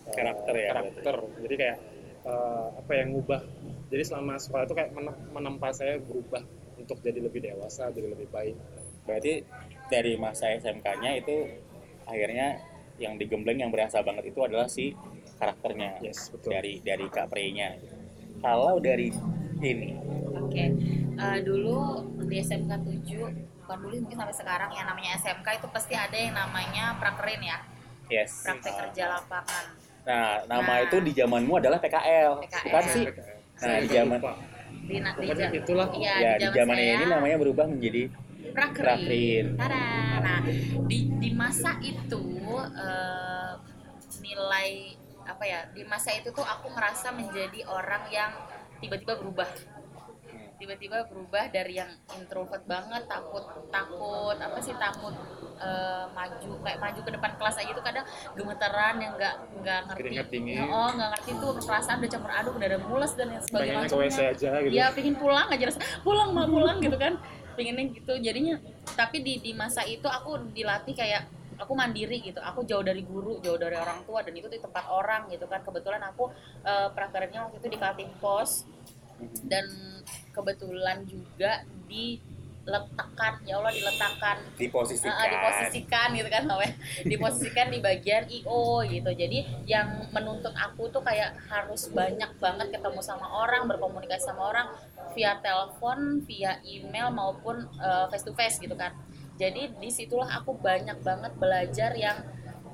Eh, 0.07 0.13
Karakter 0.13 0.55
ya, 0.55 0.69
karakter. 0.73 1.15
jadi 1.41 1.55
kayak 1.57 1.79
eh, 2.23 2.67
apa 2.77 2.93
yang 2.93 3.09
ngubah. 3.11 3.41
Jadi 3.89 4.03
selama 4.05 4.39
sekolah 4.39 4.63
itu 4.63 4.75
kayak 4.77 4.91
menem- 4.93 5.21
menempa 5.29 5.69
saya 5.71 5.99
berubah 5.99 6.47
untuk 6.91 7.07
jadi 7.07 7.23
lebih 7.23 7.39
dewasa 7.39 7.95
jadi 7.95 8.11
lebih 8.11 8.27
baik 8.35 8.59
berarti 9.07 9.47
dari 9.87 10.19
masa 10.19 10.51
SMK-nya 10.59 11.23
itu 11.23 11.47
akhirnya 12.03 12.59
yang 12.99 13.15
digembleng 13.15 13.63
yang 13.63 13.71
berasa 13.71 14.03
banget 14.03 14.35
itu 14.35 14.43
adalah 14.43 14.67
si 14.67 14.91
karakternya 15.39 16.03
yes 16.03 16.35
betul 16.35 16.51
dari 16.51 16.83
dari 16.83 17.07
Kak 17.07 17.31
Prey-nya. 17.31 17.79
Kalau 18.43 18.77
dari 18.77 19.09
ini, 19.61 19.93
Oke, 20.37 20.65
Eh, 21.21 21.39
dulu 21.45 22.01
di 22.25 22.41
SMK 22.41 22.81
7 22.81 23.29
bukan 23.61 23.77
dulu 23.85 23.95
mungkin 24.01 24.17
sampai 24.17 24.33
sekarang 24.33 24.73
yang 24.73 24.89
namanya 24.89 25.21
SMK 25.21 25.49
itu 25.61 25.69
pasti 25.69 25.93
ada 25.93 26.17
yang 26.17 26.33
namanya 26.33 26.97
prakerin 26.97 27.45
ya, 27.45 27.61
yes. 28.09 28.41
praktek 28.41 28.73
kerja 28.73 29.21
lapangan. 29.21 29.65
Nah, 30.09 30.49
nama 30.49 30.81
Nah. 30.81 30.85
itu 30.89 30.97
di 31.05 31.13
zamanmu 31.13 31.61
adalah 31.61 31.77
PKL, 31.77 32.41
PKL. 32.41 32.65
bukan 32.65 32.85
sih? 32.89 33.05
Saya 33.61 33.69
Nah, 33.69 33.79
di 33.85 33.89
zaman 33.93 34.17
lupa. 34.17 34.33
Di, 34.91 34.99
na- 34.99 35.15
di 35.15 35.23
Pokoknya 35.23 35.49
ja- 35.49 35.55
itulah. 35.55 35.87
Iya, 35.95 36.15
ya 36.19 36.33
di 36.35 36.45
di 36.45 36.57
zaman 36.59 36.77
saya 36.77 36.93
ini 36.93 37.05
namanya 37.07 37.37
berubah 37.39 37.67
menjadi 37.71 38.03
prakerin. 38.51 38.85
Prakerin. 38.85 39.47
Tada. 39.55 39.85
Nah, 40.21 40.41
di 40.85 40.99
di 41.15 41.31
masa 41.33 41.71
itu 41.81 42.23
eh, 42.75 43.53
nilai 44.21 44.69
apa 45.23 45.45
ya? 45.47 45.61
Di 45.71 45.83
masa 45.87 46.11
itu 46.11 46.35
tuh 46.35 46.43
aku 46.43 46.67
ngerasa 46.75 47.15
menjadi 47.15 47.61
orang 47.65 48.05
yang 48.11 48.33
tiba-tiba 48.83 49.15
berubah. 49.17 49.47
Tiba-tiba 50.61 51.09
berubah 51.09 51.49
dari 51.49 51.81
yang 51.81 51.89
introvert 52.21 52.61
banget, 52.69 53.09
takut 53.09 53.41
takut 53.73 54.37
apa 54.37 54.59
sih 54.61 54.77
takut 54.77 55.17
eh, 55.57 56.05
maju 56.13 56.51
kayak 56.61 56.79
maju 56.79 57.01
ke 57.01 57.11
depan 57.17 57.31
kelas 57.41 57.57
aja 57.57 57.71
tuh 57.73 57.81
kadang 57.81 58.05
gemeteran 58.37 58.95
yang 59.01 59.13
nggak 59.17 59.35
nggak 59.65 59.81
ngerti. 59.89 60.01
Oh, 60.69 60.89
nggak 60.93 61.09
ngerti 61.17 61.31
tuh 61.41 61.51
perasaan 61.65 61.97
udah 62.05 62.11
campur 62.13 62.33
aduk, 62.37 62.53
udah 62.61 62.69
ada 62.69 62.81
mules 62.85 63.13
dan 63.17 63.29
yang 63.33 63.41
sebagainya. 63.41 63.89
ke 63.89 63.97
WC 63.97 64.19
aja 64.21 64.49
gitu 64.61 64.73
Iya, 64.77 64.87
pingin 64.93 65.17
pulang 65.17 65.49
aja 65.49 65.65
rasa 65.65 65.81
pulang 66.05 66.29
mah 66.37 66.45
pulang 66.45 66.77
gitu 66.85 66.97
kan. 67.01 67.13
Pinginnya 67.57 67.85
gitu. 67.97 68.13
Jadinya 68.21 68.55
tapi 69.01 69.25
di 69.25 69.41
di 69.41 69.57
masa 69.57 69.81
itu 69.89 70.05
aku 70.13 70.45
dilatih 70.53 70.93
kayak 70.93 71.25
aku 71.57 71.73
mandiri 71.73 72.21
gitu. 72.21 72.37
Aku 72.37 72.69
jauh 72.69 72.85
dari 72.85 73.01
guru, 73.01 73.41
jauh 73.41 73.57
dari 73.57 73.81
orang 73.81 74.05
tua 74.05 74.21
dan 74.21 74.37
itu 74.37 74.49
di 74.53 74.61
tempat 74.61 74.93
orang 74.93 75.25
gitu 75.33 75.49
kan. 75.49 75.65
Kebetulan 75.65 76.05
aku 76.05 76.29
eh, 76.69 76.89
prakerja 76.93 77.49
waktu 77.49 77.57
itu 77.65 77.69
di 77.73 77.79
Kaltim 77.81 78.13
Pos 78.21 78.69
dan 79.47 79.67
kebetulan 80.31 81.05
juga 81.05 81.67
diletakkan 81.91 83.43
ya 83.45 83.59
Allah 83.59 83.73
diletakkan. 83.75 84.37
Diposisikan. 84.55 85.13
Ah, 85.13 85.27
diposisikan 85.27 86.09
gitu 86.15 86.29
kan 86.31 86.43
namanya. 86.47 86.75
Diposisikan 87.11 87.67
di 87.69 87.79
bagian 87.83 88.25
IO 88.31 88.85
gitu. 88.87 89.11
Jadi 89.11 89.45
yang 89.67 90.07
menuntut 90.15 90.55
aku 90.55 90.89
tuh 90.89 91.03
kayak 91.03 91.37
harus 91.51 91.91
banyak 91.91 92.31
banget 92.39 92.69
ketemu 92.73 93.01
sama 93.03 93.27
orang 93.27 93.67
berkomunikasi 93.67 94.31
sama 94.31 94.51
orang 94.55 94.67
via 95.13 95.35
telepon 95.43 96.23
via 96.23 96.63
email 96.63 97.11
maupun 97.11 97.67
face 98.09 98.25
to 98.25 98.33
face 98.33 98.57
gitu 98.63 98.79
kan. 98.79 98.95
Jadi 99.41 99.73
di 99.81 99.89
situlah 99.89 100.29
aku 100.37 100.53
banyak 100.61 101.01
banget 101.01 101.33
belajar 101.41 101.97
yang 101.97 102.21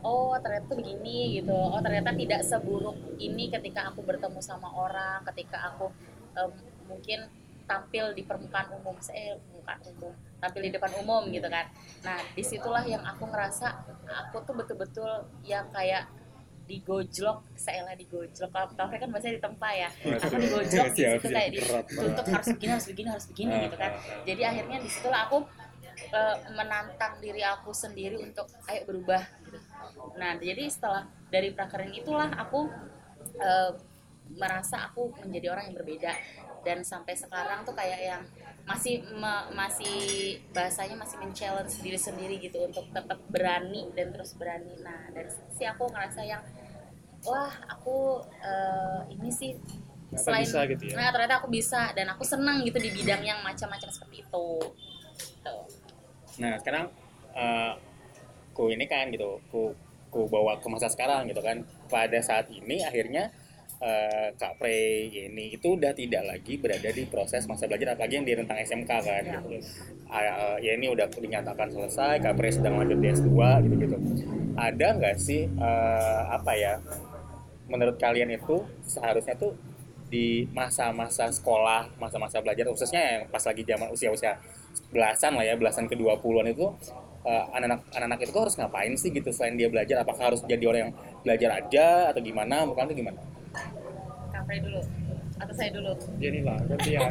oh 0.02 0.34
ternyata 0.42 0.66
tuh 0.66 0.78
begini 0.82 1.38
gitu. 1.38 1.54
Oh 1.54 1.78
ternyata 1.78 2.10
tidak 2.14 2.42
seburuk 2.42 2.98
ini 3.22 3.48
ketika 3.48 3.90
aku 3.90 4.02
bertemu 4.02 4.42
sama 4.42 4.66
orang 4.74 5.22
ketika 5.30 5.62
aku 5.72 5.94
em, 6.36 6.50
mungkin 6.86 7.20
tampil 7.66 8.14
di 8.14 8.22
permukaan 8.22 8.70
umum 8.78 8.94
saya 9.02 9.34
permukaan 9.42 9.80
umum 9.90 10.14
tampil 10.38 10.60
di 10.62 10.70
depan 10.70 10.92
umum 11.02 11.26
gitu 11.32 11.48
kan. 11.50 11.66
Nah 12.04 12.20
di 12.30 12.42
situlah 12.44 12.84
yang 12.86 13.02
aku 13.02 13.26
ngerasa 13.26 13.66
aku 14.06 14.36
tuh 14.46 14.54
betul-betul 14.54 15.10
yang 15.42 15.66
kayak 15.72 16.06
digojlok 16.66 17.46
saya 17.54 17.86
digojlok. 17.94 18.50
Kalau 18.50 18.68
kafe 18.74 18.98
kan 18.98 19.08
biasanya 19.10 19.34
ditempa 19.38 19.68
ya. 19.74 19.88
Aku 20.18 20.34
digojlok 20.36 20.86
di 20.94 21.02
situ 21.02 21.26
kayak 21.30 21.50
dituntut 21.54 22.26
harus 22.26 22.48
begini 22.54 22.70
harus 22.74 22.86
begini 22.90 23.08
harus 23.10 23.26
begini 23.30 23.52
Ah, 23.54 23.62
gitu 23.66 23.76
kan. 23.78 23.90
ah, 23.90 23.98
ah. 23.98 24.22
jadi 24.26 24.42
akhirnya 24.50 24.78
di 24.82 24.88
situlah 24.90 25.20
aku 25.26 25.38
eh, 26.10 26.36
menantang 26.54 27.14
diri 27.18 27.42
aku 27.42 27.70
sendiri 27.70 28.18
untuk 28.18 28.46
ayo 28.66 28.82
berubah 28.84 29.22
gitu. 29.46 29.58
nah 30.18 30.34
jadi 30.36 30.66
setelah 30.68 31.06
dari 31.30 31.54
prakerin 31.54 31.94
itulah 31.94 32.28
aku 32.34 32.66
eh, 33.38 33.70
merasa 34.34 34.90
aku 34.90 35.14
menjadi 35.22 35.54
orang 35.54 35.70
yang 35.70 35.76
berbeda 35.78 36.12
dan 36.66 36.82
sampai 36.82 37.14
sekarang 37.14 37.62
tuh 37.62 37.74
kayak 37.78 38.00
yang 38.02 38.22
masih 38.66 38.98
me- 39.14 39.46
masih 39.54 39.96
bahasanya 40.50 40.98
masih 40.98 41.22
men-challenge 41.22 41.78
diri 41.78 41.94
sendiri 41.94 42.34
gitu 42.42 42.66
untuk 42.66 42.82
tetap 42.90 43.22
berani 43.30 43.86
dan 43.94 44.10
terus 44.10 44.34
berani 44.34 44.74
nah 44.82 45.06
dari 45.14 45.30
situ 45.30 45.62
sih 45.62 45.66
aku 45.70 45.86
ngerasa 45.86 46.26
yang 46.26 46.42
wah 47.22 47.54
aku 47.70 48.18
eh, 48.42 49.00
ini 49.14 49.30
sih 49.30 49.54
Ternyata 50.06 50.38
bisa 50.42 50.60
gitu 50.70 50.82
ya. 50.86 50.94
nah 50.98 51.08
ternyata 51.14 51.34
aku 51.42 51.48
bisa 51.50 51.90
dan 51.94 52.06
aku 52.10 52.22
senang 52.22 52.62
gitu 52.62 52.78
di 52.78 52.90
bidang 52.94 53.22
yang 53.22 53.38
macam-macam 53.42 53.90
seperti 53.90 54.22
itu 54.26 54.46
Tuh. 55.42 55.64
Nah, 56.42 56.58
sekarang 56.60 56.90
eh, 57.34 57.72
ku 58.52 58.68
ini 58.68 58.84
kan 58.86 59.08
gitu, 59.08 59.40
ku 59.50 59.72
ku 60.12 60.26
bawa 60.28 60.58
ke 60.60 60.66
masa 60.68 60.88
sekarang 60.90 61.26
gitu 61.30 61.40
kan. 61.40 61.62
Pada 61.88 62.18
saat 62.20 62.50
ini 62.50 62.82
akhirnya 62.82 63.30
eh, 63.80 64.28
Kak 64.36 64.56
Pre 64.56 64.78
ini 65.10 65.52
itu 65.52 65.76
udah 65.76 65.92
tidak 65.92 66.24
lagi 66.24 66.56
berada 66.56 66.88
di 66.88 67.04
proses 67.08 67.44
masa 67.44 67.68
belajar 67.68 67.92
apalagi 67.96 68.20
yang 68.22 68.26
di 68.26 68.32
rentang 68.36 68.58
SMK 68.60 68.90
kan 69.04 69.22
Ya. 69.24 69.38
gitu. 69.44 69.60
Ah, 70.06 70.22
eh, 70.22 70.56
ya 70.64 70.72
ini 70.78 70.86
udah 70.88 71.06
dinyatakan 71.10 71.68
selesai, 71.68 72.22
Kak 72.22 72.34
Pre 72.38 72.48
sedang 72.48 72.78
lanjut 72.80 72.98
di 73.02 73.08
S2 73.12 73.60
gitu-gitu. 73.66 73.96
Ada 74.56 74.88
nggak 74.96 75.16
sih 75.20 75.44
eh, 75.50 76.22
apa 76.32 76.52
ya 76.56 76.80
menurut 77.66 77.98
kalian 77.98 78.30
itu 78.30 78.62
seharusnya 78.86 79.34
tuh 79.34 79.52
di 80.06 80.46
masa-masa 80.54 81.26
sekolah, 81.34 81.90
masa-masa 81.98 82.38
belajar 82.38 82.62
khususnya 82.70 83.02
yang 83.02 83.22
pas 83.26 83.42
lagi 83.42 83.66
zaman 83.66 83.90
usia-usia 83.90 84.38
belasan 84.94 85.34
lah 85.34 85.42
ya, 85.42 85.58
belasan 85.58 85.90
ke 85.90 85.98
20-an 85.98 86.46
itu 86.46 86.70
anak-anak 87.26 87.90
anak-anak 87.90 88.22
itu 88.22 88.38
harus 88.38 88.54
ngapain 88.54 88.94
sih 88.94 89.10
gitu 89.10 89.34
selain 89.34 89.58
dia 89.58 89.66
belajar 89.66 89.98
apakah 90.06 90.30
harus 90.30 90.46
jadi 90.46 90.62
orang 90.70 90.80
yang 90.86 90.92
belajar 91.26 91.50
aja 91.58 91.86
atau 92.14 92.22
gimana? 92.22 92.62
Bukan 92.70 92.86
itu 92.86 93.02
gimana? 93.02 93.18
Kapre 94.46 94.62
dulu 94.62 94.78
atau 95.36 95.52
saya 95.52 95.70
dulu 95.74 95.90
dia 96.16 96.30
nih 96.30 96.42
lah 96.46 96.54
gantian 96.64 97.10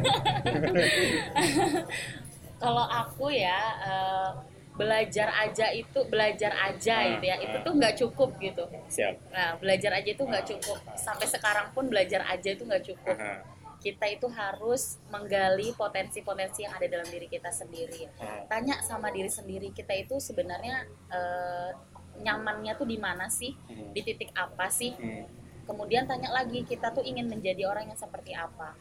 kalau 2.56 2.80
aku 2.82 3.28
ya 3.28 3.60
eh, 3.78 4.30
belajar 4.72 5.28
aja 5.38 5.68
itu 5.70 6.00
belajar 6.08 6.52
aja 6.58 6.94
Ah, 6.96 7.04
gitu 7.12 7.24
ya 7.24 7.36
itu 7.38 7.56
ah. 7.56 7.62
tuh 7.62 7.72
nggak 7.76 7.94
cukup 7.94 8.30
gitu 8.36 8.64
Siap. 8.88 9.14
nah 9.28 9.52
belajar 9.56 9.92
aja 9.94 10.08
itu 10.10 10.22
nggak 10.22 10.44
cukup 10.46 10.80
sampai 10.96 11.26
sekarang 11.26 11.68
pun 11.70 11.86
belajar 11.86 12.24
aja 12.24 12.48
itu 12.50 12.64
nggak 12.64 12.84
cukup 12.84 13.14
Aha. 13.14 13.44
kita 13.78 14.08
itu 14.08 14.26
harus 14.26 14.96
menggali 15.06 15.70
potensi-potensi 15.72 16.64
yang 16.64 16.72
ada 16.72 16.88
dalam 16.90 17.06
diri 17.06 17.24
kita 17.26 17.48
sendiri 17.48 18.08
tanya 18.48 18.80
sama 18.80 19.12
diri 19.12 19.28
sendiri 19.28 19.70
kita 19.70 19.92
itu 19.92 20.16
sebenarnya 20.16 20.82
eh, 21.08 21.70
nyamannya 22.16 22.72
tuh 22.74 22.88
di 22.88 22.96
mana 22.96 23.28
sih 23.28 23.52
Hmm. 23.68 23.92
di 23.92 24.00
titik 24.00 24.32
apa 24.32 24.66
sih 24.66 24.96
Hmm. 24.96 25.28
Kemudian 25.66 26.06
tanya 26.06 26.30
lagi 26.30 26.62
kita 26.62 26.90
tuh 26.90 27.02
ingin 27.02 27.26
menjadi 27.26 27.66
orang 27.66 27.90
yang 27.90 27.98
seperti 27.98 28.32
apa 28.32 28.72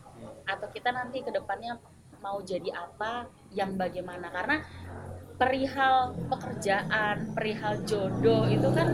atau 0.46 0.68
kita 0.70 0.90
nanti 0.90 1.20
ke 1.20 1.34
depannya 1.34 1.82
mau 2.22 2.40
jadi 2.42 2.70
apa 2.72 3.26
yang 3.52 3.74
bagaimana 3.76 4.30
karena 4.30 4.62
perihal 5.36 6.16
pekerjaan, 6.32 7.36
perihal 7.36 7.76
jodoh 7.84 8.48
itu 8.48 8.70
kan 8.72 8.88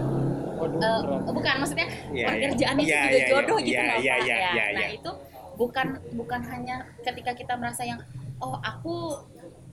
Waduh, 0.57 0.77
berat. 1.01 1.21
bukan 1.25 1.53
maksudnya 1.57 1.87
Iya, 2.13 2.25
pekerjaan 2.27 2.75
iya. 2.77 2.81
itu 2.81 2.89
Iya, 2.89 3.01
juga 3.01 3.17
iya, 3.17 3.29
jodoh 3.29 3.57
iya. 3.57 3.65
gitu 3.65 3.81
iya, 3.81 3.89
Pak? 3.89 3.99
iya, 3.99 4.15
ya. 4.15 4.35
iya, 4.51 4.65
Nah 4.73 4.81
iya. 4.81 4.87
itu 4.93 5.11
bukan 5.57 5.87
bukan 6.15 6.41
hanya 6.49 6.75
ketika 7.01 7.31
kita 7.33 7.53
merasa 7.57 7.81
yang 7.81 7.99
oh 8.37 8.57
aku 8.57 9.21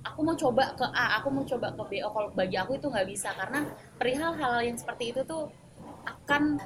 aku 0.00 0.20
mau 0.22 0.32
coba 0.34 0.72
ke 0.72 0.84
A, 0.88 1.20
aku 1.20 1.28
mau 1.28 1.44
coba 1.44 1.72
ke 1.72 1.82
B. 1.84 1.92
Oh 2.00 2.12
kalau 2.12 2.28
bagi 2.32 2.56
aku 2.56 2.76
itu 2.76 2.86
nggak 2.88 3.04
bisa 3.04 3.32
karena 3.32 3.64
perihal 3.96 4.32
hal 4.34 4.60
yang 4.60 4.76
seperti 4.76 5.12
itu 5.12 5.20
tuh 5.24 5.48
akan 6.04 6.56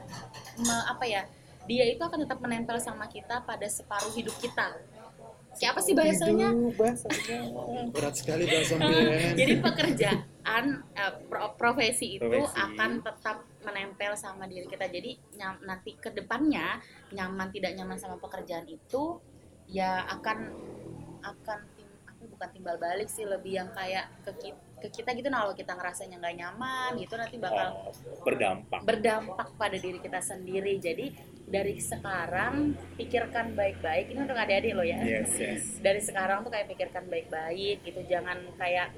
me- 0.58 0.86
apa 0.86 1.04
ya? 1.04 1.22
Dia 1.64 1.84
itu 1.86 2.02
akan 2.02 2.26
tetap 2.26 2.38
menempel 2.38 2.76
sama 2.78 3.06
kita 3.06 3.42
pada 3.42 3.66
separuh 3.66 4.10
hidup 4.12 4.34
kita. 4.38 4.76
Kayak 5.52 5.70
apa 5.76 5.80
sih 5.80 5.92
bahasanya? 5.92 6.48
Hidup, 6.50 6.74
bahasanya. 6.74 7.38
berat 7.94 8.14
sekali 8.16 8.44
bahasa 8.48 8.74
BN. 8.80 9.34
Jadi 9.36 9.52
pekerjaan 9.60 10.64
eh, 10.96 11.12
pro- 11.28 11.52
profesi 11.54 12.16
itu 12.16 12.24
Profesi. 12.24 12.56
akan 12.56 12.90
tetap 13.00 13.36
menempel 13.60 14.12
sama 14.16 14.48
diri 14.48 14.64
kita. 14.64 14.88
Jadi 14.88 15.12
nyam- 15.36 15.60
nanti 15.62 15.94
ke 15.94 16.08
depannya 16.10 16.80
nyaman 17.12 17.52
tidak 17.52 17.76
nyaman 17.76 18.00
sama 18.00 18.16
pekerjaan 18.16 18.64
itu 18.64 19.20
ya 19.68 20.02
akan 20.08 20.38
akan 21.22 21.58
tim- 21.76 21.90
bukan 22.22 22.48
timbal 22.50 22.78
balik 22.78 23.06
sih 23.06 23.22
lebih 23.22 23.58
yang 23.58 23.70
kayak 23.70 24.06
ke 24.22 24.32
kita, 24.40 24.71
ke 24.82 24.90
kita 24.90 25.14
gitu 25.14 25.30
nah 25.30 25.46
kalau 25.46 25.54
kita 25.54 25.72
ngerasanya 25.72 26.18
nggak 26.18 26.34
nyaman 26.36 26.90
gitu 26.98 27.14
nanti 27.14 27.36
bakal 27.38 27.68
Oh, 27.72 27.94
berdampak. 28.26 28.80
berdampak 28.82 29.48
pada 29.54 29.78
diri 29.78 30.02
kita 30.02 30.18
sendiri. 30.18 30.76
Jadi 30.76 31.14
dari 31.46 31.78
sekarang 31.78 32.74
pikirkan 32.98 33.54
baik-baik. 33.54 34.10
Ini 34.10 34.18
untuk 34.20 34.34
adik-adik 34.34 34.72
lo 34.74 34.82
ya 34.82 34.98
Yes, 34.98 35.30
yes. 35.38 35.62
dari 35.86 36.02
sekarang 36.02 36.42
tuh 36.42 36.50
kayak 36.50 36.66
pikirkan 36.66 37.06
baik-baik 37.06 37.80
gitu 37.82 38.02
jangan 38.04 38.42
kayak 38.56 38.90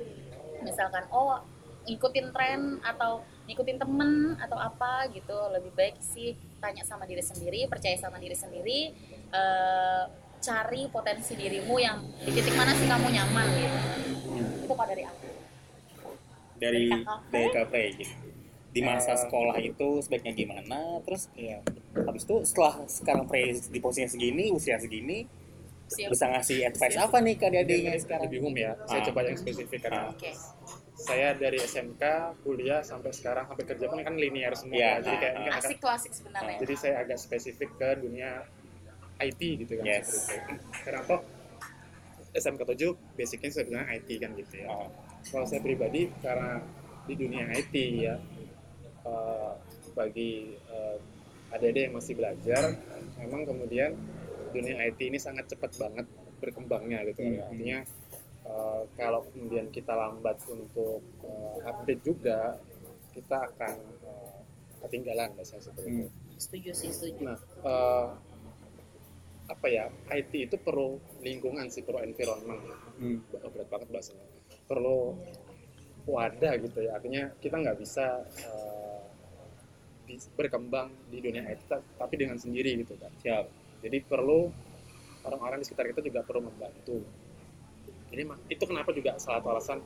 misalkan 0.61 1.05
oh 1.11 1.45
ngikutin 1.85 2.32
tren 2.32 2.80
atau 2.80 3.20
ngikutin 3.45 3.76
temen 3.76 4.12
atau 4.41 4.57
apa 4.57 5.05
gitu 5.12 5.37
lebih 5.53 5.68
baik 5.76 6.01
sih 6.01 6.32
tanya 6.57 6.80
sama 6.80 7.05
diri 7.05 7.20
sendiri 7.20 7.68
percaya 7.68 7.93
sama 8.01 8.16
diri 8.16 8.32
sendiri 8.32 8.89
eh, 9.28 10.03
cari 10.41 10.89
potensi 10.89 11.37
dirimu 11.37 11.76
yang 11.76 12.01
di 12.20 12.32
titik 12.32 12.57
mana 12.57 12.72
sih 12.72 12.89
kamu 12.89 13.09
nyaman 13.12 13.47
gitu 13.53 13.78
itu 14.64 14.72
kok 14.72 14.89
dari 14.89 15.05
aku 15.05 15.26
Dari 16.65 16.85
Dari 17.31 17.65
Frey, 17.67 17.89
gitu. 17.95 18.15
Di 18.71 18.81
masa 18.81 19.12
Eh, 19.12 19.21
sekolah 19.21 19.57
itu 19.61 19.89
sebaiknya 20.01 20.33
gimana? 20.35 20.99
Terus 21.05 21.31
Iya. 21.33 21.62
habis 22.01 22.25
itu 22.25 22.37
setelah 22.43 22.75
sekarang 22.87 23.25
Frey 23.25 23.53
di 23.55 23.79
posisinya 23.79 24.09
segini, 24.09 24.45
usia 24.51 24.77
segini, 24.77 25.29
Siap. 25.87 26.11
bisa 26.11 26.25
ngasih 26.27 26.59
advice 26.65 26.97
apa 26.97 27.17
nih 27.21 27.35
ke 27.37 27.45
adik-adiknya 27.45 27.93
sekarang? 27.97 28.25
lebih 28.27 28.39
umum 28.41 28.55
ya 28.57 28.73
saya 28.83 28.99
Ah. 28.99 29.07
coba 29.07 29.21
yang 29.23 29.37
spesifik 29.37 29.79
karena 29.79 30.09
oke 30.09 30.31
saya 30.97 31.29
dari 31.35 31.59
SMK 31.61 32.03
kuliah 32.41 32.81
sampai 32.81 33.12
sekarang 33.12 33.45
sampai 33.45 33.65
kerja 33.65 33.87
pun 33.87 34.01
kan 34.01 34.17
linear 34.17 34.57
semua 34.57 34.75
Iya, 34.75 34.89
ya. 34.89 34.95
jadi 35.03 35.17
kayak 35.21 35.35
ah, 35.37 35.59
asik 35.61 35.77
tuh 35.77 35.91
asik 35.93 36.12
sebenarnya 36.15 36.57
jadi 36.57 36.75
saya 36.75 36.95
agak 36.99 37.19
spesifik 37.21 37.71
ke 37.77 37.89
dunia 38.01 38.49
IT 39.21 39.41
gitu 39.61 39.73
kan 39.77 39.85
Yes. 39.87 40.33
karena 40.83 41.05
toh 41.05 41.21
SMK 42.33 42.61
7 42.65 42.97
basicnya 43.12 43.51
sebenarnya 43.53 43.87
IT 43.93 44.09
kan 44.17 44.31
gitu 44.35 44.55
ya 44.57 44.67
Oh, 44.67 44.89
kalau 45.25 45.45
saya 45.45 45.61
pribadi 45.61 46.09
karena 46.20 46.61
di 47.05 47.14
dunia 47.14 47.45
IT 47.53 47.75
ya 48.01 48.14
eh, 49.05 49.53
bagi 49.93 50.33
eh, 50.55 50.97
adik-adik 51.51 51.83
yang 51.87 51.95
masih 51.95 52.14
belajar 52.14 52.62
memang 53.16 53.45
kemudian 53.45 53.95
dunia 54.51 54.81
IT 54.83 55.01
ini 55.01 55.18
sangat 55.18 55.47
cepat 55.49 55.77
banget 55.77 56.07
berkembangnya 56.39 57.05
gitu 57.09 57.22
Hmm. 57.22 57.41
artinya 57.45 57.79
eh, 58.45 58.83
kalau 58.95 59.20
kemudian 59.31 59.68
kita 59.68 59.93
lambat 59.93 60.41
untuk 60.49 61.01
eh, 61.22 61.57
update 61.62 62.03
juga 62.03 62.57
kita 63.12 63.53
akan 63.53 63.75
eh, 64.03 64.39
ketinggalan 64.85 65.33
biasanya 65.33 65.62
seperti 65.62 65.89
itu. 65.89 66.05
Hmm. 66.05 66.11
setuju 66.37 66.70
sih 66.75 66.91
setuju 66.91 67.22
Nah, 67.25 67.39
eh, 67.64 68.07
apa 69.45 69.66
ya 69.68 69.85
IT 70.11 70.33
itu 70.49 70.57
perlu 70.57 70.97
lingkungan 71.20 71.68
sih 71.68 71.85
perlu 71.85 72.01
environment 72.01 72.61
Hmm. 72.95 73.18
Berat 73.29 73.68
banget 73.68 73.89
bahasanya 73.91 74.25
perlu 74.65 75.17
wadah 76.05 76.53
gitu 76.59 76.79
ya 76.81 76.97
artinya 76.97 77.33
kita 77.39 77.57
nggak 77.57 77.77
bisa 77.77 78.25
bis- 80.05 80.29
berkembang 80.37 80.93
di 81.09 81.19
dunia 81.19 81.45
IT 81.47 81.65
ta- 81.65 81.85
tapi 81.97 82.15
dengan 82.17 82.37
sendiri 82.37 82.77
gitu 82.77 82.95
kan 82.97 83.09
Siap. 83.19 83.45
jadi 83.81 84.05
perlu 84.05 84.53
orang-orang 85.25 85.61
di 85.61 85.67
sekitar 85.67 85.89
kita 85.89 86.05
juga 86.05 86.21
perlu 86.21 86.45
membantu 86.45 87.01
jadi 88.12 88.23
itu 88.47 88.65
kenapa 88.65 88.93
juga 88.93 89.17
salah 89.17 89.41
satu 89.41 89.49
alasan 89.51 89.79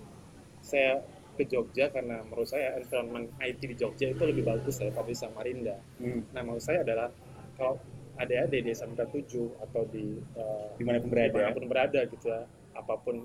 saya 0.60 1.00
ke 1.38 1.46
Jogja 1.46 1.86
karena 1.88 2.26
menurut 2.26 2.50
saya 2.50 2.74
environment 2.76 3.30
IT 3.38 3.62
di 3.62 3.76
Jogja 3.78 4.10
itu 4.10 4.20
lebih 4.20 4.42
bagus 4.42 4.82
daripada 4.82 5.06
di 5.06 5.14
Samarinda 5.14 5.76
Hmm. 5.96 6.22
Nah, 6.30 6.42
maksud 6.42 6.62
saya 6.64 6.78
adalah 6.82 7.08
kalau 7.54 7.78
adik-adik 8.18 8.66
di 8.66 8.70
SMK 8.70 9.00
7 9.06 9.62
atau 9.62 9.82
di 9.86 10.18
uh, 10.34 10.74
Di 10.74 10.82
mana 10.82 10.98
pun 10.98 11.10
berada. 11.10 11.30
di 11.30 11.38
mana 11.38 11.54
pun 11.54 11.66
berada 11.66 12.00
gitu 12.04 12.26
ya, 12.26 12.42
apa 12.74 12.94
pun 12.98 13.22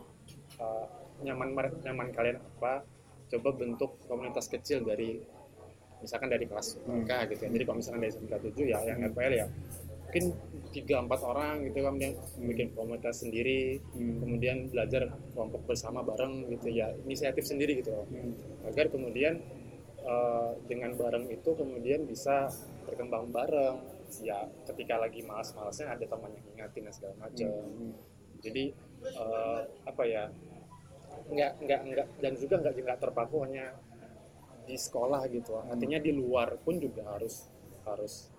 uh, 0.62 1.03
nyaman 1.22 1.54
nyaman 1.54 2.08
kalian 2.10 2.38
apa, 2.42 2.82
coba 3.30 3.50
bentuk 3.54 3.96
komunitas 4.10 4.50
kecil 4.50 4.82
dari 4.82 5.22
misalkan 6.02 6.28
dari 6.28 6.44
kelas 6.44 6.82
Hmm. 6.84 7.06
K 7.06 7.12
gitu 7.32 7.48
ya. 7.48 7.50
Jadi 7.54 7.64
kalau 7.64 7.78
misalkan 7.80 8.00
dari 8.02 8.12
SMK 8.12 8.34
7 8.52 8.66
ya 8.68 8.80
yang 8.84 9.00
RPL 9.08 9.34
ya 9.38 9.48
mungkin 10.04 10.30
tiga 10.70 11.02
empat 11.02 11.26
orang 11.26 11.66
gitu 11.66 11.82
kan 11.82 11.98
yang 11.98 12.14
bikin 12.38 12.70
komunitas 12.78 13.26
sendiri 13.26 13.82
Hmm. 13.98 14.22
kemudian 14.22 14.70
belajar 14.70 15.10
kelompok 15.34 15.66
bersama 15.66 16.06
bareng 16.06 16.54
gitu 16.54 16.70
ya 16.70 16.94
inisiatif 17.02 17.42
sendiri 17.42 17.82
gitu 17.82 17.98
loh 17.98 18.06
Hmm. 18.06 18.30
agar 18.70 18.94
kemudian 18.94 19.42
eh, 20.04 20.50
dengan 20.70 20.94
bareng 20.94 21.32
itu 21.32 21.56
kemudian 21.58 22.06
bisa 22.06 22.46
berkembang 22.86 23.34
bareng 23.34 23.82
ya 24.22 24.46
ketika 24.70 25.02
lagi 25.02 25.26
malas-malasnya 25.26 25.90
ada 25.90 26.06
teman 26.06 26.30
yang 26.30 26.46
ingatin 26.62 26.86
dan 26.86 26.94
segala 26.94 27.16
macam 27.18 27.50
Hmm. 27.50 27.92
jadi 28.38 28.64
eh, 29.08 29.60
apa 29.66 30.04
ya 30.06 30.30
nggak 31.30 31.52
nggak 31.64 31.82
nggak 31.92 32.08
dan 32.20 32.34
juga 32.36 32.56
nggak 32.60 32.74
nggak 32.84 33.00
terpaku 33.00 33.36
hanya 33.48 33.76
di 34.64 34.76
sekolah 34.76 35.28
gitu. 35.32 35.60
Artinya 35.60 36.00
di 36.00 36.12
luar 36.16 36.56
pun 36.64 36.80
juga 36.80 37.04
harus 37.16 37.48
harus 37.84 38.32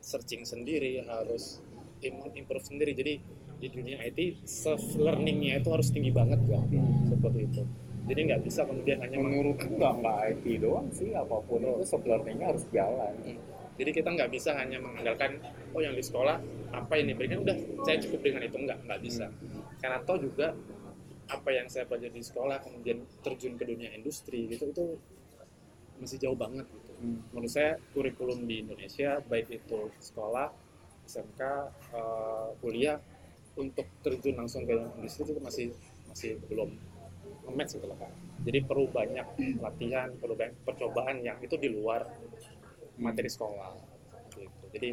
searching 0.00 0.46
sendiri 0.46 1.02
harus 1.04 1.60
im- 2.00 2.32
improve 2.36 2.64
sendiri. 2.64 2.92
Jadi 2.96 3.14
di 3.56 3.68
dunia 3.72 3.96
IT 4.04 4.44
self 4.44 4.82
learningnya 5.00 5.60
itu 5.64 5.68
harus 5.72 5.88
tinggi 5.88 6.12
banget 6.12 6.40
ya 6.48 6.60
seperti 7.08 7.40
itu. 7.48 7.62
Jadi 8.06 8.20
nggak 8.30 8.42
bisa 8.46 8.62
kemudian 8.62 9.02
hanya 9.02 9.18
Menurutku 9.18 9.66
nggak 9.66 9.94
nggak 9.98 10.18
IT 10.30 10.44
doang 10.62 10.88
sih, 10.94 11.10
apa 11.10 11.42
pun 11.42 11.58
itu 11.58 11.82
soft 11.82 12.06
learning-nya 12.06 12.54
harus 12.54 12.64
jalan. 12.70 13.12
Jadi 13.76 13.90
kita 13.92 14.08
nggak 14.14 14.30
bisa 14.30 14.56
hanya 14.56 14.78
mengandalkan 14.80 15.42
oh 15.74 15.82
yang 15.82 15.92
di 15.92 16.00
sekolah 16.00 16.38
apa 16.70 16.92
yang 16.96 17.12
diberikan 17.12 17.42
udah 17.42 17.56
saya 17.82 17.98
cukup 17.98 18.20
dengan 18.22 18.46
itu. 18.46 18.56
Nggak 18.62 18.78
nggak 18.86 19.00
bisa. 19.02 19.26
Karena 19.82 19.98
toh 20.06 20.22
juga 20.22 20.54
apa 21.26 21.50
yang 21.50 21.66
saya 21.66 21.84
pelajari 21.90 22.22
di 22.22 22.24
sekolah 22.24 22.62
kemudian 22.62 23.02
terjun 23.22 23.58
ke 23.58 23.64
dunia 23.66 23.90
industri 23.94 24.46
gitu 24.46 24.70
itu 24.70 24.84
masih 25.96 26.18
jauh 26.20 26.38
banget 26.38 26.68
gitu. 26.68 26.92
Hmm. 27.00 27.18
Menurut 27.32 27.50
saya 27.50 27.80
kurikulum 27.96 28.44
di 28.44 28.62
Indonesia 28.62 29.18
baik 29.26 29.48
itu 29.48 29.90
sekolah, 29.98 30.52
SMK, 31.08 31.40
eh, 31.96 32.48
kuliah 32.60 33.00
untuk 33.56 33.88
terjun 34.04 34.36
langsung 34.36 34.68
ke 34.68 34.76
industri 35.00 35.24
itu 35.24 35.40
masih 35.40 35.66
masih 36.06 36.30
belum 36.46 36.76
match 37.56 37.80
gitu 37.80 37.88
loh 37.88 37.96
Kak. 37.96 38.12
Jadi 38.44 38.58
perlu 38.62 38.86
banyak 38.92 39.26
latihan, 39.58 40.12
perlu 40.20 40.36
banyak 40.36 40.54
percobaan 40.62 41.24
yang 41.24 41.40
itu 41.40 41.56
di 41.56 41.72
luar 41.72 42.04
materi 42.96 43.28
sekolah 43.28 43.76
gitu. 44.36 44.64
jadi 44.72 44.90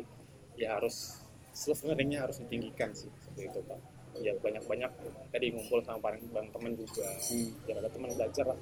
ya 0.59 0.79
harus 0.79 1.23
self 1.55 1.83
learningnya 1.87 2.27
harus 2.27 2.39
ditinggikan 2.43 2.91
sih 2.91 3.09
seperti 3.19 3.51
itu 3.51 3.59
pak 3.65 3.79
ya 4.15 4.33
banyak 4.37 4.63
banyak 4.63 4.91
tadi 5.29 5.45
ngumpul 5.49 5.81
sama 5.81 5.97
bareng 5.99 6.21
bareng 6.29 6.49
teman 6.49 6.71
juga 6.73 7.07
Hmm. 7.23 7.49
biar 7.63 7.77
ada 7.77 7.89
teman 7.89 8.09
belajar 8.11 8.45
lah 8.47 8.59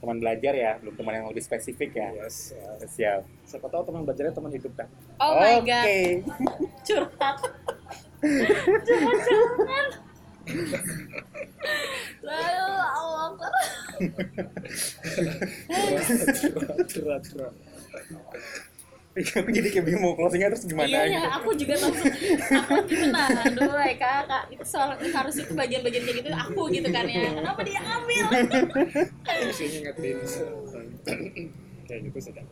Teman 0.00 0.16
belajar 0.16 0.56
ya, 0.56 0.80
belum 0.80 0.96
teman 0.96 1.12
yang 1.12 1.28
lebih 1.28 1.44
spesifik 1.44 1.92
ya. 1.92 2.08
yes 2.16 2.56
ya. 2.56 2.72
Siap. 2.88 3.20
siapa 3.44 3.68
tahu 3.68 3.84
teman 3.84 4.00
belajarnya 4.02 4.32
teman 4.32 4.48
hidup 4.48 4.72
kan 4.72 4.88
oh 5.18 5.36
my 5.36 5.60
Oke. 5.60 5.66
god 5.66 5.84
curhat 6.88 7.36
jangan-jangan 8.80 9.86
lalu 12.22 12.64
Allah 12.72 13.22
Akbar. 13.28 13.52
berat 16.90 17.24
berat 17.28 17.54
Aku 19.42 19.50
jadi 19.50 19.68
kayak 19.74 19.86
bingung 19.90 20.14
closingnya 20.14 20.54
terus 20.54 20.70
gimana 20.70 20.86
iya 20.86 21.02
ya 21.02 21.18
gitu. 21.18 21.28
aku 21.34 21.48
juga 21.58 21.74
langsung 21.82 22.06
aku 22.62 22.74
gitu 22.86 23.06
nah 23.10 23.26
aduh 23.42 23.74
eh, 23.82 23.94
kak 23.98 24.22
kak 24.30 24.44
itu 24.54 24.62
soal 24.62 24.94
itu 25.02 25.10
harus 25.10 25.34
itu 25.34 25.52
bagian-bagian 25.52 26.02
kayak 26.06 26.16
gitu 26.22 26.28
aku 26.30 26.62
gitu 26.70 26.88
kan 26.94 27.04
ya 27.10 27.30
kenapa 27.34 27.60
dia 27.66 27.80
ambil? 27.82 28.24
Mesti 29.50 29.64
ngingetin. 29.66 30.16
Kayak 31.90 32.00
gitu 32.06 32.18
sedang 32.22 32.46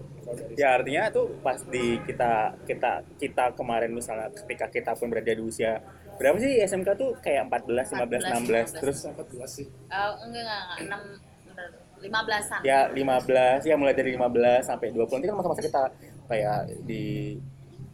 Ya 0.58 0.74
artinya 0.74 1.02
tuh 1.14 1.38
pas 1.46 1.62
di 1.62 2.02
kita 2.02 2.58
kita 2.66 3.06
kita 3.22 3.44
kemarin 3.54 3.94
misalnya 3.94 4.28
ketika 4.34 4.66
kita 4.66 4.90
pun 4.98 5.08
berada 5.14 5.30
di 5.30 5.40
usia 5.40 5.78
berapa 6.18 6.36
sih 6.42 6.58
SMK 6.66 6.88
tuh? 6.98 7.14
Kayak 7.22 7.46
14, 7.46 7.94
15, 7.94 8.74
16 8.74 8.82
terus? 8.82 8.98
Sampai 9.06 9.22
14 9.22 9.46
sih. 9.46 9.66
Eh, 9.70 10.10
enggak 10.26 10.42
enggak 10.42 10.42
enggak 10.42 10.78
enam 10.82 11.00
bener, 11.46 11.68
lima 12.02 12.20
belasan. 12.26 12.60
Ya 12.66 12.90
15 12.90 13.62
ya 13.62 13.74
mulai 13.78 13.94
dari 13.94 14.10
15 14.18 14.66
sampai 14.66 14.90
20 14.90 15.06
nanti 15.06 15.26
kan 15.30 15.36
masa-masa 15.38 15.62
kita 15.62 15.82
kayak 16.28 16.58
di 16.84 17.36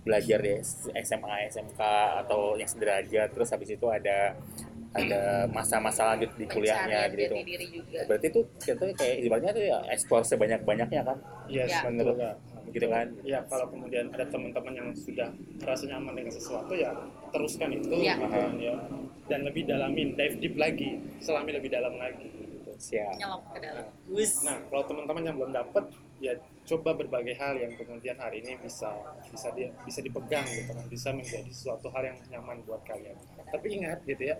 belajar 0.05 0.37
di 0.37 0.53
SMA, 1.01 1.49
SMK 1.49 1.81
atau 2.21 2.55
yang 2.55 2.69
sederajat 2.69 3.33
terus 3.33 3.49
habis 3.49 3.73
itu 3.73 3.87
ada 3.89 4.37
ada 4.95 5.51
masa-masa 5.51 6.07
lanjut 6.07 6.31
di 6.37 6.47
kuliahnya 6.47 7.11
gitu. 7.11 7.35
jati 7.35 7.43
diri 7.43 7.67
juga 7.69 7.99
Berarti 8.07 8.27
itu 8.29 8.41
kita 8.61 8.83
kayak 8.95 9.17
ibaratnya 9.19 9.51
tuh 9.51 9.65
ya 9.65 9.79
ekspor 9.91 10.23
sebanyak-banyaknya 10.23 11.03
kan, 11.03 11.19
Yes, 11.49 11.67
Ya. 11.69 11.83
menurut 11.83 12.15
Kak. 12.15 12.37
gitu 12.71 12.87
kan. 12.87 13.07
Ya, 13.23 13.43
kalau 13.43 13.67
kemudian 13.71 14.07
ada 14.11 14.23
teman-teman 14.25 14.71
yang 14.73 14.89
sudah 14.95 15.35
merasa 15.59 15.83
nyaman 15.89 16.15
dengan 16.15 16.33
sesuatu 16.33 16.73
ya 16.75 16.95
teruskan 17.31 17.71
itu 17.73 17.91
Ya. 17.97 18.15
gitu 18.15 18.27
kan, 18.29 18.55
ya. 18.57 18.75
Dan 19.25 19.41
lebih 19.43 19.67
dalamin, 19.67 20.15
dive 20.15 20.37
deep 20.39 20.55
lagi, 20.55 21.01
selami 21.19 21.51
lebih 21.51 21.75
dalam 21.75 21.99
lagi 21.99 22.31
gitu. 22.31 22.71
Siap. 22.77 23.19
nyelok 23.19 23.43
ke 23.51 23.59
dalam 23.63 23.85
Nah, 24.45 24.57
kalau 24.69 24.83
teman-teman 24.85 25.23
yang 25.25 25.35
belum 25.35 25.53
dapat 25.53 25.85
ya 26.19 26.33
coba 26.65 26.95
berbagai 26.95 27.37
hal 27.37 27.55
yang 27.55 27.75
kemudian 27.75 28.17
hari 28.17 28.41
ini 28.41 28.57
bisa 28.57 28.89
bisa 29.29 29.53
dia 29.53 29.69
bisa 29.85 30.01
dipegang 30.01 30.47
gitu 30.47 30.71
kan, 30.71 30.87
bisa 30.87 31.09
menjadi 31.11 31.51
suatu 31.51 31.91
hal 31.91 32.09
yang 32.09 32.17
nyaman 32.31 32.65
buat 32.65 32.81
kalian. 32.83 33.13
Tapi 33.45 33.67
ingat 33.75 34.01
gitu 34.03 34.23
ya, 34.25 34.37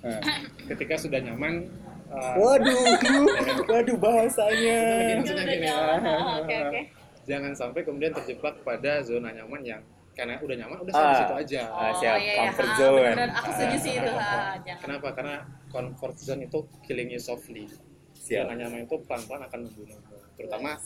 Nah. 0.00 0.20
ketika 0.72 0.94
sudah 0.96 1.20
nyaman 1.20 1.68
uh, 2.08 2.34
Waduh, 2.34 2.96
waduh 3.70 3.96
bahasanya. 3.96 4.80
Gini, 5.20 5.42
gini. 5.44 5.68
Oh, 5.68 6.40
oke 6.40 6.54
oke 6.68 6.80
jangan 7.28 7.52
sampai 7.52 7.80
kemudian 7.82 8.12
terjebak 8.12 8.60
pada 8.60 9.00
zona 9.00 9.32
nyaman 9.32 9.64
yang 9.64 9.80
karena 10.14 10.38
udah 10.38 10.56
nyaman 10.56 10.78
udah 10.78 10.92
Ah. 10.92 10.96
sampai 10.96 11.16
situ 11.18 11.34
aja. 11.34 11.62
Ah, 11.68 11.92
siap. 11.92 12.16
iya, 12.16 12.22
iya. 12.22 12.34
Comfort 12.38 12.68
Ah, 12.68 12.76
zone. 12.78 13.00
bener, 13.02 13.30
aku 13.32 13.50
setuju 13.50 13.76
sih 13.82 13.92
itu 13.96 14.10
ah, 14.14 14.54
Kenapa? 14.78 15.08
Karena 15.10 15.36
comfort 15.68 16.16
zone 16.16 16.42
itu 16.46 16.58
killing 16.86 17.10
you 17.10 17.18
softly. 17.18 17.66
Siap. 18.14 18.46
Zona 18.46 18.54
nyaman 18.56 18.86
itu 18.86 18.96
pelan-pelan 19.04 19.42
akan 19.44 19.60
membunuhmu. 19.66 20.13
Terutama 20.34 20.76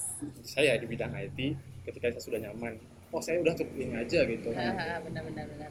saya 0.42 0.76
di 0.76 0.84
bidang 0.84 1.12
IT, 1.14 1.38
ketika 1.84 2.12
saya 2.12 2.22
sudah 2.22 2.40
nyaman, 2.40 2.76
oh 3.08 3.20
saya 3.20 3.40
udah 3.40 3.54
cukup 3.54 3.74
ini 3.76 3.94
aja 3.96 4.20
gitu. 4.24 4.48
Ah, 4.52 4.72
ah, 4.72 4.98
benar 5.00 5.22
benar 5.24 5.46
benar 5.48 5.70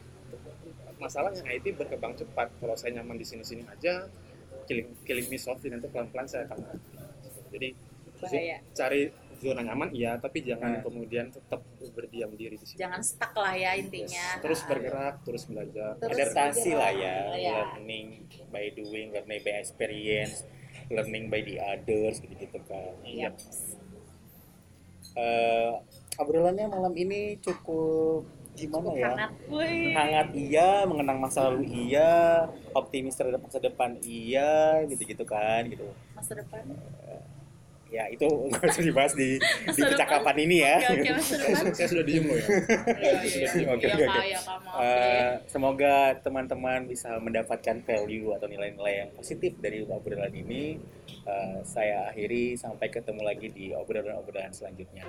Masalahnya 0.98 1.46
IT 1.46 1.78
berkembang 1.78 2.14
cepat. 2.14 2.50
Kalau 2.58 2.74
saya 2.74 2.98
nyaman 2.98 3.14
di 3.14 3.22
sini-sini 3.22 3.62
aja, 3.64 4.10
killing 4.66 4.90
killing 5.06 5.26
me 5.26 5.38
softly 5.38 5.70
nanti 5.70 5.86
pelan-pelan 5.86 6.26
saya 6.26 6.50
akan 6.50 6.58
mati. 6.58 6.98
Jadi 7.54 7.68
Bahaya. 8.18 8.58
cari 8.74 9.02
zona 9.38 9.62
nyaman 9.62 9.94
iya, 9.94 10.18
tapi 10.18 10.42
jangan 10.42 10.74
Nah. 10.74 10.82
kemudian 10.82 11.30
tetap 11.30 11.62
berdiam 11.94 12.34
diri 12.34 12.58
di 12.58 12.66
situ. 12.66 12.82
jangan 12.82 12.98
stuck 12.98 13.30
lah 13.38 13.54
ya 13.54 13.78
intinya 13.78 14.42
Terus 14.42 14.66
bergerak, 14.66 15.22
terus 15.22 15.46
belajar. 15.46 15.94
Terus 16.02 16.16
Adaptasi 16.18 16.70
lah 16.74 16.90
ya, 16.90 17.16
Iya. 17.30 17.54
learning 17.78 18.26
by 18.50 18.66
doing, 18.74 19.14
learning 19.14 19.40
by 19.46 19.54
experience, 19.54 20.42
learning 20.90 21.30
by 21.30 21.46
the 21.46 21.62
others 21.62 22.18
gitu-gitu 22.18 22.58
kan. 22.66 22.98
Iya. 23.06 23.30
Eh, 25.18 25.70
obrolannya 26.14 26.70
malam 26.70 26.94
ini 26.94 27.42
cukup 27.42 28.22
gimana 28.54 28.90
ya? 28.94 29.14
hangat 29.14 29.30
hangat 29.94 30.28
iya, 30.34 30.82
mengenang 30.86 31.18
masa 31.18 31.46
lalu 31.50 31.66
iya, 31.90 32.46
optimis 32.74 33.14
terhadap 33.18 33.42
masa 33.42 33.58
depan 33.62 33.98
iya, 34.02 34.82
gitu-gitu 34.86 35.22
kan, 35.22 35.66
gitu. 35.66 35.86
masa 36.14 36.38
depan 36.38 36.66
ya 37.88 38.04
itu 38.12 38.28
nggak 38.28 38.68
usah 38.68 38.84
dibahas 38.84 39.12
di 39.16 39.40
di 39.72 39.80
percakapan 39.80 40.36
ini 40.44 40.56
ya. 40.60 40.76
Saya 41.72 41.88
sudah 41.88 42.04
diem 42.04 42.24
loh 42.28 42.36
ya. 42.36 42.46
Semoga 45.48 46.16
teman-teman 46.20 46.84
bisa 46.84 47.16
mendapatkan 47.18 47.80
value 47.82 48.36
atau 48.36 48.46
nilai-nilai 48.46 49.06
yang 49.06 49.10
positif 49.16 49.56
dari 49.58 49.84
obrolan 49.88 50.32
ini. 50.32 50.76
Uh, 51.28 51.60
saya 51.64 52.08
akhiri 52.08 52.56
sampai 52.56 52.88
ketemu 52.88 53.20
lagi 53.24 53.48
di 53.52 53.72
obrolan-obrolan 53.72 54.52
selanjutnya. 54.52 55.04